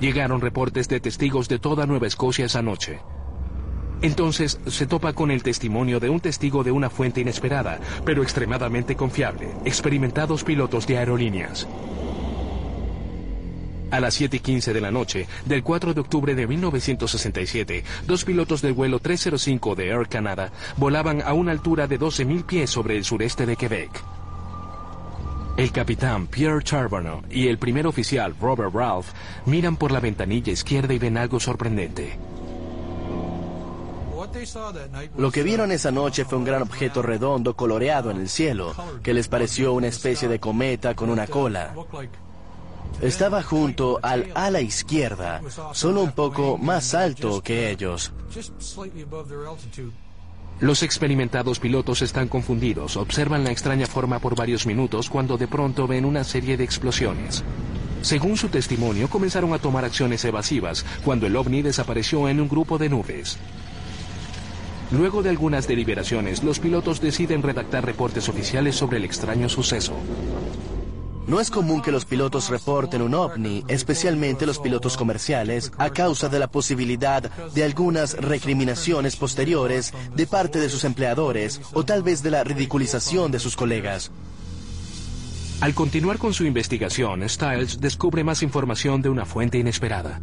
Llegaron 0.00 0.40
reportes 0.40 0.86
de 0.86 1.00
testigos 1.00 1.48
de 1.48 1.58
toda 1.58 1.86
Nueva 1.86 2.06
Escocia 2.06 2.46
esa 2.46 2.62
noche. 2.62 3.00
Entonces 4.00 4.60
se 4.68 4.86
topa 4.86 5.12
con 5.12 5.32
el 5.32 5.42
testimonio 5.42 5.98
de 5.98 6.08
un 6.08 6.20
testigo 6.20 6.62
de 6.62 6.70
una 6.70 6.88
fuente 6.88 7.20
inesperada, 7.20 7.80
pero 8.04 8.22
extremadamente 8.22 8.94
confiable, 8.94 9.48
experimentados 9.64 10.44
pilotos 10.44 10.86
de 10.86 10.98
aerolíneas. 10.98 11.66
A 13.90 14.00
las 14.00 14.14
7 14.14 14.36
y 14.36 14.40
15 14.40 14.72
de 14.72 14.80
la 14.80 14.90
noche 14.90 15.26
del 15.44 15.62
4 15.62 15.94
de 15.94 16.00
octubre 16.00 16.34
de 16.34 16.46
1967, 16.46 17.84
dos 18.06 18.24
pilotos 18.24 18.62
del 18.62 18.72
vuelo 18.72 18.98
305 18.98 19.74
de 19.74 19.88
Air 19.88 20.08
Canada 20.08 20.50
volaban 20.76 21.22
a 21.22 21.32
una 21.32 21.52
altura 21.52 21.86
de 21.86 21.98
12.000 21.98 22.44
pies 22.44 22.70
sobre 22.70 22.96
el 22.96 23.04
sureste 23.04 23.46
de 23.46 23.56
Quebec. 23.56 24.02
El 25.56 25.70
capitán 25.70 26.26
Pierre 26.26 26.64
Charbonneau 26.64 27.22
y 27.30 27.46
el 27.46 27.58
primer 27.58 27.86
oficial 27.86 28.34
Robert 28.40 28.74
Ralph 28.74 29.06
miran 29.46 29.76
por 29.76 29.92
la 29.92 30.00
ventanilla 30.00 30.52
izquierda 30.52 30.92
y 30.92 30.98
ven 30.98 31.16
algo 31.16 31.38
sorprendente. 31.38 32.18
Lo 35.16 35.30
que 35.30 35.42
vieron 35.42 35.70
esa 35.70 35.92
noche 35.92 36.24
fue 36.24 36.38
un 36.38 36.44
gran 36.44 36.62
objeto 36.62 37.02
redondo 37.02 37.54
coloreado 37.54 38.10
en 38.10 38.18
el 38.18 38.28
cielo, 38.28 38.74
que 39.02 39.14
les 39.14 39.28
pareció 39.28 39.72
una 39.74 39.86
especie 39.86 40.28
de 40.28 40.40
cometa 40.40 40.94
con 40.94 41.08
una 41.10 41.26
cola. 41.26 41.72
Estaba 43.00 43.42
junto 43.42 43.98
al 44.02 44.30
ala 44.34 44.60
izquierda, 44.60 45.40
solo 45.72 46.02
un 46.02 46.12
poco 46.12 46.58
más 46.58 46.94
alto 46.94 47.42
que 47.42 47.70
ellos. 47.70 48.12
Los 50.60 50.82
experimentados 50.82 51.58
pilotos 51.58 52.02
están 52.02 52.28
confundidos, 52.28 52.96
observan 52.96 53.44
la 53.44 53.50
extraña 53.50 53.86
forma 53.86 54.20
por 54.20 54.36
varios 54.36 54.66
minutos 54.66 55.10
cuando 55.10 55.36
de 55.36 55.48
pronto 55.48 55.86
ven 55.86 56.04
una 56.04 56.24
serie 56.24 56.56
de 56.56 56.64
explosiones. 56.64 57.42
Según 58.02 58.36
su 58.36 58.48
testimonio, 58.48 59.08
comenzaron 59.08 59.52
a 59.52 59.58
tomar 59.58 59.84
acciones 59.84 60.24
evasivas 60.24 60.84
cuando 61.04 61.26
el 61.26 61.36
ovni 61.36 61.62
desapareció 61.62 62.28
en 62.28 62.40
un 62.40 62.48
grupo 62.48 62.78
de 62.78 62.88
nubes. 62.88 63.38
Luego 64.90 65.22
de 65.22 65.30
algunas 65.30 65.66
deliberaciones, 65.66 66.44
los 66.44 66.60
pilotos 66.60 67.00
deciden 67.00 67.42
redactar 67.42 67.84
reportes 67.84 68.28
oficiales 68.28 68.76
sobre 68.76 68.98
el 68.98 69.04
extraño 69.04 69.48
suceso. 69.48 69.94
No 71.26 71.40
es 71.40 71.50
común 71.50 71.80
que 71.80 71.90
los 71.90 72.04
pilotos 72.04 72.50
reporten 72.50 73.00
un 73.00 73.14
ovni, 73.14 73.64
especialmente 73.68 74.44
los 74.44 74.58
pilotos 74.58 74.96
comerciales, 74.96 75.72
a 75.78 75.88
causa 75.90 76.28
de 76.28 76.38
la 76.38 76.48
posibilidad 76.48 77.22
de 77.22 77.64
algunas 77.64 78.14
recriminaciones 78.14 79.16
posteriores 79.16 79.92
de 80.14 80.26
parte 80.26 80.60
de 80.60 80.68
sus 80.68 80.84
empleadores 80.84 81.62
o 81.72 81.84
tal 81.84 82.02
vez 82.02 82.22
de 82.22 82.30
la 82.30 82.44
ridiculización 82.44 83.32
de 83.32 83.38
sus 83.38 83.56
colegas. 83.56 84.10
Al 85.60 85.72
continuar 85.72 86.18
con 86.18 86.34
su 86.34 86.44
investigación, 86.44 87.26
Stiles 87.26 87.80
descubre 87.80 88.22
más 88.22 88.42
información 88.42 89.00
de 89.00 89.08
una 89.08 89.24
fuente 89.24 89.56
inesperada. 89.56 90.20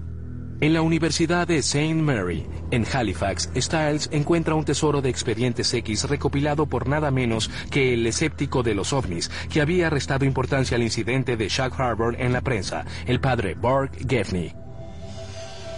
En 0.62 0.74
la 0.74 0.84
Universidad 0.84 1.48
de 1.48 1.58
St. 1.58 1.96
Mary, 1.96 2.46
en 2.70 2.86
Halifax, 2.86 3.50
Stiles 3.56 4.10
encuentra 4.12 4.54
un 4.54 4.64
tesoro 4.64 5.02
de 5.02 5.10
expedientes 5.10 5.74
X 5.74 6.08
recopilado 6.08 6.68
por 6.68 6.88
nada 6.88 7.10
menos 7.10 7.50
que 7.72 7.96
el 7.96 8.06
escéptico 8.06 8.62
de 8.62 8.76
los 8.76 8.94
ovnis, 8.94 9.32
que 9.52 9.60
había 9.60 9.90
restado 9.90 10.24
importancia 10.24 10.78
al 10.78 10.84
incidente 10.84 11.36
de 11.36 11.50
Shag 11.50 11.74
Harbor 11.82 12.16
en 12.20 12.32
la 12.32 12.42
prensa, 12.42 12.86
el 13.08 13.20
padre 13.20 13.56
Bart 13.56 13.96
Gaffney. 14.02 14.54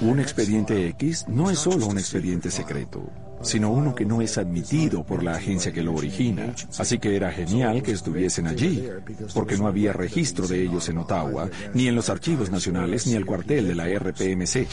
Un 0.01 0.19
expediente 0.19 0.89
X 0.89 1.27
no 1.29 1.49
es 1.49 1.59
solo 1.59 1.86
un 1.86 1.97
expediente 1.97 2.51
secreto, 2.51 3.09
sino 3.43 3.71
uno 3.71 3.93
que 3.93 4.05
no 4.05 4.21
es 4.21 4.37
admitido 4.37 5.03
por 5.03 5.23
la 5.23 5.35
agencia 5.35 5.71
que 5.71 5.83
lo 5.83 5.93
origina. 5.93 6.53
Así 6.77 6.97
que 6.97 7.15
era 7.15 7.31
genial 7.31 7.83
que 7.83 7.91
estuviesen 7.91 8.47
allí, 8.47 8.87
porque 9.33 9.57
no 9.57 9.67
había 9.67 9.93
registro 9.93 10.47
de 10.47 10.63
ellos 10.63 10.89
en 10.89 10.97
Ottawa, 10.97 11.49
ni 11.73 11.87
en 11.87 11.95
los 11.95 12.09
archivos 12.09 12.49
nacionales, 12.49 13.05
ni 13.07 13.13
el 13.13 13.25
cuartel 13.25 13.67
de 13.67 13.75
la 13.75 13.85
RPMC. 13.87 14.67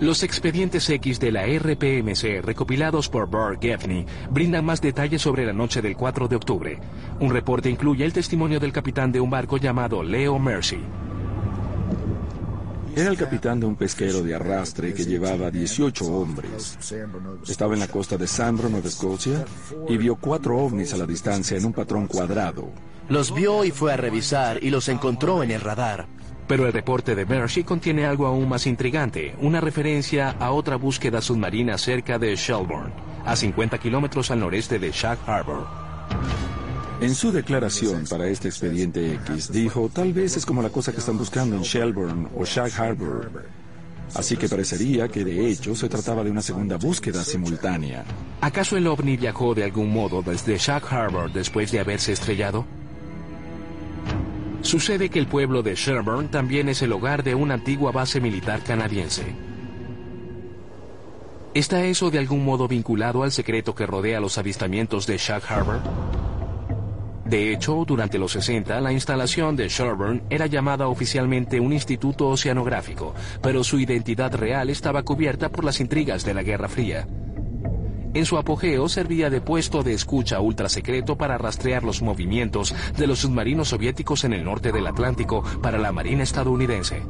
Los 0.00 0.22
expedientes 0.22 0.90
X 0.90 1.20
de 1.20 1.32
la 1.32 1.46
RPMC 1.46 2.44
recopilados 2.44 3.08
por 3.08 3.30
Bart 3.30 3.62
Gaffney 3.62 4.04
brindan 4.28 4.64
más 4.64 4.80
detalles 4.80 5.22
sobre 5.22 5.46
la 5.46 5.52
noche 5.52 5.80
del 5.80 5.96
4 5.96 6.28
de 6.28 6.36
octubre. 6.36 6.78
Un 7.20 7.30
reporte 7.30 7.70
incluye 7.70 8.04
el 8.04 8.12
testimonio 8.12 8.58
del 8.58 8.72
capitán 8.72 9.12
de 9.12 9.20
un 9.20 9.30
barco 9.30 9.56
llamado 9.56 10.02
Leo 10.02 10.38
Mercy. 10.38 10.80
Era 12.96 13.10
el 13.10 13.16
capitán 13.16 13.58
de 13.58 13.66
un 13.66 13.74
pesquero 13.74 14.22
de 14.22 14.34
arrastre 14.34 14.94
que 14.94 15.04
llevaba 15.04 15.50
18 15.50 16.04
hombres. 16.06 16.78
Estaba 17.48 17.74
en 17.74 17.80
la 17.80 17.88
costa 17.88 18.16
de 18.16 18.26
Sambro, 18.26 18.68
Nueva 18.68 18.88
Escocia, 18.88 19.44
y 19.88 19.96
vio 19.96 20.14
cuatro 20.16 20.58
ovnis 20.58 20.94
a 20.94 20.96
la 20.96 21.06
distancia 21.06 21.56
en 21.56 21.64
un 21.64 21.72
patrón 21.72 22.06
cuadrado. 22.06 22.70
Los 23.08 23.34
vio 23.34 23.64
y 23.64 23.70
fue 23.70 23.92
a 23.92 23.96
revisar 23.96 24.62
y 24.62 24.70
los 24.70 24.88
encontró 24.88 25.42
en 25.42 25.50
el 25.50 25.60
radar. 25.60 26.06
Pero 26.46 26.66
el 26.66 26.72
reporte 26.72 27.14
de 27.14 27.26
Mercy 27.26 27.64
contiene 27.64 28.06
algo 28.06 28.26
aún 28.26 28.48
más 28.48 28.66
intrigante, 28.66 29.34
una 29.40 29.60
referencia 29.60 30.30
a 30.30 30.52
otra 30.52 30.76
búsqueda 30.76 31.20
submarina 31.20 31.78
cerca 31.78 32.18
de 32.18 32.36
Shelburne, 32.36 32.92
a 33.24 33.34
50 33.34 33.78
kilómetros 33.78 34.30
al 34.30 34.40
noreste 34.40 34.78
de 34.78 34.90
Shag 34.92 35.18
Harbor. 35.26 35.83
En 37.00 37.14
su 37.14 37.32
declaración 37.32 38.04
para 38.08 38.28
este 38.28 38.48
expediente 38.48 39.14
X, 39.14 39.50
dijo, 39.52 39.90
tal 39.92 40.12
vez 40.12 40.36
es 40.36 40.46
como 40.46 40.62
la 40.62 40.70
cosa 40.70 40.92
que 40.92 40.98
están 40.98 41.18
buscando 41.18 41.56
en 41.56 41.62
Shelburne 41.62 42.28
o 42.34 42.44
Shag 42.44 42.72
Harbor. 42.80 43.44
Así 44.14 44.36
que 44.36 44.48
parecería 44.48 45.08
que 45.08 45.24
de 45.24 45.48
hecho 45.48 45.74
se 45.74 45.88
trataba 45.88 46.22
de 46.22 46.30
una 46.30 46.40
segunda 46.40 46.76
búsqueda 46.76 47.24
simultánea. 47.24 48.04
¿Acaso 48.40 48.76
el 48.76 48.86
ovni 48.86 49.16
viajó 49.16 49.54
de 49.54 49.64
algún 49.64 49.92
modo 49.92 50.22
desde 50.22 50.56
Shag 50.56 50.84
Harbor 50.88 51.32
después 51.32 51.72
de 51.72 51.80
haberse 51.80 52.12
estrellado? 52.12 52.64
Sucede 54.62 55.10
que 55.10 55.18
el 55.18 55.26
pueblo 55.26 55.62
de 55.62 55.74
Shelburne 55.74 56.28
también 56.28 56.68
es 56.68 56.80
el 56.80 56.92
hogar 56.92 57.22
de 57.24 57.34
una 57.34 57.54
antigua 57.54 57.90
base 57.90 58.20
militar 58.20 58.62
canadiense. 58.62 59.24
¿Está 61.54 61.84
eso 61.84 62.10
de 62.10 62.18
algún 62.18 62.44
modo 62.44 62.66
vinculado 62.66 63.24
al 63.24 63.32
secreto 63.32 63.74
que 63.74 63.86
rodea 63.86 64.20
los 64.20 64.38
avistamientos 64.38 65.06
de 65.06 65.18
Shag 65.18 65.42
Harbor? 65.48 65.80
De 67.24 67.52
hecho, 67.52 67.84
durante 67.86 68.18
los 68.18 68.32
60, 68.32 68.80
la 68.80 68.92
instalación 68.92 69.56
de 69.56 69.68
Shelburne 69.68 70.22
era 70.28 70.46
llamada 70.46 70.88
oficialmente 70.88 71.58
un 71.58 71.72
instituto 71.72 72.28
oceanográfico, 72.28 73.14
pero 73.42 73.64
su 73.64 73.78
identidad 73.78 74.34
real 74.34 74.68
estaba 74.68 75.02
cubierta 75.02 75.48
por 75.48 75.64
las 75.64 75.80
intrigas 75.80 76.24
de 76.24 76.34
la 76.34 76.42
Guerra 76.42 76.68
Fría. 76.68 77.06
En 78.12 78.26
su 78.26 78.38
apogeo 78.38 78.88
servía 78.88 79.28
de 79.28 79.40
puesto 79.40 79.82
de 79.82 79.92
escucha 79.92 80.38
ultra 80.40 80.68
secreto 80.68 81.16
para 81.16 81.36
rastrear 81.36 81.82
los 81.82 82.00
movimientos 82.00 82.74
de 82.96 83.08
los 83.08 83.20
submarinos 83.20 83.70
soviéticos 83.70 84.22
en 84.22 84.34
el 84.34 84.44
norte 84.44 84.70
del 84.70 84.86
Atlántico 84.86 85.42
para 85.60 85.78
la 85.78 85.90
Marina 85.90 86.22
estadounidense. 86.22 87.02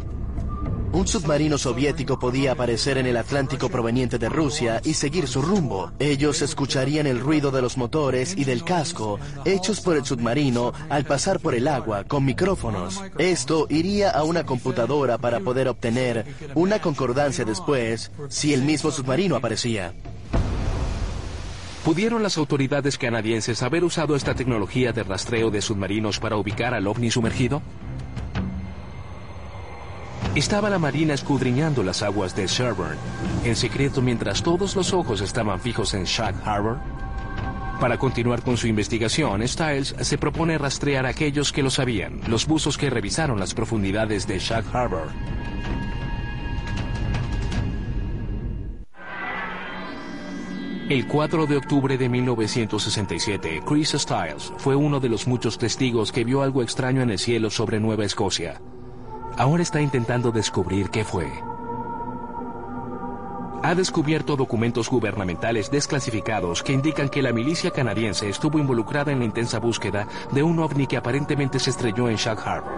Un 0.94 1.08
submarino 1.08 1.58
soviético 1.58 2.20
podía 2.20 2.52
aparecer 2.52 2.98
en 2.98 3.06
el 3.06 3.16
Atlántico 3.16 3.68
proveniente 3.68 4.16
de 4.16 4.28
Rusia 4.28 4.80
y 4.84 4.94
seguir 4.94 5.26
su 5.26 5.42
rumbo. 5.42 5.90
Ellos 5.98 6.40
escucharían 6.40 7.08
el 7.08 7.18
ruido 7.18 7.50
de 7.50 7.60
los 7.60 7.76
motores 7.76 8.36
y 8.38 8.44
del 8.44 8.62
casco 8.62 9.18
hechos 9.44 9.80
por 9.80 9.96
el 9.96 10.04
submarino 10.04 10.72
al 10.88 11.04
pasar 11.04 11.40
por 11.40 11.56
el 11.56 11.66
agua 11.66 12.04
con 12.04 12.24
micrófonos. 12.24 13.02
Esto 13.18 13.66
iría 13.70 14.10
a 14.10 14.22
una 14.22 14.46
computadora 14.46 15.18
para 15.18 15.40
poder 15.40 15.66
obtener 15.66 16.26
una 16.54 16.78
concordancia 16.78 17.44
después 17.44 18.12
si 18.28 18.54
el 18.54 18.62
mismo 18.62 18.92
submarino 18.92 19.34
aparecía. 19.34 19.94
¿Pudieron 21.84 22.22
las 22.22 22.38
autoridades 22.38 22.98
canadienses 22.98 23.64
haber 23.64 23.82
usado 23.82 24.14
esta 24.14 24.36
tecnología 24.36 24.92
de 24.92 25.02
rastreo 25.02 25.50
de 25.50 25.60
submarinos 25.60 26.20
para 26.20 26.36
ubicar 26.36 26.72
al 26.72 26.86
ovni 26.86 27.10
sumergido? 27.10 27.62
Estaba 30.34 30.68
la 30.68 30.80
Marina 30.80 31.14
escudriñando 31.14 31.84
las 31.84 32.02
aguas 32.02 32.34
de 32.34 32.48
Sherburne, 32.48 32.98
en 33.44 33.54
secreto 33.54 34.02
mientras 34.02 34.42
todos 34.42 34.74
los 34.74 34.92
ojos 34.92 35.20
estaban 35.20 35.60
fijos 35.60 35.94
en 35.94 36.04
Shag 36.04 36.34
Harbor. 36.44 36.80
Para 37.78 37.98
continuar 37.98 38.42
con 38.42 38.56
su 38.56 38.66
investigación, 38.66 39.46
Styles 39.46 39.94
se 40.00 40.18
propone 40.18 40.58
rastrear 40.58 41.06
a 41.06 41.10
aquellos 41.10 41.52
que 41.52 41.62
lo 41.62 41.70
sabían, 41.70 42.20
los 42.26 42.48
buzos 42.48 42.76
que 42.76 42.90
revisaron 42.90 43.38
las 43.38 43.54
profundidades 43.54 44.26
de 44.26 44.40
Shag 44.40 44.64
Harbor. 44.74 45.06
El 50.88 51.06
4 51.06 51.46
de 51.46 51.56
octubre 51.56 51.96
de 51.96 52.08
1967, 52.08 53.62
Chris 53.64 53.90
Styles 53.90 54.52
fue 54.56 54.74
uno 54.74 54.98
de 54.98 55.10
los 55.10 55.28
muchos 55.28 55.58
testigos 55.58 56.10
que 56.10 56.24
vio 56.24 56.42
algo 56.42 56.60
extraño 56.60 57.02
en 57.02 57.10
el 57.10 57.20
cielo 57.20 57.50
sobre 57.50 57.78
Nueva 57.78 58.04
Escocia. 58.04 58.60
Ahora 59.36 59.62
está 59.62 59.80
intentando 59.80 60.30
descubrir 60.30 60.90
qué 60.90 61.04
fue. 61.04 61.32
Ha 63.64 63.74
descubierto 63.74 64.36
documentos 64.36 64.88
gubernamentales 64.88 65.70
desclasificados 65.70 66.62
que 66.62 66.72
indican 66.72 67.08
que 67.08 67.22
la 67.22 67.32
milicia 67.32 67.70
canadiense 67.70 68.28
estuvo 68.28 68.58
involucrada 68.58 69.10
en 69.10 69.20
la 69.20 69.24
intensa 69.24 69.58
búsqueda 69.58 70.06
de 70.30 70.42
un 70.42 70.58
ovni 70.58 70.86
que 70.86 70.98
aparentemente 70.98 71.58
se 71.58 71.70
estrelló 71.70 72.08
en 72.08 72.16
Shag 72.16 72.38
Harbor. 72.46 72.72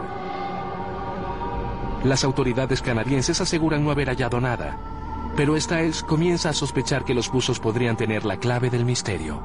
Las 2.04 2.24
autoridades 2.24 2.80
canadienses 2.80 3.40
aseguran 3.40 3.84
no 3.84 3.90
haber 3.90 4.08
hallado 4.08 4.40
nada, 4.40 4.78
pero 5.36 5.60
Styles 5.60 6.02
comienza 6.02 6.50
a 6.50 6.54
sospechar 6.54 7.04
que 7.04 7.14
los 7.14 7.30
buzos 7.30 7.58
podrían 7.58 7.96
tener 7.96 8.24
la 8.24 8.38
clave 8.38 8.70
del 8.70 8.84
misterio. 8.84 9.42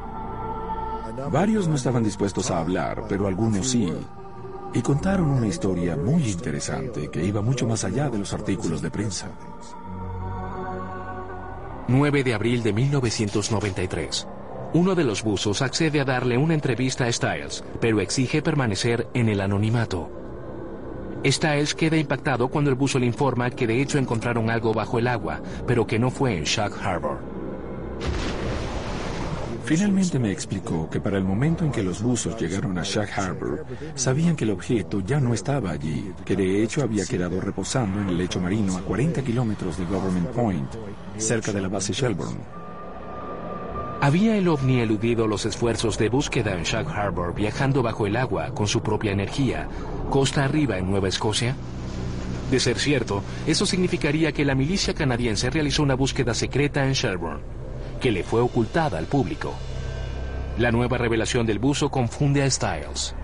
Varios 1.30 1.68
no 1.68 1.76
estaban 1.76 2.04
dispuestos 2.04 2.52
a 2.52 2.60
hablar, 2.60 3.04
pero 3.10 3.28
algunos 3.28 3.68
sí. 3.68 3.92
Y 4.74 4.82
contaron 4.82 5.30
una 5.30 5.48
historia 5.48 5.98
muy 5.98 6.30
interesante 6.30 7.10
que 7.10 7.24
iba 7.24 7.42
mucho 7.42 7.68
más 7.68 7.84
allá 7.84 8.10
de 8.10 8.20
los 8.20 8.34
artículos 8.34 8.82
de 8.82 8.90
prensa. 8.90 9.30
9 11.88 12.24
de 12.24 12.34
abril 12.34 12.64
de 12.64 12.72
1993. 12.72 14.28
Uno 14.74 14.96
de 14.96 15.04
los 15.04 15.24
buzos 15.24 15.62
accede 15.62 16.00
a 16.00 16.06
darle 16.06 16.38
una 16.38 16.54
entrevista 16.54 17.06
a 17.06 17.12
Styles, 17.12 17.66
pero 17.82 18.00
exige 18.00 18.42
permanecer 18.42 19.08
en 19.14 19.28
el 19.28 19.42
anonimato. 19.42 20.10
Styles 21.26 21.76
queda 21.76 21.98
impactado 21.98 22.48
cuando 22.48 22.70
el 22.70 22.78
buzo 22.78 22.98
le 22.98 23.06
informa 23.06 23.50
que 23.50 23.68
de 23.68 23.82
hecho 23.82 23.98
encontraron 23.98 24.50
algo 24.50 24.74
bajo 24.74 24.98
el 24.98 25.08
agua, 25.08 25.42
pero 25.68 25.86
que 25.86 26.00
no 26.00 26.10
fue 26.10 26.38
en 26.38 26.46
Shag 26.46 26.74
Harbor. 26.82 27.31
Finalmente 29.72 30.20
me 30.20 30.34
explicó 30.34 30.90
que 30.90 31.00
para 31.00 31.18
el 31.18 31.24
momento 31.24 31.64
en 31.64 31.72
que 31.72 31.82
los 31.82 32.02
buzos 32.02 32.38
llegaron 32.38 32.78
a 32.78 32.84
Shag 32.84 33.10
Harbor, 33.18 33.66
sabían 33.96 34.36
que 34.36 34.44
el 34.44 34.50
objeto 34.50 35.00
ya 35.00 35.22
no 35.22 35.34
estaba 35.34 35.72
allí, 35.72 36.12
que 36.26 36.36
de 36.36 36.62
hecho 36.62 36.84
había 36.84 37.06
quedado 37.06 37.40
reposando 37.40 38.02
en 38.02 38.10
el 38.10 38.18
lecho 38.18 38.42
marino 38.42 38.76
a 38.76 38.82
40 38.82 39.22
kilómetros 39.22 39.78
de 39.78 39.86
Government 39.86 40.28
Point, 40.32 40.70
cerca 41.16 41.54
de 41.54 41.62
la 41.62 41.70
base 41.70 41.94
Shelburne. 41.94 42.42
¿Había 44.02 44.36
el 44.36 44.50
ovni 44.50 44.82
eludido 44.82 45.26
los 45.26 45.46
esfuerzos 45.46 45.98
de 45.98 46.10
búsqueda 46.10 46.54
en 46.54 46.64
Shag 46.64 46.90
Harbor 46.90 47.34
viajando 47.34 47.82
bajo 47.82 48.06
el 48.06 48.18
agua 48.18 48.54
con 48.54 48.68
su 48.68 48.82
propia 48.82 49.14
energía, 49.14 49.70
costa 50.10 50.44
arriba 50.44 50.80
en 50.80 50.92
Nueva 50.92 51.08
Escocia? 51.08 51.56
De 52.52 52.60
ser 52.60 52.78
cierto, 52.78 53.24
eso 53.48 53.66
significaría 53.66 54.34
que 54.34 54.44
la 54.44 54.54
milicia 54.54 54.94
canadiense 54.94 55.50
realizó 55.50 55.82
una 55.82 55.96
búsqueda 55.96 56.34
secreta 56.34 56.86
en 56.86 56.92
Shelburne 56.92 57.61
que 58.02 58.12
le 58.12 58.24
fue 58.24 58.42
ocultada 58.42 58.98
al 58.98 59.06
público. 59.06 59.54
La 60.58 60.72
nueva 60.72 60.98
revelación 60.98 61.46
del 61.46 61.60
buzo 61.60 61.90
confunde 61.90 62.44
a 62.44 62.50
Styles. 62.50 63.16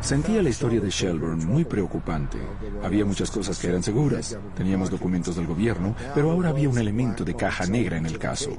Sentía 0.00 0.42
la 0.42 0.48
historia 0.48 0.80
de 0.80 0.90
Shelburne 0.90 1.46
muy 1.46 1.64
preocupante. 1.64 2.36
Había 2.82 3.04
muchas 3.04 3.30
cosas 3.30 3.58
que 3.58 3.68
eran 3.68 3.82
seguras. 3.82 4.36
Teníamos 4.56 4.90
documentos 4.90 5.36
del 5.36 5.46
gobierno, 5.46 5.94
pero 6.14 6.32
ahora 6.32 6.50
había 6.50 6.68
un 6.68 6.76
elemento 6.76 7.24
de 7.24 7.36
caja 7.36 7.66
negra 7.66 7.96
en 7.96 8.06
el 8.06 8.18
caso. 8.18 8.50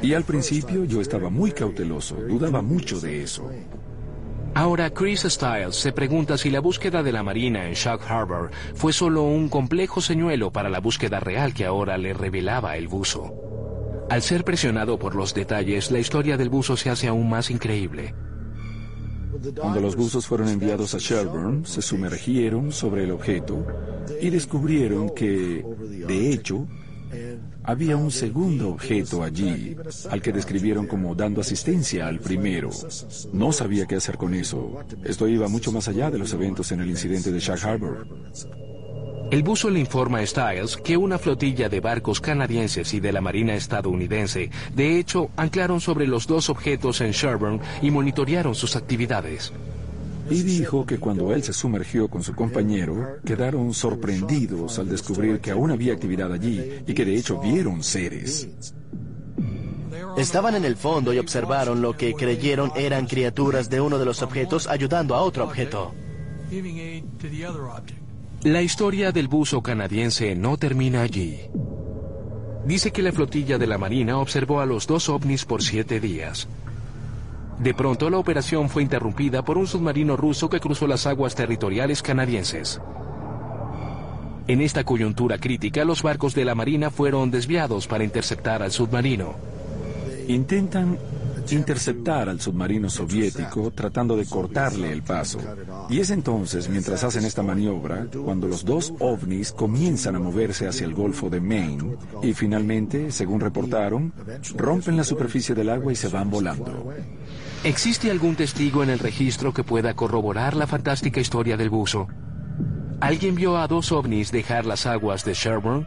Y 0.00 0.14
al 0.14 0.22
principio 0.22 0.84
yo 0.84 1.00
estaba 1.00 1.28
muy 1.28 1.50
cauteloso, 1.50 2.14
dudaba 2.14 2.62
mucho 2.62 3.00
de 3.00 3.22
eso. 3.22 3.50
Ahora 4.54 4.90
Chris 4.90 5.22
Styles 5.22 5.74
se 5.74 5.90
pregunta 5.90 6.38
si 6.38 6.50
la 6.50 6.60
búsqueda 6.60 7.02
de 7.02 7.10
la 7.10 7.24
Marina 7.24 7.66
en 7.66 7.74
Shag 7.74 8.00
Harbor 8.08 8.52
fue 8.74 8.92
solo 8.92 9.24
un 9.24 9.48
complejo 9.48 10.00
señuelo 10.00 10.52
para 10.52 10.68
la 10.68 10.78
búsqueda 10.78 11.18
real 11.18 11.52
que 11.52 11.66
ahora 11.66 11.98
le 11.98 12.14
revelaba 12.14 12.76
el 12.76 12.86
buzo. 12.86 13.34
Al 14.10 14.22
ser 14.22 14.44
presionado 14.44 14.98
por 14.98 15.14
los 15.14 15.34
detalles, 15.34 15.90
la 15.90 15.98
historia 15.98 16.36
del 16.36 16.50
buzo 16.50 16.76
se 16.76 16.90
hace 16.90 17.08
aún 17.08 17.28
más 17.28 17.50
increíble. 17.50 18.14
Cuando 19.56 19.80
los 19.80 19.96
buzos 19.96 20.26
fueron 20.26 20.48
enviados 20.48 20.94
a 20.94 20.98
Shelburne, 20.98 21.66
se 21.66 21.82
sumergieron 21.82 22.72
sobre 22.72 23.04
el 23.04 23.10
objeto 23.10 23.66
y 24.20 24.30
descubrieron 24.30 25.10
que, 25.10 25.64
de 26.06 26.32
hecho, 26.32 26.66
había 27.62 27.96
un 27.96 28.10
segundo 28.10 28.70
objeto 28.70 29.22
allí, 29.22 29.76
al 30.10 30.22
que 30.22 30.32
describieron 30.32 30.86
como 30.86 31.14
dando 31.14 31.40
asistencia 31.40 32.06
al 32.06 32.20
primero. 32.20 32.70
No 33.32 33.52
sabía 33.52 33.86
qué 33.86 33.96
hacer 33.96 34.16
con 34.16 34.34
eso. 34.34 34.84
Esto 35.02 35.26
iba 35.28 35.48
mucho 35.48 35.72
más 35.72 35.88
allá 35.88 36.10
de 36.10 36.18
los 36.18 36.32
eventos 36.32 36.70
en 36.72 36.80
el 36.80 36.90
incidente 36.90 37.32
de 37.32 37.40
Shag 37.40 37.64
Harbor. 37.64 38.06
El 39.34 39.42
buzo 39.42 39.68
le 39.68 39.80
informa 39.80 40.20
a 40.20 40.26
Styles 40.28 40.76
que 40.76 40.96
una 40.96 41.18
flotilla 41.18 41.68
de 41.68 41.80
barcos 41.80 42.20
canadienses 42.20 42.94
y 42.94 43.00
de 43.00 43.12
la 43.12 43.20
Marina 43.20 43.56
estadounidense, 43.56 44.48
de 44.76 44.96
hecho, 44.96 45.30
anclaron 45.36 45.80
sobre 45.80 46.06
los 46.06 46.28
dos 46.28 46.48
objetos 46.50 47.00
en 47.00 47.10
Sherburne 47.10 47.58
y 47.82 47.90
monitorearon 47.90 48.54
sus 48.54 48.76
actividades. 48.76 49.52
Y 50.30 50.44
dijo 50.44 50.86
que 50.86 50.98
cuando 50.98 51.34
él 51.34 51.42
se 51.42 51.52
sumergió 51.52 52.06
con 52.06 52.22
su 52.22 52.32
compañero, 52.36 53.16
quedaron 53.24 53.74
sorprendidos 53.74 54.78
al 54.78 54.88
descubrir 54.88 55.40
que 55.40 55.50
aún 55.50 55.72
había 55.72 55.94
actividad 55.94 56.32
allí 56.32 56.84
y 56.86 56.94
que 56.94 57.04
de 57.04 57.16
hecho 57.16 57.40
vieron 57.40 57.82
seres. 57.82 58.48
Estaban 60.16 60.54
en 60.54 60.64
el 60.64 60.76
fondo 60.76 61.12
y 61.12 61.18
observaron 61.18 61.82
lo 61.82 61.96
que 61.96 62.14
creyeron 62.14 62.70
eran 62.76 63.08
criaturas 63.08 63.68
de 63.68 63.80
uno 63.80 63.98
de 63.98 64.04
los 64.04 64.22
objetos 64.22 64.68
ayudando 64.68 65.16
a 65.16 65.22
otro 65.22 65.42
objeto. 65.42 65.92
La 68.44 68.60
historia 68.60 69.10
del 69.10 69.26
buzo 69.26 69.62
canadiense 69.62 70.34
no 70.34 70.58
termina 70.58 71.00
allí. 71.00 71.40
Dice 72.66 72.90
que 72.90 73.00
la 73.00 73.10
flotilla 73.10 73.56
de 73.56 73.66
la 73.66 73.78
Marina 73.78 74.18
observó 74.18 74.60
a 74.60 74.66
los 74.66 74.86
dos 74.86 75.08
ovnis 75.08 75.46
por 75.46 75.62
siete 75.62 75.98
días. 75.98 76.46
De 77.58 77.72
pronto 77.72 78.10
la 78.10 78.18
operación 78.18 78.68
fue 78.68 78.82
interrumpida 78.82 79.42
por 79.42 79.56
un 79.56 79.66
submarino 79.66 80.14
ruso 80.14 80.50
que 80.50 80.60
cruzó 80.60 80.86
las 80.86 81.06
aguas 81.06 81.34
territoriales 81.34 82.02
canadienses. 82.02 82.82
En 84.46 84.60
esta 84.60 84.84
coyuntura 84.84 85.38
crítica, 85.38 85.86
los 85.86 86.02
barcos 86.02 86.34
de 86.34 86.44
la 86.44 86.54
Marina 86.54 86.90
fueron 86.90 87.30
desviados 87.30 87.86
para 87.86 88.04
interceptar 88.04 88.62
al 88.62 88.72
submarino. 88.72 89.36
Intentan 90.28 90.98
interceptar 91.50 92.28
al 92.28 92.40
submarino 92.40 92.88
soviético 92.88 93.70
tratando 93.70 94.16
de 94.16 94.26
cortarle 94.26 94.92
el 94.92 95.02
paso. 95.02 95.40
Y 95.88 96.00
es 96.00 96.10
entonces, 96.10 96.68
mientras 96.68 97.04
hacen 97.04 97.24
esta 97.24 97.42
maniobra, 97.42 98.06
cuando 98.24 98.48
los 98.48 98.64
dos 98.64 98.92
ovnis 99.00 99.52
comienzan 99.52 100.16
a 100.16 100.20
moverse 100.20 100.66
hacia 100.66 100.86
el 100.86 100.94
Golfo 100.94 101.30
de 101.30 101.40
Maine 101.40 101.96
y 102.22 102.32
finalmente, 102.34 103.10
según 103.10 103.40
reportaron, 103.40 104.12
rompen 104.56 104.96
la 104.96 105.04
superficie 105.04 105.54
del 105.54 105.70
agua 105.70 105.92
y 105.92 105.96
se 105.96 106.08
van 106.08 106.30
volando. 106.30 106.92
¿Existe 107.64 108.10
algún 108.10 108.36
testigo 108.36 108.82
en 108.82 108.90
el 108.90 108.98
registro 108.98 109.52
que 109.54 109.64
pueda 109.64 109.94
corroborar 109.94 110.54
la 110.54 110.66
fantástica 110.66 111.20
historia 111.20 111.56
del 111.56 111.70
buzo? 111.70 112.08
¿Alguien 113.00 113.34
vio 113.34 113.58
a 113.58 113.66
dos 113.66 113.92
ovnis 113.92 114.30
dejar 114.30 114.66
las 114.66 114.86
aguas 114.86 115.24
de 115.24 115.34
Sherburne? 115.34 115.86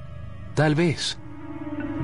Tal 0.56 0.76
vez. 0.76 1.18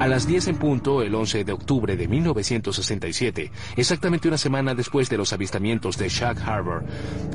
A 0.04 0.08
las 0.10 0.28
10 0.28 0.50
en 0.50 0.56
punto, 0.58 1.02
el 1.02 1.16
11 1.16 1.46
de 1.46 1.54
octubre 1.54 1.96
de 1.96 2.10
1967, 2.10 3.50
exactamente 3.78 4.28
una 4.28 4.38
semana 4.38 4.76
después 4.76 5.10
de 5.10 5.16
los 5.16 5.32
avistamientos 5.32 5.98
de 5.98 6.10
Shag 6.10 6.42
Harbor, 6.42 6.84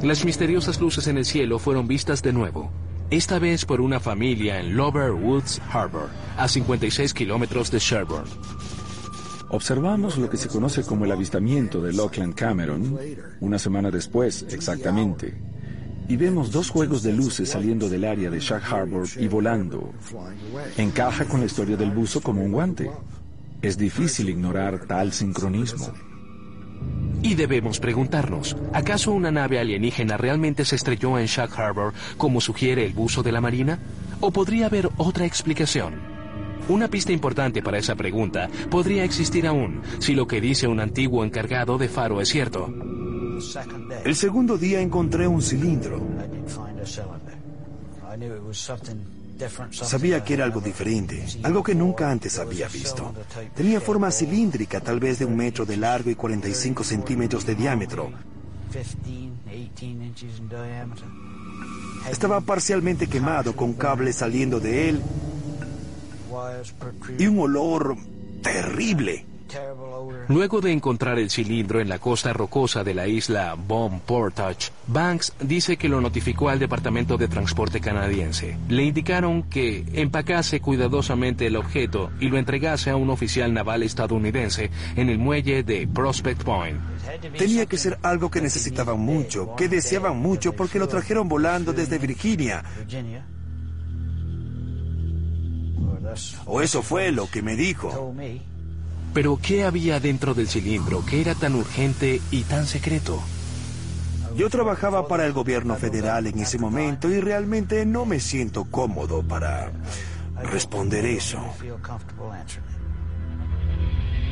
las 0.03 0.23
misteriosas 0.27 0.79
luces 0.79 1.07
en 1.07 1.17
el 1.17 1.25
cielo 1.25 1.59
fueron 1.59 1.89
vistas 1.89 2.21
de 2.21 2.35
nuevo. 2.35 2.71
Esta 3.09 3.39
vez 3.39 3.65
por 3.65 3.81
una 3.81 4.01
familia 4.01 4.61
en 4.61 4.77
Lower 4.77 5.13
Woods 5.13 5.63
Harbor, 5.73 6.11
a 6.37 6.47
56 6.47 7.15
kilómetros 7.15 7.71
de 7.71 7.79
Sherburne. 7.79 8.31
Observamos 9.49 10.19
lo 10.19 10.29
que 10.29 10.37
se 10.37 10.49
conoce 10.49 10.83
como 10.83 11.07
el 11.07 11.13
avistamiento 11.13 11.81
de 11.81 11.95
Lockland 11.95 12.35
Cameron, 12.35 12.99
una 13.41 13.59
semana 13.59 13.91
después 13.91 14.45
exactamente, 14.51 15.41
y 16.09 16.17
vemos 16.17 16.51
dos 16.51 16.71
juegos 16.71 17.03
de 17.03 17.13
luces 17.13 17.51
saliendo 17.51 17.89
del 17.89 18.05
área 18.05 18.31
de 18.31 18.41
Shag 18.41 18.63
Harbor 18.65 19.07
y 19.19 19.29
volando. 19.29 19.93
Encaja 20.79 21.27
con 21.27 21.41
la 21.41 21.47
historia 21.47 21.77
del 21.77 21.91
buzo 21.91 22.23
como 22.23 22.43
un 22.43 22.53
guante. 22.53 22.91
Es 23.61 23.77
difícil 23.77 24.31
ignorar 24.31 24.87
tal 24.87 25.13
sincronismo. 25.13 25.93
Y 27.23 27.35
debemos 27.35 27.81
preguntarnos, 27.81 28.57
¿acaso 28.73 29.13
una 29.13 29.31
nave 29.31 29.59
alienígena 29.59 30.17
realmente 30.17 30.65
se 30.65 30.77
estrelló 30.77 31.19
en 31.19 31.27
Shag 31.27 31.53
Harbor 31.61 31.93
como 32.17 32.41
sugiere 32.41 32.87
el 32.87 32.93
buzo 32.93 33.23
de 33.23 33.33
la 33.33 33.41
Marina? 33.41 33.79
¿O 34.21 34.31
podría 34.31 34.67
haber 34.67 34.89
otra 34.97 35.27
explicación? 35.27 35.95
Una 36.69 36.89
pista 36.89 37.13
importante 37.13 37.63
para 37.63 37.79
esa 37.79 37.97
pregunta 37.97 38.49
podría 38.71 39.05
existir 39.05 39.47
aún 39.47 39.83
si 39.99 40.15
lo 40.15 40.27
que 40.27 40.41
dice 40.41 40.69
un 40.69 40.81
antiguo 40.81 41.25
encargado 41.25 41.77
de 41.77 41.89
faro 41.89 42.21
es 42.21 42.29
cierto. 42.29 42.73
El 44.05 44.17
segundo 44.17 44.59
día 44.59 44.81
encontré 44.81 45.27
un 45.27 45.43
cilindro. 45.43 46.01
Sabía 49.71 50.25
que 50.25 50.35
era 50.35 50.45
algo 50.45 50.61
diferente, 50.61 51.25
algo 51.43 51.63
que 51.63 51.75
nunca 51.75 52.11
antes 52.11 52.39
había 52.39 52.69
visto. 52.69 53.15
Tenía 53.55 53.81
forma 53.81 54.11
cilíndrica, 54.11 54.81
tal 54.81 54.99
vez 54.99 55.21
de 55.21 55.25
un 55.25 55.37
metro 55.37 55.65
de 55.65 55.77
largo 55.77 56.11
y 56.11 56.15
45 56.15 56.83
centímetros 56.83 57.47
de 57.47 57.55
diámetro. 57.55 58.11
Estaba 62.11 62.41
parcialmente 62.41 63.07
quemado 63.07 63.55
con 63.55 63.75
cables 63.75 64.17
saliendo 64.17 64.61
de 64.61 64.89
él 64.89 65.03
y 67.19 67.27
un 67.27 67.39
olor 67.39 67.97
terrible. 68.43 69.25
Luego 70.29 70.61
de 70.61 70.73
encontrar 70.73 71.19
el 71.19 71.31
cilindro 71.31 71.81
en 71.81 71.89
la 71.89 71.99
costa 71.99 72.33
rocosa 72.33 72.85
de 72.85 72.95
la 72.95 73.07
isla 73.07 73.55
Bomb 73.55 74.01
Portage, 74.03 74.71
Banks 74.87 75.33
dice 75.41 75.77
que 75.77 75.89
lo 75.89 76.01
notificó 76.01 76.49
al 76.49 76.59
Departamento 76.59 77.17
de 77.17 77.29
Transporte 77.29 77.81
canadiense. 77.81 78.59
Le 78.69 78.85
indicaron 78.85 79.45
que 79.45 79.85
empacase 79.95 80.61
cuidadosamente 80.61 81.47
el 81.47 81.57
objeto 81.57 82.11
y 82.21 82.29
lo 82.29 82.39
entregase 82.39 82.91
a 82.91 82.97
un 82.97 83.11
oficial 83.11 83.53
naval 83.55 83.83
estadounidense 83.83 84.71
en 84.97 85.09
el 85.09 85.19
muelle 85.19 85.63
de 85.63 85.87
Prospect 85.87 86.43
Point. 86.43 86.79
Tenía 87.37 87.67
que 87.67 87.79
ser 87.79 87.99
algo 88.03 88.31
que 88.31 88.41
necesitaban 88.41 89.01
mucho, 89.01 89.55
que 89.57 89.69
deseaban 89.69 90.19
mucho 90.19 90.53
porque 90.53 90.79
lo 90.79 90.89
trajeron 90.89 91.29
volando 91.29 91.73
desde 91.73 91.99
Virginia. 91.99 92.65
O 96.47 96.63
eso 96.63 96.83
fue 96.83 97.13
lo 97.13 97.31
que 97.31 97.43
me 97.43 97.57
dijo. 97.57 98.15
Pero 99.19 99.37
¿qué 99.43 99.65
había 99.65 99.99
dentro 99.99 100.33
del 100.33 100.47
cilindro 100.47 101.05
que 101.05 101.21
era 101.21 101.35
tan 101.35 101.57
urgente 101.57 102.21
y 102.31 102.43
tan 102.43 102.67
secreto? 102.67 103.21
Yo 104.37 104.49
trabajaba 104.49 105.09
para 105.09 105.27
el 105.27 105.33
gobierno 105.33 105.75
federal 105.75 106.29
en 106.29 106.39
ese 106.39 106.57
momento 106.57 107.11
y 107.11 107.21
realmente 107.21 107.85
no 107.85 108.07
me 108.07 108.21
siento 108.21 108.67
cómodo 108.71 109.25
para 109.25 109.73
responder 110.41 111.05
eso. 111.05 111.41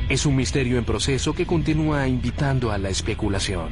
Es 0.09 0.24
un 0.24 0.37
misterio 0.37 0.78
en 0.78 0.84
proceso 0.84 1.34
que 1.34 1.47
continúa 1.47 2.07
invitando 2.07 2.70
a 2.70 2.78
la 2.78 2.89
especulación. 2.89 3.70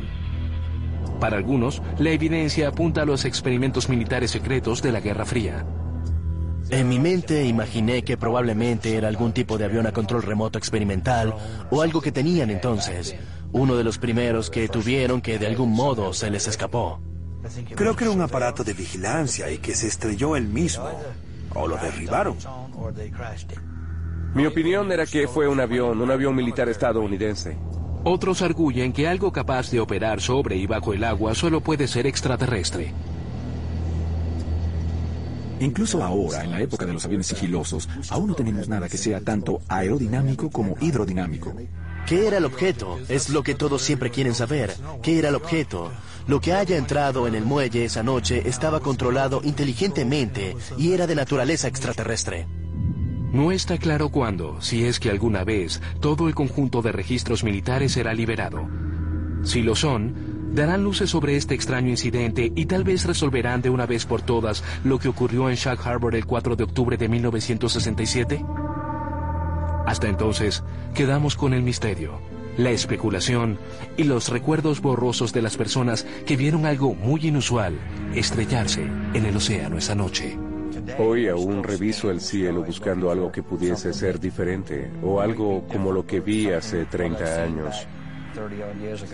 Para 1.20 1.36
algunos, 1.36 1.80
la 1.96 2.10
evidencia 2.10 2.66
apunta 2.66 3.02
a 3.02 3.06
los 3.06 3.24
experimentos 3.24 3.88
militares 3.88 4.32
secretos 4.32 4.82
de 4.82 4.90
la 4.90 4.98
Guerra 4.98 5.24
Fría. 5.24 5.64
En 6.70 6.88
mi 6.88 6.98
mente 6.98 7.44
imaginé 7.44 8.02
que 8.02 8.16
probablemente 8.16 8.96
era 8.96 9.08
algún 9.08 9.32
tipo 9.32 9.58
de 9.58 9.66
avión 9.66 9.86
a 9.86 9.92
control 9.92 10.22
remoto 10.22 10.58
experimental 10.58 11.34
o 11.70 11.82
algo 11.82 12.00
que 12.00 12.12
tenían 12.12 12.50
entonces, 12.50 13.14
uno 13.52 13.76
de 13.76 13.84
los 13.84 13.98
primeros 13.98 14.50
que 14.50 14.68
tuvieron 14.68 15.20
que 15.20 15.38
de 15.38 15.46
algún 15.46 15.72
modo 15.72 16.12
se 16.12 16.30
les 16.30 16.48
escapó. 16.48 17.00
Creo 17.74 17.94
que 17.94 18.04
era 18.04 18.12
un 18.12 18.22
aparato 18.22 18.64
de 18.64 18.72
vigilancia 18.72 19.50
y 19.50 19.58
que 19.58 19.74
se 19.74 19.86
estrelló 19.86 20.36
él 20.36 20.48
mismo. 20.48 20.88
O 21.54 21.68
lo 21.68 21.76
derribaron. 21.76 22.36
Mi 24.34 24.46
opinión 24.46 24.90
era 24.90 25.06
que 25.06 25.28
fue 25.28 25.46
un 25.46 25.60
avión, 25.60 26.00
un 26.00 26.10
avión 26.10 26.34
militar 26.34 26.68
estadounidense. 26.68 27.56
Otros 28.02 28.42
arguyen 28.42 28.92
que 28.92 29.06
algo 29.06 29.32
capaz 29.32 29.70
de 29.70 29.80
operar 29.80 30.20
sobre 30.20 30.56
y 30.56 30.66
bajo 30.66 30.92
el 30.92 31.04
agua 31.04 31.34
solo 31.34 31.60
puede 31.60 31.86
ser 31.86 32.06
extraterrestre. 32.06 32.92
Incluso 35.60 36.02
ahora, 36.02 36.44
en 36.44 36.50
la 36.50 36.60
época 36.60 36.84
de 36.86 36.92
los 36.92 37.04
aviones 37.04 37.26
sigilosos, 37.28 37.88
aún 38.10 38.28
no 38.28 38.34
tenemos 38.34 38.68
nada 38.68 38.88
que 38.88 38.98
sea 38.98 39.20
tanto 39.20 39.60
aerodinámico 39.68 40.50
como 40.50 40.76
hidrodinámico. 40.80 41.54
¿Qué 42.06 42.26
era 42.26 42.36
el 42.36 42.44
objeto? 42.44 42.98
Es 43.08 43.30
lo 43.30 43.42
que 43.42 43.54
todos 43.54 43.80
siempre 43.80 44.10
quieren 44.10 44.34
saber. 44.34 44.74
¿Qué 45.02 45.18
era 45.18 45.30
el 45.30 45.34
objeto? 45.36 45.90
Lo 46.26 46.40
que 46.40 46.52
haya 46.52 46.76
entrado 46.76 47.26
en 47.26 47.34
el 47.34 47.44
muelle 47.44 47.84
esa 47.84 48.02
noche 48.02 48.42
estaba 48.46 48.80
controlado 48.80 49.40
inteligentemente 49.42 50.56
y 50.76 50.92
era 50.92 51.06
de 51.06 51.14
naturaleza 51.14 51.68
extraterrestre. 51.68 52.46
No 53.32 53.50
está 53.50 53.78
claro 53.78 54.10
cuándo, 54.10 54.60
si 54.60 54.84
es 54.84 55.00
que 55.00 55.10
alguna 55.10 55.44
vez, 55.44 55.80
todo 56.00 56.28
el 56.28 56.34
conjunto 56.34 56.82
de 56.82 56.92
registros 56.92 57.42
militares 57.42 57.92
será 57.92 58.14
liberado. 58.14 58.68
Si 59.42 59.62
lo 59.62 59.74
son, 59.74 60.14
darán 60.54 60.84
luces 60.84 61.10
sobre 61.10 61.36
este 61.36 61.54
extraño 61.54 61.90
incidente 61.90 62.52
y 62.54 62.66
tal 62.66 62.84
vez 62.84 63.04
resolverán 63.04 63.60
de 63.60 63.70
una 63.70 63.86
vez 63.86 64.06
por 64.06 64.22
todas 64.22 64.62
lo 64.84 64.98
que 64.98 65.08
ocurrió 65.08 65.50
en 65.50 65.56
Shag 65.56 65.78
Harbor 65.86 66.14
el 66.14 66.26
4 66.26 66.56
de 66.56 66.64
octubre 66.64 66.96
de 66.96 67.08
1967? 67.08 68.44
Hasta 69.86 70.08
entonces, 70.08 70.62
quedamos 70.94 71.36
con 71.36 71.52
el 71.52 71.62
misterio, 71.62 72.20
la 72.56 72.70
especulación 72.70 73.58
y 73.96 74.04
los 74.04 74.28
recuerdos 74.28 74.80
borrosos 74.80 75.32
de 75.32 75.42
las 75.42 75.56
personas 75.56 76.06
que 76.24 76.36
vieron 76.36 76.64
algo 76.66 76.94
muy 76.94 77.26
inusual 77.26 77.78
estrellarse 78.14 78.86
en 79.12 79.26
el 79.26 79.36
océano 79.36 79.76
esa 79.76 79.94
noche. 79.94 80.38
Hoy 80.98 81.28
aún 81.28 81.62
reviso 81.62 82.10
el 82.10 82.20
cielo 82.20 82.62
buscando 82.62 83.10
algo 83.10 83.32
que 83.32 83.42
pudiese 83.42 83.92
ser 83.92 84.20
diferente 84.20 84.90
o 85.02 85.20
algo 85.20 85.66
como 85.66 85.92
lo 85.92 86.06
que 86.06 86.20
vi 86.20 86.50
hace 86.50 86.84
30 86.84 87.42
años. 87.42 87.86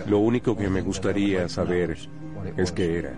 Lo 0.07 0.19
único 0.19 0.55
que 0.55 0.69
me 0.69 0.81
gustaría 0.81 1.47
saber 1.49 1.97
es 2.57 2.71
qué 2.71 2.99
era. 2.99 3.13